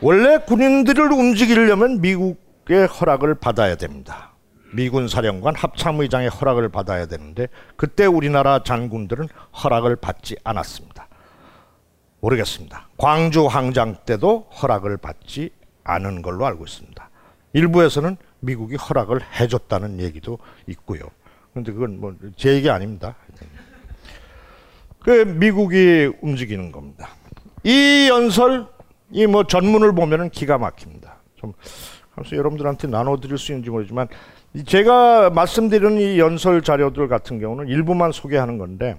원래 0.02 0.38
군인들을 0.38 1.12
움직이려면 1.12 2.02
미국의 2.02 2.88
허락을 2.88 3.36
받아야 3.36 3.76
됩니다. 3.76 4.32
미군 4.74 5.08
사령관 5.08 5.56
합참의장의 5.56 6.30
허락을 6.30 6.70
받아야 6.70 7.06
되는데 7.06 7.48
그때 7.76 8.06
우리나라 8.06 8.64
장군들은 8.64 9.28
허락을 9.64 9.96
받지 9.96 10.38
않았습니다. 10.44 11.08
모르겠습니다. 12.20 12.88
광주 12.98 13.48
항장 13.48 13.98
때도 14.06 14.48
허락을 14.62 14.98
받지 14.98 15.50
않은 15.84 16.22
걸로 16.22 16.46
알고 16.46 16.66
있습니다. 16.66 17.10
일부에서는 17.54 18.16
미국이 18.42 18.76
허락을 18.76 19.22
해줬다는 19.40 20.00
얘기도 20.02 20.38
있고요. 20.68 21.02
그런데 21.54 21.72
그건 21.72 22.00
뭐 22.00 22.14
제 22.36 22.54
얘기 22.54 22.70
아닙니다. 22.70 23.16
그 25.00 25.10
미국이 25.26 26.12
움직이는 26.22 26.72
겁니다. 26.72 27.10
이 27.64 28.08
연설 28.10 28.68
이 29.14 29.26
뭐 29.28 29.44
전문을 29.46 29.94
보면은 29.94 30.30
기가 30.30 30.58
막힙니다. 30.58 31.18
좀 31.36 31.54
그래서 32.16 32.36
여러분들한테 32.36 32.88
나눠드릴 32.88 33.38
수 33.38 33.52
있는지 33.52 33.70
모르지만 33.70 34.08
제가 34.66 35.30
말씀드리는 35.32 36.00
이 36.00 36.20
연설 36.20 36.62
자료들 36.62 37.08
같은 37.08 37.40
경우는 37.40 37.68
일부만 37.68 38.12
소개하는 38.12 38.58
건데 38.58 38.98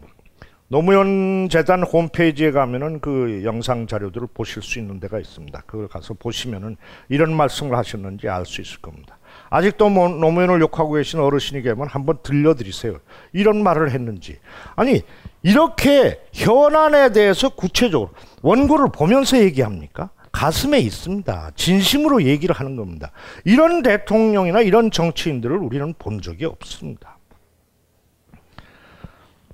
노무현 0.69 1.49
재단 1.51 1.83
홈페이지에 1.83 2.51
가면은 2.51 3.01
그 3.01 3.43
영상 3.45 3.87
자료들을 3.87 4.29
보실 4.35 4.63
수 4.63 4.79
있는 4.79 5.01
데가 5.01 5.19
있습니다. 5.19 5.63
그걸 5.67 5.89
가서 5.89 6.15
보시면은 6.15 6.77
이런 7.09 7.35
말씀을 7.35 7.77
하셨는지 7.77 8.29
알 8.29 8.45
수 8.47 8.61
있을 8.63 8.81
겁니다. 8.81 9.19
아직도 9.53 9.91
뭐 9.91 10.09
노무현을 10.09 10.63
욕하고 10.63 10.95
계신 10.95 11.21
어르신이 11.21 11.61
계면 11.61 11.87
한번 11.87 12.17
들려드리세요. 12.23 12.97
이런 13.35 13.63
말을 13.63 13.91
했는지. 13.91 14.39
아니 14.77 15.03
이렇게 15.43 16.23
현안에 16.33 17.13
대해서 17.13 17.51
구체적으로 17.51 18.13
원고를 18.41 18.87
보면서 18.91 19.37
얘기합니까? 19.37 20.09
가슴에 20.33 20.79
있습니다. 20.79 21.51
진심으로 21.55 22.23
얘기를 22.23 22.55
하는 22.55 22.77
겁니다. 22.77 23.11
이런 23.45 23.83
대통령이나 23.83 24.63
이런 24.63 24.91
정치인들을 24.91 25.55
우리는 25.59 25.93
본 25.99 26.23
적이 26.23 26.47
없습니다. 26.47 27.19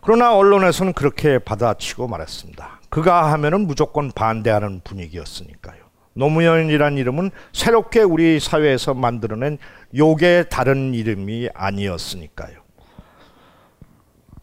그러나 0.00 0.36
언론에서는 0.36 0.92
그렇게 0.92 1.40
받아치고 1.40 2.06
말했습니다. 2.06 2.82
그가 2.88 3.32
하면은 3.32 3.66
무조건 3.66 4.12
반대하는 4.12 4.80
분위기였으니까요. 4.84 5.87
노무현이란 6.18 6.98
이름은 6.98 7.30
새롭게 7.52 8.02
우리 8.02 8.40
사회에서 8.40 8.92
만들어낸 8.94 9.56
욕의 9.96 10.48
다른 10.50 10.92
이름이 10.92 11.48
아니었으니까요. 11.54 12.58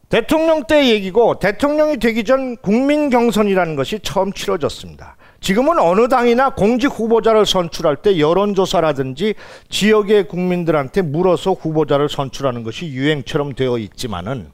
대통령 0.07 0.63
때 0.63 0.89
얘기고 0.89 1.39
대통령이 1.39 1.97
되기 1.97 2.23
전 2.23 2.55
국민 2.57 3.09
경선이라는 3.09 3.75
것이 3.75 3.99
처음 4.01 4.31
치러졌습니다. 4.31 5.17
지금은 5.41 5.77
어느 5.77 6.07
당이나 6.07 6.51
공직 6.51 6.87
후보자를 6.87 7.45
선출할 7.45 7.97
때 7.97 8.19
여론조사라든지 8.19 9.35
지역의 9.69 10.27
국민들한테 10.27 11.01
물어서 11.01 11.51
후보자를 11.51 12.07
선출하는 12.07 12.63
것이 12.63 12.87
유행처럼 12.87 13.53
되어 13.53 13.77
있지만은 13.77 14.51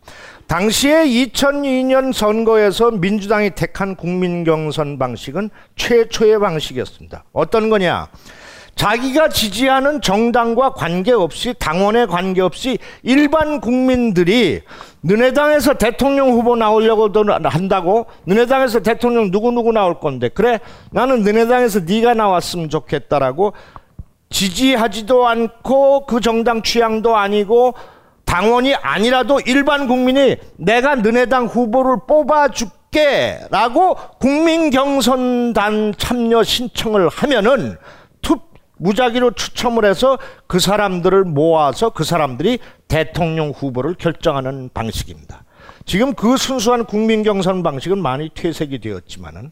당시에 0.51 1.05
2002년 1.05 2.11
선거에서 2.11 2.91
민주당이 2.91 3.51
택한 3.51 3.95
국민 3.95 4.43
경선 4.43 4.99
방식은 4.99 5.49
최초의 5.77 6.41
방식이었습니다. 6.41 7.23
어떤 7.31 7.69
거냐? 7.69 8.09
자기가 8.75 9.29
지지하는 9.29 10.01
정당과 10.01 10.73
관계없이 10.73 11.53
당원에 11.57 12.05
관계없이 12.05 12.79
일반 13.01 13.61
국민들이 13.61 14.59
너네 14.99 15.31
당에서 15.31 15.75
대통령 15.75 16.31
후보 16.31 16.57
나오려고 16.57 17.07
한다고 17.45 18.07
너네 18.25 18.45
당에서 18.45 18.81
대통령 18.81 19.31
누구누구 19.31 19.71
나올 19.71 20.01
건데 20.01 20.27
그래 20.27 20.59
나는 20.91 21.23
너네 21.23 21.47
당에서 21.47 21.79
네가 21.85 22.13
나왔으면 22.13 22.67
좋겠다라고 22.67 23.53
지지하지도 24.29 25.27
않고 25.29 26.07
그 26.07 26.19
정당 26.19 26.61
취향도 26.61 27.15
아니고 27.15 27.73
당원이 28.31 28.75
아니라도 28.75 29.41
일반 29.41 29.89
국민이 29.89 30.37
내가 30.55 30.95
너네 30.95 31.25
당 31.25 31.47
후보를 31.47 31.97
뽑아줄게 32.07 33.41
라고 33.49 33.95
국민경선단 34.21 35.95
참여 35.97 36.41
신청을 36.41 37.09
하면은 37.09 37.75
투 38.21 38.39
무작위로 38.77 39.31
추첨을 39.31 39.83
해서 39.83 40.17
그 40.47 40.59
사람들을 40.59 41.25
모아서 41.25 41.89
그 41.89 42.05
사람들이 42.05 42.59
대통령 42.87 43.49
후보를 43.49 43.95
결정하는 43.95 44.69
방식입니다. 44.73 45.43
지금 45.85 46.13
그 46.13 46.37
순수한 46.37 46.85
국민경선 46.85 47.63
방식은 47.63 48.01
많이 48.01 48.29
퇴색이 48.33 48.79
되었지만은 48.79 49.51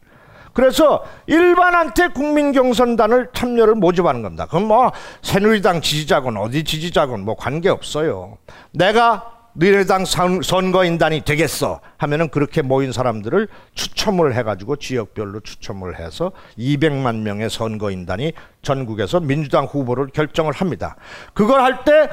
그래서 0.59 1.05
일반한테 1.25 2.09
국민경선단을 2.09 3.29
참여를 3.33 3.75
모집하는 3.75 4.21
겁니다. 4.21 4.45
그럼 4.45 4.65
뭐 4.65 4.91
새누리당 5.21 5.79
지지자건 5.79 6.35
어디 6.35 6.65
지지자건 6.65 7.21
뭐 7.23 7.37
관계 7.37 7.69
없어요. 7.69 8.37
내가 8.71 9.31
너희당 9.53 10.03
선거인단이 10.03 11.21
되겠어 11.21 11.79
하면은 11.95 12.27
그렇게 12.27 12.61
모인 12.61 12.91
사람들을 12.91 13.47
추첨을 13.73 14.35
해가지고 14.35 14.75
지역별로 14.75 15.39
추첨을 15.39 15.97
해서 15.97 16.33
200만 16.57 17.21
명의 17.21 17.49
선거인단이 17.49 18.33
전국에서 18.61 19.21
민주당 19.21 19.63
후보를 19.63 20.07
결정을 20.07 20.51
합니다. 20.51 20.97
그걸 21.33 21.61
할 21.61 21.85
때 21.85 22.09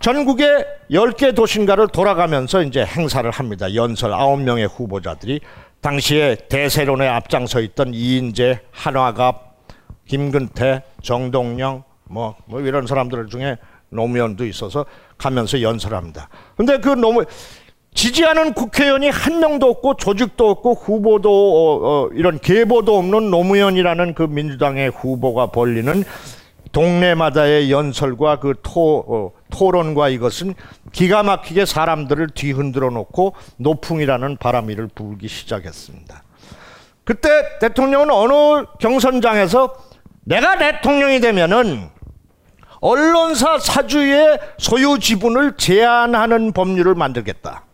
전국의 0.00 0.64
10개 0.90 1.34
도심가를 1.34 1.88
돌아가면서 1.88 2.62
이제 2.62 2.82
행사를 2.82 3.30
합니다. 3.30 3.74
연설 3.74 4.12
9명의 4.12 4.66
후보자들이 4.74 5.40
당시에 5.80 6.36
대세론에 6.48 7.06
앞장서 7.06 7.60
있던 7.60 7.94
이인재, 7.94 8.60
한화갑, 8.70 9.50
김근태, 10.06 10.82
정동영 11.02 11.84
뭐, 12.04 12.34
뭐 12.46 12.60
이런 12.60 12.86
사람들 12.86 13.28
중에 13.28 13.56
노무현도 13.88 14.44
있어서 14.46 14.84
가면서 15.16 15.62
연설합니다. 15.62 16.28
근데 16.56 16.78
그 16.78 16.90
너무 16.90 17.24
지지하는 17.94 18.52
국회의원이 18.52 19.08
한 19.08 19.40
명도 19.40 19.68
없고 19.68 19.96
조직도 19.96 20.50
없고 20.50 20.74
후보도 20.74 21.30
어, 21.30 22.04
어, 22.04 22.08
이런 22.14 22.38
계보도 22.38 22.96
없는 22.96 23.30
노무현이라는 23.30 24.14
그 24.14 24.22
민주당의 24.22 24.90
후보가 24.90 25.48
벌리는 25.48 26.04
동네마다의 26.72 27.70
연설과 27.72 28.38
그 28.38 28.54
토, 28.62 29.04
어, 29.08 29.32
토론과 29.50 30.08
이것은 30.10 30.54
기가 30.92 31.22
막히게 31.22 31.66
사람들을 31.66 32.30
뒤흔들어 32.30 32.90
놓고 32.90 33.34
노풍이라는 33.56 34.36
바람이를 34.38 34.88
불기 34.94 35.28
시작했습니다. 35.28 36.22
그때 37.04 37.58
대통령은 37.60 38.10
어느 38.10 38.66
경선장에서 38.78 39.74
내가 40.24 40.58
대통령이 40.58 41.20
되면은 41.20 41.88
언론사 42.80 43.58
사주의 43.58 44.38
소유 44.58 44.98
지분을 44.98 45.56
제한하는 45.56 46.52
법률을 46.52 46.94
만들겠다. 46.94 47.64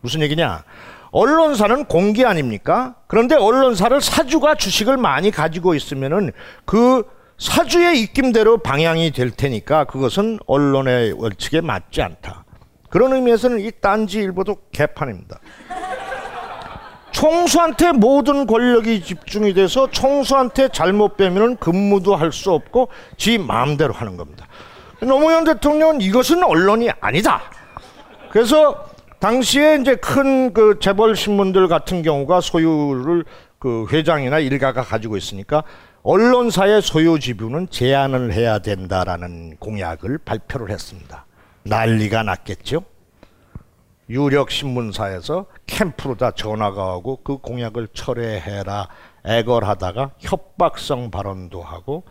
무슨 0.00 0.20
얘기냐? 0.22 0.64
언론사는 1.10 1.86
공개 1.86 2.24
아닙니까? 2.24 2.96
그런데 3.06 3.34
언론사를 3.34 4.00
사주가 4.00 4.54
주식을 4.54 4.96
많이 4.96 5.30
가지고 5.30 5.74
있으면은 5.74 6.32
그 6.64 7.04
사주의 7.38 8.00
입김대로 8.00 8.58
방향이 8.58 9.10
될 9.10 9.30
테니까 9.30 9.84
그것은 9.84 10.38
언론의 10.46 11.12
원칙에 11.12 11.60
맞지 11.60 12.02
않다. 12.02 12.45
그런 12.96 13.12
의미에서는 13.12 13.60
이 13.60 13.70
딴지 13.78 14.20
일보도 14.20 14.56
개판입니다. 14.72 15.38
총수한테 17.10 17.92
모든 17.92 18.46
권력이 18.46 19.02
집중이 19.02 19.52
돼서 19.52 19.90
총수한테 19.90 20.70
잘못 20.70 21.18
빼면 21.18 21.58
근무도 21.58 22.16
할 22.16 22.32
수 22.32 22.52
없고 22.52 22.88
지 23.18 23.36
마음대로 23.36 23.92
하는 23.92 24.16
겁니다. 24.16 24.46
노무현 25.02 25.44
대통령은 25.44 26.00
이것은 26.00 26.42
언론이 26.42 26.88
아니다. 27.00 27.42
그래서 28.30 28.86
당시에 29.18 29.76
이제 29.82 29.96
큰 29.96 30.54
그 30.54 30.78
재벌 30.80 31.16
신문들 31.16 31.68
같은 31.68 32.00
경우가 32.00 32.40
소유를 32.40 33.26
그 33.58 33.86
회장이나 33.92 34.38
일가가 34.38 34.80
가지고 34.80 35.18
있으니까 35.18 35.64
언론사의 36.02 36.80
소유 36.80 37.18
지분은 37.20 37.68
제한을 37.68 38.32
해야 38.32 38.58
된다라는 38.58 39.58
공약을 39.58 40.16
발표를 40.24 40.70
했습니다. 40.70 41.25
난리가 41.68 42.22
났겠죠. 42.22 42.82
유력 44.08 44.50
신문사에서 44.50 45.46
캠프로 45.66 46.16
다 46.16 46.30
전화가 46.30 46.94
오고 46.96 47.22
그 47.24 47.38
공약을 47.38 47.88
철회해라 47.92 48.88
애걸하다가 49.24 50.12
협박성 50.18 51.10
발언도 51.10 51.60
하고 51.60 52.04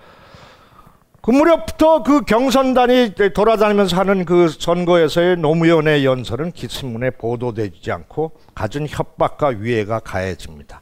그 1.22 1.32
무렵부터 1.32 2.04
그 2.04 2.22
경선단이 2.22 3.16
돌아다니면서 3.34 3.98
하는 3.98 4.26
그 4.26 4.50
선거에서의 4.50 5.38
노무현의 5.38 6.06
연설은 6.06 6.52
기신문에 6.52 7.12
보도되지 7.12 7.92
않고 7.92 8.34
갖은 8.54 8.88
협박과 8.88 9.48
위해가 9.48 10.00
가해집니다. 10.02 10.82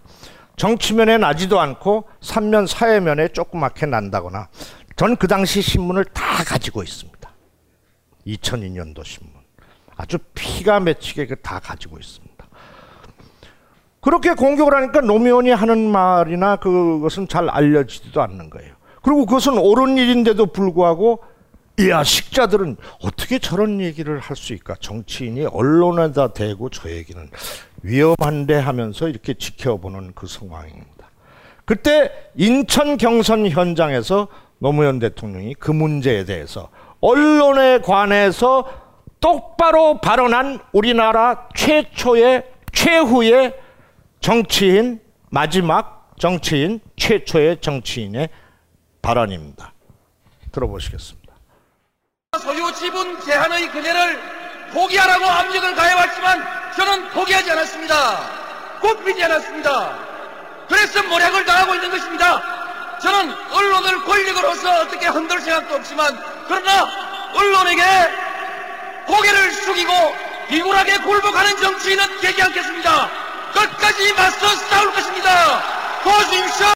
정치면에 0.58 1.18
나지도 1.18 1.60
않고 1.60 2.06
삼면 2.22 2.68
사회면에 2.68 3.30
조그맣게 3.30 3.86
난다거나 3.86 4.50
전 4.96 5.16
그 5.16 5.28
당시 5.28 5.62
신문을 5.62 6.06
다 6.06 6.44
가지고 6.44 6.84
있습니다. 6.84 7.23
2002년도 8.28 9.06
신문. 9.06 9.34
아주 9.96 10.18
피가 10.34 10.80
맺히게 10.80 11.28
그다 11.28 11.60
가지고 11.60 11.98
있습니다. 12.00 12.34
그렇게 14.02 14.34
공격을 14.34 14.74
하니까 14.74 15.02
노무현이 15.02 15.52
하는 15.52 15.90
말이나 15.90 16.58
그것은 16.58 17.28
잘 17.28 17.50
알려지지도 17.50 18.22
않는 18.22 18.50
거예요. 18.50 18.74
그리고 19.02 19.26
그것은 19.26 19.58
옳은 19.58 19.98
일인데도 19.98 20.48
불구하고 20.48 21.24
이야 21.80 22.04
식자들은 22.04 22.78
어떻게 23.02 23.40
저런 23.40 23.80
얘기를 23.82 24.20
할 24.20 24.36
수 24.36 24.54
있까? 24.54 24.76
정치인이 24.80 25.46
언론에다 25.46 26.34
대고 26.34 26.70
저 26.70 26.90
얘기는 26.90 27.30
위험한데 27.82 28.56
하면서 28.56 29.08
이렇게 29.08 29.34
지켜보는 29.34 30.12
그 30.16 30.28
상황입니다. 30.28 31.10
그때 31.66 32.12
인천 32.36 32.98
경선 32.98 33.48
현장에서 33.50 34.28
노무현 34.60 35.00
대통령이 35.00 35.56
그 35.56 35.72
문제에 35.72 36.26
대해서 36.26 36.70
언론에 37.04 37.80
관해서 37.80 38.66
똑바로 39.20 40.00
발언한 40.00 40.60
우리나라 40.72 41.50
최초의 41.54 42.46
최후의 42.72 43.60
정치인 44.22 45.02
마지막 45.30 46.14
정치인 46.18 46.80
최초의 46.96 47.60
정치인의 47.60 48.30
발언입니다. 49.02 49.74
들어보시겠습니다. 50.54 51.34
소유 52.40 52.72
지분 52.72 53.20
제한의 53.20 53.68
그네를 53.72 54.20
포기하라고 54.74 55.26
압력을 55.26 55.76
가해왔지만 55.76 56.42
저는 56.78 57.10
포기하지 57.10 57.52
않았습니다. 57.52 58.80
굽히지 58.80 59.22
않았습니다. 59.26 60.00
그래서 60.70 61.04
모략을 61.04 61.44
당하고 61.44 61.76
있는 61.76 61.92
것입니다. 61.92 62.63
저는 63.04 63.34
언론을 63.52 64.02
권력으로서 64.06 64.82
어떻게 64.82 65.08
흔들 65.08 65.38
생각도 65.42 65.76
없지만 65.76 66.08
그러나 66.48 66.88
언론에게 67.36 67.82
고개를 69.06 69.52
숙이고 69.52 69.92
비굴하게 70.48 71.00
굴복하는 71.00 71.58
정치인은 71.58 72.22
되지 72.22 72.42
않겠습니다. 72.42 73.10
끝까지 73.54 74.14
맞서 74.14 74.48
싸울 74.56 74.94
것입니다. 74.94 75.30
도와주십시오. 76.02 76.68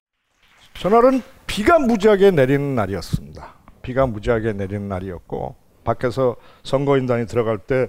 전날은 0.74 1.24
비가 1.46 1.80
무지하게 1.80 2.32
내리는 2.32 2.76
날이었습니다. 2.76 3.54
비가 3.82 4.06
무지하게 4.06 4.52
내리는 4.52 4.90
날이었고 4.90 5.56
밖에서 5.86 6.36
선거인단이 6.64 7.28
들어갈 7.28 7.58
때 7.58 7.88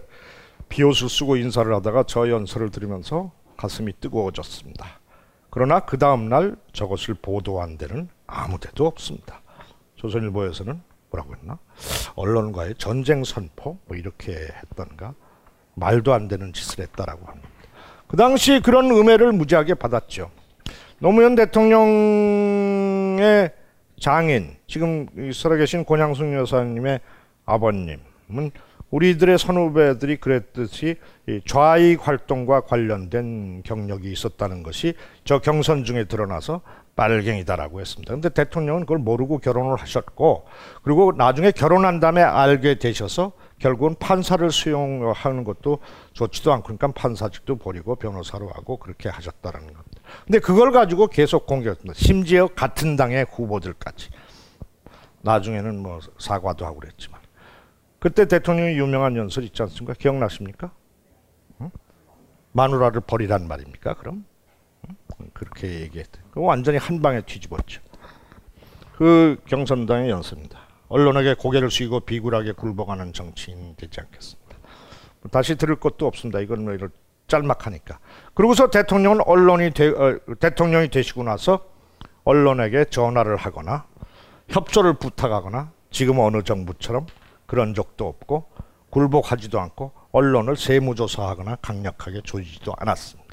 비옷을 0.68 1.08
쓰고 1.08 1.36
인사를 1.38 1.74
하다가 1.74 2.04
저 2.06 2.28
연설을 2.28 2.70
들으면서 2.70 3.32
가슴이 3.56 3.94
뜨거워졌습니다. 4.00 5.00
그러나 5.50 5.80
그 5.80 5.98
다음 5.98 6.28
날 6.28 6.54
저것을 6.72 7.14
보도한 7.14 7.78
데는 7.78 8.08
아무 8.28 8.60
데도 8.60 8.86
없습니다. 8.86 9.42
조선일보에서는 9.96 10.80
뭐라고 11.10 11.34
했나? 11.34 11.58
언론과의 12.14 12.76
전쟁 12.78 13.24
선포 13.24 13.78
뭐 13.86 13.96
이렇게 13.96 14.32
했던가 14.32 15.14
말도 15.74 16.12
안 16.12 16.28
되는 16.28 16.52
짓을 16.52 16.84
했다라고 16.84 17.26
합니다. 17.26 17.48
그 18.06 18.16
당시 18.16 18.60
그런 18.60 18.90
음해를 18.90 19.32
무지하게 19.32 19.74
받았죠. 19.74 20.30
노무현 20.98 21.34
대통령의 21.34 22.30
장인 24.00 24.56
지금 24.66 25.06
살아계신 25.32 25.84
권양숙 25.84 26.32
여사님의 26.34 27.00
아버님은 27.46 28.50
우리들의 28.90 29.38
선후배들이 29.38 30.16
그랬듯이 30.16 30.96
좌익 31.46 32.06
활동과 32.06 32.62
관련된 32.62 33.62
경력이 33.62 34.10
있었다는 34.10 34.62
것이 34.62 34.94
저 35.24 35.40
경선 35.40 35.84
중에 35.84 36.04
드러나서 36.04 36.62
빨갱이다라고 36.98 37.80
했습니다. 37.80 38.12
근데 38.12 38.28
대통령은 38.28 38.80
그걸 38.80 38.98
모르고 38.98 39.38
결혼을 39.38 39.76
하셨고 39.76 40.46
그리고 40.82 41.12
나중에 41.12 41.52
결혼한 41.52 42.00
다음에 42.00 42.22
알게 42.22 42.80
되셔서 42.80 43.32
결국은 43.60 43.94
판사를 44.00 44.50
수용하는 44.50 45.44
것도 45.44 45.78
좋지도 46.12 46.52
않고 46.52 46.64
그러니까 46.64 46.88
판사직도 46.88 47.58
버리고 47.58 47.94
변호사로 47.94 48.48
하고 48.48 48.78
그렇게 48.78 49.08
하셨다라는 49.08 49.68
겁니다. 49.68 50.02
근데 50.24 50.40
그걸 50.40 50.72
가지고 50.72 51.06
계속 51.06 51.46
공격했습니다. 51.46 51.94
심지어 51.94 52.48
같은 52.48 52.96
당의 52.96 53.26
후보들까지. 53.30 54.10
나중에는 55.22 55.80
뭐 55.80 56.00
사과도 56.18 56.66
하고 56.66 56.80
그랬지만. 56.80 57.20
그때 58.00 58.26
대통령이 58.26 58.76
유명한 58.76 59.16
연설 59.16 59.44
있지 59.44 59.62
않습니까? 59.62 59.94
기억나십니까? 59.94 60.72
응? 61.60 61.70
마누라를 62.52 63.02
버리란 63.02 63.46
말입니까? 63.46 63.94
그럼? 63.94 64.24
응? 65.20 65.30
그렇게 65.32 65.80
얘기했대. 65.80 66.20
그 66.30 66.40
완전히 66.40 66.78
한 66.78 67.00
방에 67.02 67.20
뒤집었죠. 67.22 67.80
그 68.96 69.36
경선당의 69.46 70.10
연설입니다. 70.10 70.58
언론에게 70.88 71.34
고개를 71.34 71.70
숙이고 71.70 72.00
비굴하게 72.00 72.52
굴복하는 72.52 73.12
정치인 73.12 73.74
되지 73.76 74.00
않겠습니다. 74.00 74.56
다시 75.30 75.56
들을 75.56 75.76
것도 75.76 76.06
없습니다. 76.06 76.40
이건 76.40 76.64
뭐 76.64 76.72
이런 76.72 76.90
짤막하니까. 77.26 77.98
그러고서 78.34 78.70
대통령은 78.70 79.20
언론이 79.26 79.70
되, 79.72 79.88
어, 79.88 80.18
대통령이 80.40 80.88
되시고 80.88 81.22
나서 81.22 81.66
언론에게 82.24 82.86
전화를 82.86 83.36
하거나 83.36 83.86
협조를 84.48 84.94
부탁하거나 84.94 85.72
지금 85.90 86.18
어느 86.18 86.42
정부처럼 86.42 87.06
그런 87.46 87.74
적도 87.74 88.06
없고 88.06 88.48
굴복하지도 88.90 89.60
않고 89.60 89.92
언론을 90.12 90.56
세무조사하거나 90.56 91.56
강력하게 91.56 92.22
조지지도 92.22 92.72
않았습니다. 92.78 93.27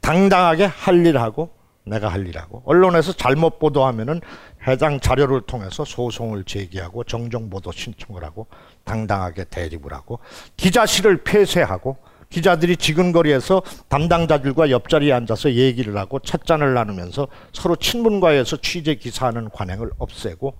당당하게 0.00 0.64
할 0.64 1.06
일하고 1.06 1.50
내가 1.84 2.08
할 2.08 2.26
일하고 2.26 2.62
언론에서 2.66 3.12
잘못 3.12 3.58
보도하면은 3.58 4.20
해당 4.66 5.00
자료를 5.00 5.42
통해서 5.42 5.84
소송을 5.84 6.44
제기하고 6.44 7.04
정정 7.04 7.50
보도 7.50 7.72
신청을 7.72 8.22
하고 8.22 8.46
당당하게 8.84 9.44
대립을 9.44 9.92
하고 9.92 10.20
기자실을 10.56 11.24
폐쇄하고 11.24 11.96
기자들이 12.28 12.76
지근거리에서 12.76 13.62
담당자들과 13.88 14.70
옆자리에 14.70 15.12
앉아서 15.12 15.52
얘기를 15.54 15.96
하고 15.96 16.20
찻잔을 16.20 16.74
나누면서 16.74 17.26
서로 17.52 17.74
친분과에서 17.74 18.58
취재 18.58 18.94
기사하는 18.94 19.50
관행을 19.50 19.90
없애고 19.98 20.54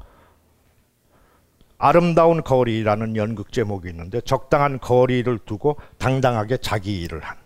아름다운 1.79 2.43
거리라는 2.43 3.17
연극 3.17 3.53
제목이 3.53 3.89
있는데 3.89 4.21
적당한 4.21 4.81
거리를 4.81 5.39
두고 5.47 5.77
당당하게 5.99 6.59
자기 6.59 7.01
일을 7.01 7.21
한 7.21 7.37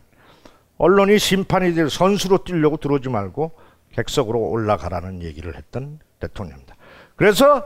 언론이 0.78 1.18
심판이 1.18 1.74
될 1.74 1.88
선수로 1.88 2.44
뛰려고 2.44 2.76
들어오지 2.76 3.08
말고 3.08 3.52
객석으로 3.92 4.40
올라가라는 4.40 5.22
얘기를 5.22 5.56
했던 5.56 6.00
대통령입니다. 6.20 6.74
그래서 7.16 7.64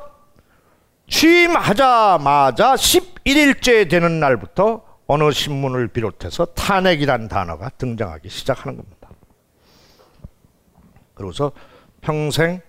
취임하자마자 1.09 2.74
11일째 2.74 3.88
되는 3.88 4.20
날부터 4.20 4.84
어느 5.06 5.30
신문을 5.30 5.88
비롯해서 5.88 6.44
탄핵이란 6.46 7.28
단어가 7.28 7.70
등장하기 7.70 8.28
시작하는 8.28 8.76
겁니다. 8.76 9.09
그러고서 11.14 11.52
평생 12.02 12.61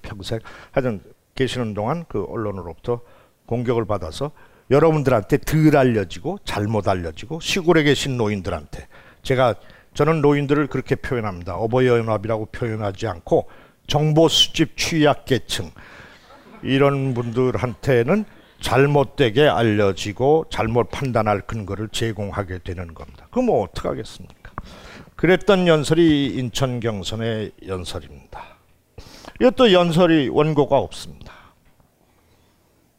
평생 0.00 0.40
하여튼 0.70 1.02
계시는 1.34 1.74
동안 1.74 2.04
그 2.08 2.24
언론으로부터 2.24 3.00
공격을 3.46 3.84
받아서 3.84 4.32
여러분들한테 4.72 5.38
덜 5.38 5.76
알려지고 5.76 6.38
잘못 6.44 6.88
알려지고 6.88 7.40
시골에 7.40 7.82
계신 7.82 8.16
노인들한테 8.16 8.88
제가 9.22 9.54
저는 9.92 10.22
노인들을 10.22 10.66
그렇게 10.68 10.94
표현합니다. 10.94 11.56
어버이연합이라고 11.56 12.46
표현하지 12.46 13.06
않고 13.06 13.48
정보 13.86 14.28
수집 14.28 14.78
취약계층 14.78 15.70
이런 16.62 17.12
분들한테는 17.12 18.24
잘못되게 18.60 19.46
알려지고 19.46 20.46
잘못 20.48 20.90
판단할 20.90 21.42
근거를 21.42 21.88
제공하게 21.88 22.60
되는 22.64 22.94
겁니다. 22.94 23.26
그럼 23.30 23.46
뭐 23.46 23.62
어떡하겠습니까? 23.64 24.52
그랬던 25.16 25.68
연설이 25.68 26.28
인천 26.28 26.80
경선의 26.80 27.52
연설입니다. 27.66 28.56
이것도 29.40 29.72
연설이 29.72 30.28
원고가 30.28 30.78
없습니다. 30.78 31.32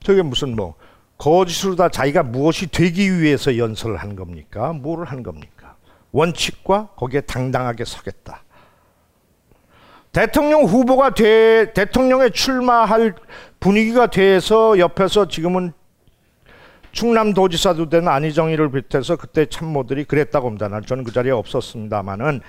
저게 0.03 0.21
무슨 0.21 0.55
뭐 0.55 0.75
거짓으로 1.17 1.75
다 1.75 1.89
자기가 1.89 2.23
무엇이 2.23 2.67
되기 2.67 3.21
위해서 3.21 3.57
연설을 3.57 3.97
한 3.97 4.15
겁니까? 4.15 4.73
뭐를 4.73 5.05
한 5.05 5.23
겁니까? 5.23 5.75
원칙과 6.11 6.89
거기에 6.95 7.21
당당하게 7.21 7.85
서겠다. 7.85 8.43
대통령 10.11 10.63
후보가 10.63 11.15
돼 11.15 11.73
대통령에 11.73 12.29
출마할 12.29 13.15
분위기가 13.59 14.07
돼서 14.07 14.77
옆에서 14.77 15.27
지금은 15.27 15.73
충남도지사도 16.91 17.89
된 17.89 18.07
안희정이를 18.07 18.69
비롯해서 18.69 19.15
그때 19.15 19.47
참모들이 19.47 20.05
그랬다고 20.05 20.47
합니다. 20.47 20.69
저는 20.85 21.03
그 21.03 21.11
자리에 21.11 21.31
없었습니다만은 21.31 22.41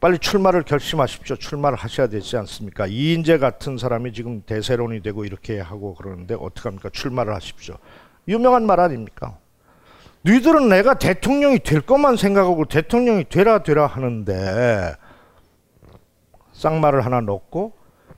빨리 0.00 0.18
출마를 0.18 0.62
결심하십시오. 0.64 1.36
출마를 1.36 1.78
하셔야 1.78 2.08
되지 2.08 2.36
않습니까? 2.36 2.86
이인재 2.86 3.38
같은 3.38 3.78
사람이 3.78 4.12
지금 4.12 4.42
대세론이 4.44 5.02
되고 5.02 5.24
이렇게 5.24 5.60
하고 5.60 5.94
그러는데 5.94 6.34
어떡합니까? 6.38 6.90
출마를 6.92 7.34
하십시오. 7.34 7.76
유명한 8.28 8.66
말 8.66 8.80
아닙니까? 8.80 9.38
너희들은 10.22 10.68
내가 10.68 10.94
대통령이 10.94 11.58
될 11.60 11.80
것만 11.82 12.16
생각하고 12.16 12.64
대통령이 12.64 13.24
되라 13.28 13.62
되라 13.62 13.86
하는데 13.86 14.94
쌍말을 16.52 17.04
하나 17.04 17.20
넣고 17.20 17.72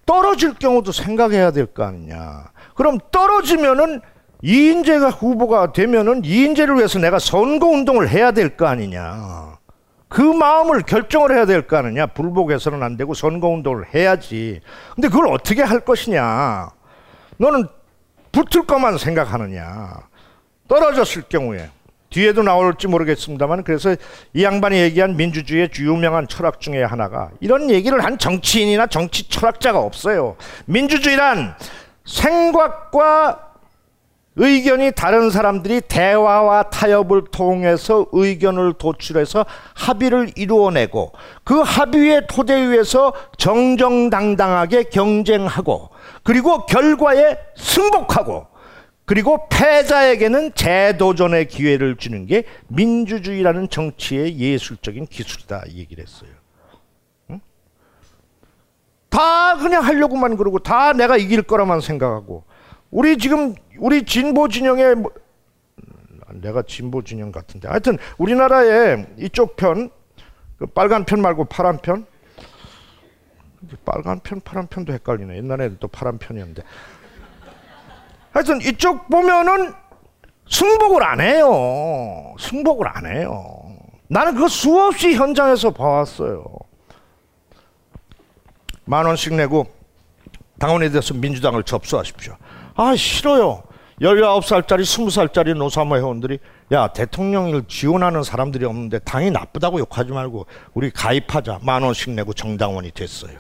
떨어질 0.05 0.55
경우도 0.55 0.93
생각해야 0.93 1.51
될 1.51 1.67
거 1.67 1.83
아니냐. 1.85 2.51
그럼 2.75 2.99
떨어지면은 3.11 4.01
이인재가 4.43 5.11
후보가 5.11 5.73
되면은 5.73 6.25
이인재를 6.25 6.77
위해서 6.77 6.99
내가 7.01 7.19
선거 7.19 7.67
운동을 7.67 8.09
해야 8.09 8.31
될 8.31 8.57
거 8.57 8.67
아니냐. 8.67 9.56
그 10.09 10.21
마음을 10.21 10.83
결정을 10.83 11.35
해야 11.35 11.47
될 11.47 11.67
거 11.67 11.77
아니냐. 11.79 12.07
불복해서는 12.07 12.83
안 12.83 12.97
되고 12.97 13.13
선거 13.15 13.49
운동을 13.49 13.93
해야지. 13.95 14.61
근데 14.95 15.09
그걸 15.09 15.29
어떻게 15.29 15.63
할 15.63 15.81
것이냐. 15.81 16.71
너는 17.39 17.67
붙을 18.33 18.67
것만 18.67 18.99
생각하느냐. 18.99 19.91
떨어졌을 20.69 21.23
경우에 21.29 21.71
뒤에도 22.11 22.43
나올지 22.43 22.87
모르겠습니다만 22.87 23.65
그래서 23.65 23.97
이 24.33 24.45
양반이 24.45 24.79
얘기한 24.79 25.17
민주주의의 25.17 25.71
유명한 25.81 26.29
철학 26.29 26.61
중에 26.61 26.83
하나가 26.83 27.31
이런 27.41 27.69
얘기를 27.71 28.03
한 28.05 28.17
정치인이나 28.17 28.87
정치 28.87 29.29
철학자가 29.29 29.81
없어요. 29.81 30.37
민주주의란 30.67 31.55
생각과 32.05 33.46
의견이 34.37 34.93
다른 34.93 35.31
사람들이 35.31 35.81
대화와 35.89 36.65
타협을 36.65 37.25
통해서 37.31 38.07
의견을 38.13 38.75
도출해서 38.75 39.47
합의를 39.75 40.33
이루어내고 40.37 41.13
그 41.43 41.61
합의의 41.61 42.27
토대 42.29 42.69
위에서 42.69 43.15
정정당당하게 43.39 44.85
경쟁하고 44.85 45.89
그리고 46.23 46.67
결과에 46.67 47.39
승복하고 47.57 48.47
그리고 49.07 49.49
패자에게는 49.49 50.53
재도전의 50.55 51.47
기회를 51.49 51.97
주는 51.97 52.27
게 52.27 52.45
민주주의라는 52.69 53.71
정치의 53.71 54.37
예술적인 54.39 55.07
기술이다 55.07 55.63
이 55.69 55.79
얘기를 55.79 56.05
했어요. 56.05 56.31
응? 57.31 57.41
다 59.09 59.57
그냥 59.57 59.85
하려고만 59.85 60.37
그러고 60.37 60.59
다 60.59 60.93
내가 60.93 61.17
이길 61.17 61.43
거라만 61.43 61.81
생각하고 61.81 62.45
우리 62.97 63.19
지금 63.19 63.55
우리 63.79 64.07
진보 64.07 64.49
진영의 64.49 64.95
뭐, 64.95 65.13
내가 66.33 66.63
진보 66.63 67.05
진영 67.05 67.31
같은데 67.31 67.69
하여튼 67.69 67.99
우리나라의 68.17 69.07
이쪽 69.19 69.55
편, 69.57 69.91
그 70.59 70.65
빨간 70.65 71.05
편 71.05 71.21
말고 71.21 71.45
파란 71.45 71.77
편, 71.83 72.07
빨간 73.85 74.21
편, 74.21 74.41
파란 74.41 74.67
편도 74.69 74.95
헷갈리네. 74.95 75.37
옛날에는 75.37 75.77
또 75.79 75.89
파란 75.89 76.17
편이었는데. 76.17 76.63
하여튼 78.31 78.63
이쪽 78.63 79.11
보면은 79.11 79.75
승복을 80.49 81.03
안 81.03 81.21
해요. 81.21 82.35
승복을 82.39 82.89
안 82.89 83.05
해요. 83.05 83.77
나는 84.09 84.33
그거 84.33 84.49
수없이 84.49 85.15
현장에서 85.15 85.71
봐왔어요. 85.71 86.47
만 88.87 89.05
원씩 89.05 89.35
내고 89.35 89.67
당원에 90.59 90.89
대해서 90.89 91.13
민주당을 91.13 91.63
접수하십시오. 91.65 92.39
아 92.77 92.95
싫어요. 92.95 93.63
19살짜리 94.01 94.83
20살짜리 94.83 95.57
노사모 95.57 95.97
회원들이 95.97 96.39
야 96.73 96.89
대통령을 96.89 97.65
지원하는 97.67 98.23
사람들이 98.23 98.67
없는데 98.67 98.99
당이 99.01 99.31
나쁘다고 99.31 99.81
욕하지 99.81 100.13
말고 100.13 100.47
우리 100.75 100.91
가입하자 100.91 101.61
만 101.63 101.83
원씩 101.83 102.11
내고 102.11 102.35
정당원이 102.35 102.91
됐어요. 102.91 103.39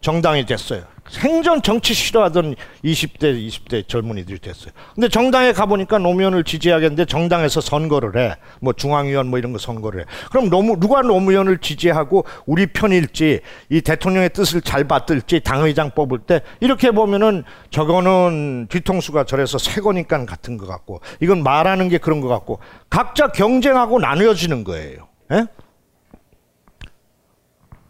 정당이 0.00 0.46
됐어요. 0.46 0.82
생전 1.08 1.62
정치 1.62 1.94
싫어하던 1.94 2.54
20대, 2.84 3.48
20대 3.48 3.88
젊은이들이 3.88 4.38
됐어요. 4.40 4.72
근데 4.94 5.08
정당에 5.08 5.52
가보니까 5.52 5.98
노무현을 5.98 6.44
지지하겠는데 6.44 7.06
정당에서 7.06 7.60
선거를 7.60 8.18
해. 8.18 8.36
뭐 8.60 8.72
중앙위원 8.72 9.28
뭐 9.28 9.38
이런 9.38 9.52
거 9.52 9.58
선거를 9.58 10.02
해. 10.02 10.04
그럼 10.30 10.50
노무, 10.50 10.78
누가 10.78 11.00
노무현을 11.00 11.58
지지하고 11.58 12.24
우리 12.46 12.66
편일지 12.66 13.40
이 13.70 13.80
대통령의 13.80 14.30
뜻을 14.30 14.60
잘 14.60 14.84
받들지 14.84 15.40
당의장 15.40 15.92
뽑을 15.92 16.18
때 16.20 16.42
이렇게 16.60 16.90
보면은 16.90 17.44
저거는 17.70 18.66
뒤통수가 18.68 19.24
저래서 19.24 19.56
새 19.58 19.80
거니까 19.80 20.24
같은 20.26 20.58
것 20.58 20.66
같고 20.66 21.00
이건 21.20 21.42
말하는 21.42 21.88
게 21.88 21.98
그런 21.98 22.20
것 22.20 22.28
같고 22.28 22.60
각자 22.90 23.28
경쟁하고 23.28 23.98
나누어지는 23.98 24.64
거예요. 24.64 25.08
예? 25.32 25.46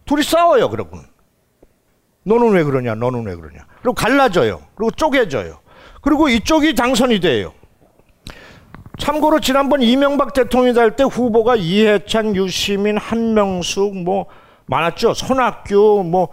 둘이 0.05 0.23
싸워요, 0.23 0.71
그러고는. 0.71 1.05
너는 2.29 2.53
왜 2.53 2.63
그러냐? 2.65 2.95
너는 2.95 3.25
왜 3.27 3.35
그러냐? 3.35 3.67
그리고 3.83 3.95
갈라져요. 3.95 4.61
그리고 4.75 4.91
쪼개져요. 4.91 5.59
그리고 6.03 6.29
이쪽이 6.29 6.75
당선이 6.75 7.21
돼요. 7.21 7.53
참고로 8.99 9.41
지난번 9.41 9.81
이명박 9.83 10.33
대통령이 10.33 10.75
될 10.75 10.97
때 10.97 11.05
후보가 11.05 11.57
이해찬, 11.57 12.35
유시민, 12.37 12.99
한명숙 12.99 13.97
뭐 14.03 14.27
많았죠. 14.67 15.15
손학규 15.15 16.05
뭐 16.07 16.29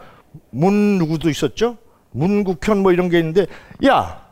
문 0.50 0.98
누구도 0.98 1.30
있었죠. 1.30 1.78
문국현 2.12 2.80
뭐 2.84 2.92
이런 2.92 3.10
게 3.10 3.20
있는데 3.20 3.46
야 3.86 4.25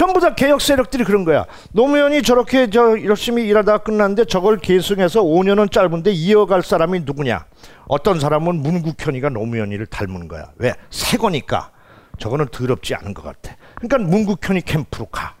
전부 0.00 0.18
다 0.18 0.34
개혁 0.34 0.62
세력들이 0.62 1.04
그런 1.04 1.26
거야. 1.26 1.44
노무현이 1.72 2.22
저렇게 2.22 2.70
저 2.70 2.98
열심히 3.04 3.46
일하다가 3.46 3.84
끝났는데 3.84 4.24
저걸 4.24 4.56
계승해서 4.56 5.20
5년은 5.20 5.70
짧은데 5.70 6.10
이어갈 6.12 6.62
사람이 6.62 7.00
누구냐? 7.00 7.44
어떤 7.86 8.18
사람은 8.18 8.62
문국현이가 8.62 9.28
노무현이를 9.28 9.84
닮은 9.84 10.26
거야. 10.26 10.52
왜? 10.56 10.72
새 10.88 11.18
거니까. 11.18 11.70
저거는 12.18 12.46
더럽지 12.50 12.94
않은 12.94 13.12
것 13.12 13.22
같아. 13.22 13.54
그러니까 13.74 13.98
문국현이 13.98 14.62
캠프로 14.62 15.04
가. 15.04 15.34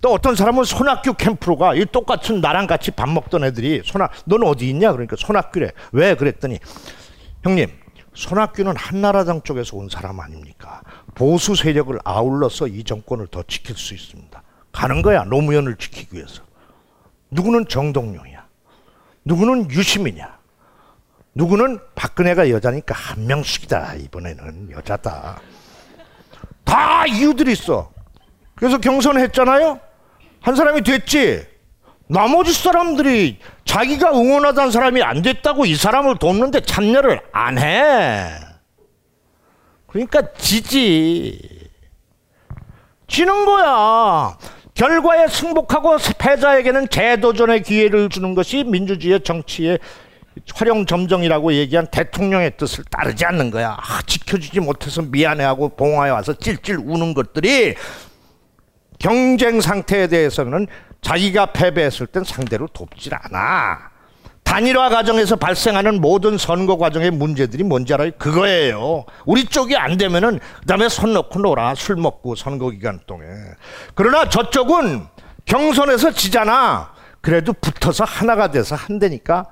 또 0.00 0.14
어떤 0.14 0.34
사람은 0.34 0.64
손학규 0.64 1.12
캠프로 1.12 1.58
가. 1.58 1.74
이 1.74 1.84
똑같은 1.84 2.40
나랑 2.40 2.66
같이 2.66 2.90
밥 2.90 3.10
먹던 3.10 3.44
애들이 3.44 3.82
손학, 3.84 4.10
넌 4.24 4.42
어디 4.42 4.70
있냐? 4.70 4.90
그러니까 4.92 5.16
손학규래. 5.18 5.72
왜? 5.92 6.14
그랬더니 6.14 6.60
형님, 7.42 7.68
손학규는 8.14 8.74
한나라당 8.74 9.42
쪽에서 9.42 9.76
온 9.76 9.90
사람 9.90 10.18
아닙니까? 10.18 10.80
보수 11.18 11.56
세력을 11.56 11.98
아울러서 12.04 12.68
이 12.68 12.84
정권을 12.84 13.26
더 13.26 13.42
지킬 13.42 13.76
수 13.76 13.92
있습니다. 13.92 14.40
가는 14.70 15.02
거야. 15.02 15.24
노무현을 15.24 15.74
지키기 15.74 16.14
위해서. 16.16 16.44
누구는 17.30 17.66
정동영이야. 17.66 18.46
누구는 19.24 19.68
유시민이야. 19.68 20.38
누구는 21.34 21.80
박근혜가 21.96 22.50
여자니까 22.50 22.94
한명숙이다. 22.94 23.94
이번에는 23.94 24.70
여자다. 24.70 25.40
다 26.62 27.06
이유들이 27.06 27.50
있어. 27.50 27.90
그래서 28.54 28.78
경선했잖아요. 28.78 29.80
한 30.40 30.54
사람이 30.54 30.82
됐지. 30.82 31.44
나머지 32.06 32.52
사람들이 32.52 33.40
자기가 33.64 34.12
응원하던 34.12 34.70
사람이 34.70 35.02
안 35.02 35.22
됐다고 35.22 35.66
이 35.66 35.74
사람을 35.74 36.18
돕는데 36.18 36.60
참여를 36.60 37.22
안 37.32 37.58
해. 37.58 38.47
그러니까 39.88 40.22
지지. 40.36 41.68
지는 43.06 43.44
거야. 43.44 44.36
결과에 44.74 45.26
승복하고 45.26 45.96
패자에게는 46.18 46.88
재도전의 46.88 47.62
기회를 47.62 48.08
주는 48.10 48.34
것이 48.34 48.62
민주주의 48.62 49.20
정치의 49.20 49.80
활용 50.54 50.86
점정이라고 50.86 51.52
얘기한 51.54 51.88
대통령의 51.90 52.56
뜻을 52.56 52.84
따르지 52.84 53.24
않는 53.24 53.50
거야. 53.50 53.76
아, 53.76 54.00
지켜주지 54.06 54.60
못해서 54.60 55.02
미안해하고 55.02 55.70
봉화에 55.70 56.10
와서 56.10 56.32
찔찔 56.32 56.76
우는 56.76 57.14
것들이 57.14 57.74
경쟁 59.00 59.60
상태에 59.60 60.06
대해서는 60.06 60.68
자기가 61.00 61.46
패배했을 61.46 62.06
땐 62.06 62.22
상대로 62.24 62.68
돕질 62.68 63.14
않아. 63.14 63.97
단일화 64.48 64.88
과정에서 64.88 65.36
발생하는 65.36 66.00
모든 66.00 66.38
선거 66.38 66.78
과정의 66.78 67.10
문제들이 67.10 67.64
뭔지 67.64 67.92
알아요? 67.92 68.12
그거예요. 68.16 69.04
우리 69.26 69.44
쪽이 69.44 69.76
안 69.76 69.98
되면은 69.98 70.40
그다음에 70.60 70.88
손 70.88 71.12
놓고 71.12 71.40
놀아 71.40 71.74
술 71.74 71.96
먹고 71.96 72.34
선거 72.34 72.70
기간 72.70 72.98
동에. 73.06 73.26
그러나 73.94 74.26
저쪽은 74.30 75.06
경선에서 75.44 76.12
지잖아. 76.12 76.92
그래도 77.20 77.52
붙어서 77.52 78.04
하나가 78.04 78.50
돼서 78.50 78.74
한다니까. 78.74 79.44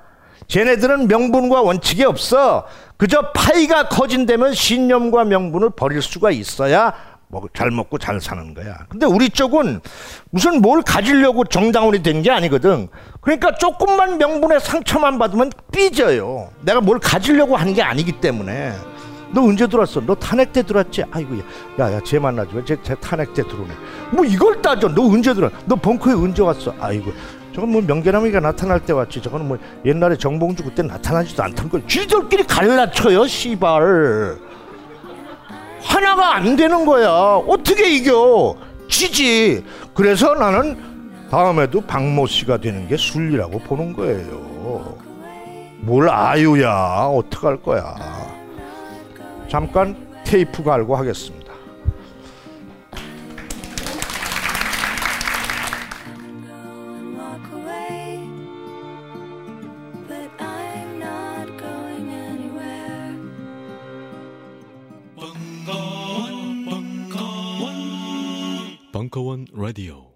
쟤네들은 0.47 1.07
명분과 1.07 1.61
원칙이 1.61 2.03
없어. 2.03 2.65
그저 2.97 3.31
파이가 3.33 3.89
커진다면 3.89 4.55
신념과 4.55 5.25
명분을 5.25 5.69
버릴 5.75 6.01
수가 6.01 6.31
있어야 6.31 6.95
뭐 7.16 7.16
잘 7.53 7.71
먹고 7.71 7.97
잘 7.97 8.21
사는 8.21 8.53
거야. 8.53 8.77
근데 8.89 9.05
우리 9.05 9.29
쪽은 9.29 9.81
무슨 10.31 10.61
뭘 10.61 10.81
가지려고 10.81 11.43
정당원이 11.43 12.01
된 12.03 12.21
게 12.21 12.31
아니거든. 12.31 12.87
그러니까 13.21 13.53
조금만 13.55 14.17
명분에 14.17 14.59
상처만 14.59 15.19
받으면 15.19 15.51
삐져요. 15.71 16.49
내가 16.61 16.79
뭘 16.81 16.99
가지려고 16.99 17.55
하는 17.57 17.73
게 17.73 17.81
아니기 17.83 18.13
때문에. 18.13 18.73
너 19.33 19.41
언제 19.43 19.67
들어왔어? 19.67 20.01
너 20.05 20.15
탄핵 20.15 20.53
때 20.53 20.63
들어왔지? 20.63 21.03
아이고 21.11 21.35
야 21.79 21.91
야 21.91 21.99
쟤 22.01 22.17
만나지 22.17 22.55
마. 22.55 22.63
쟤, 22.63 22.77
쟤 22.81 22.95
탄핵 22.95 23.33
때 23.33 23.43
들어오네. 23.43 23.73
뭐 24.11 24.23
이걸 24.23 24.61
따져. 24.61 24.87
너 24.87 25.03
언제 25.03 25.33
들어? 25.33 25.49
너 25.65 25.75
벙커에 25.75 26.13
언제 26.13 26.41
왔어? 26.41 26.73
아이고 26.79 27.11
저건 27.53 27.71
뭐 27.73 27.81
명계남이가 27.81 28.39
나타날 28.39 28.79
때 28.79 28.93
왔지. 28.93 29.21
저거는 29.21 29.47
뭐 29.49 29.57
옛날에 29.85 30.15
정봉주 30.15 30.63
그때 30.63 30.81
나타나지도 30.81 31.43
않던 31.43 31.69
걸 31.69 31.85
쥐들끼리 31.87 32.43
갈라쳐요. 32.45 33.27
씨발. 33.27 34.37
하나가 35.87 36.35
안 36.35 36.55
되는 36.55 36.85
거야. 36.85 37.09
어떻게 37.09 37.89
이겨? 37.95 38.55
지지. 38.89 39.63
그래서 39.93 40.33
나는 40.35 40.77
다음에도 41.29 41.81
박모 41.81 42.27
씨가 42.27 42.57
되는 42.57 42.87
게 42.87 42.97
순리라고 42.97 43.59
보는 43.59 43.93
거예요. 43.93 44.97
뭘 45.79 46.09
아유야. 46.09 47.09
어떡할 47.15 47.61
거야. 47.61 47.95
잠깐 49.49 49.95
테이프 50.25 50.63
갈고 50.63 50.95
하겠습니다. 50.95 51.36
벙커원 69.09 69.45
라디오 69.53 70.06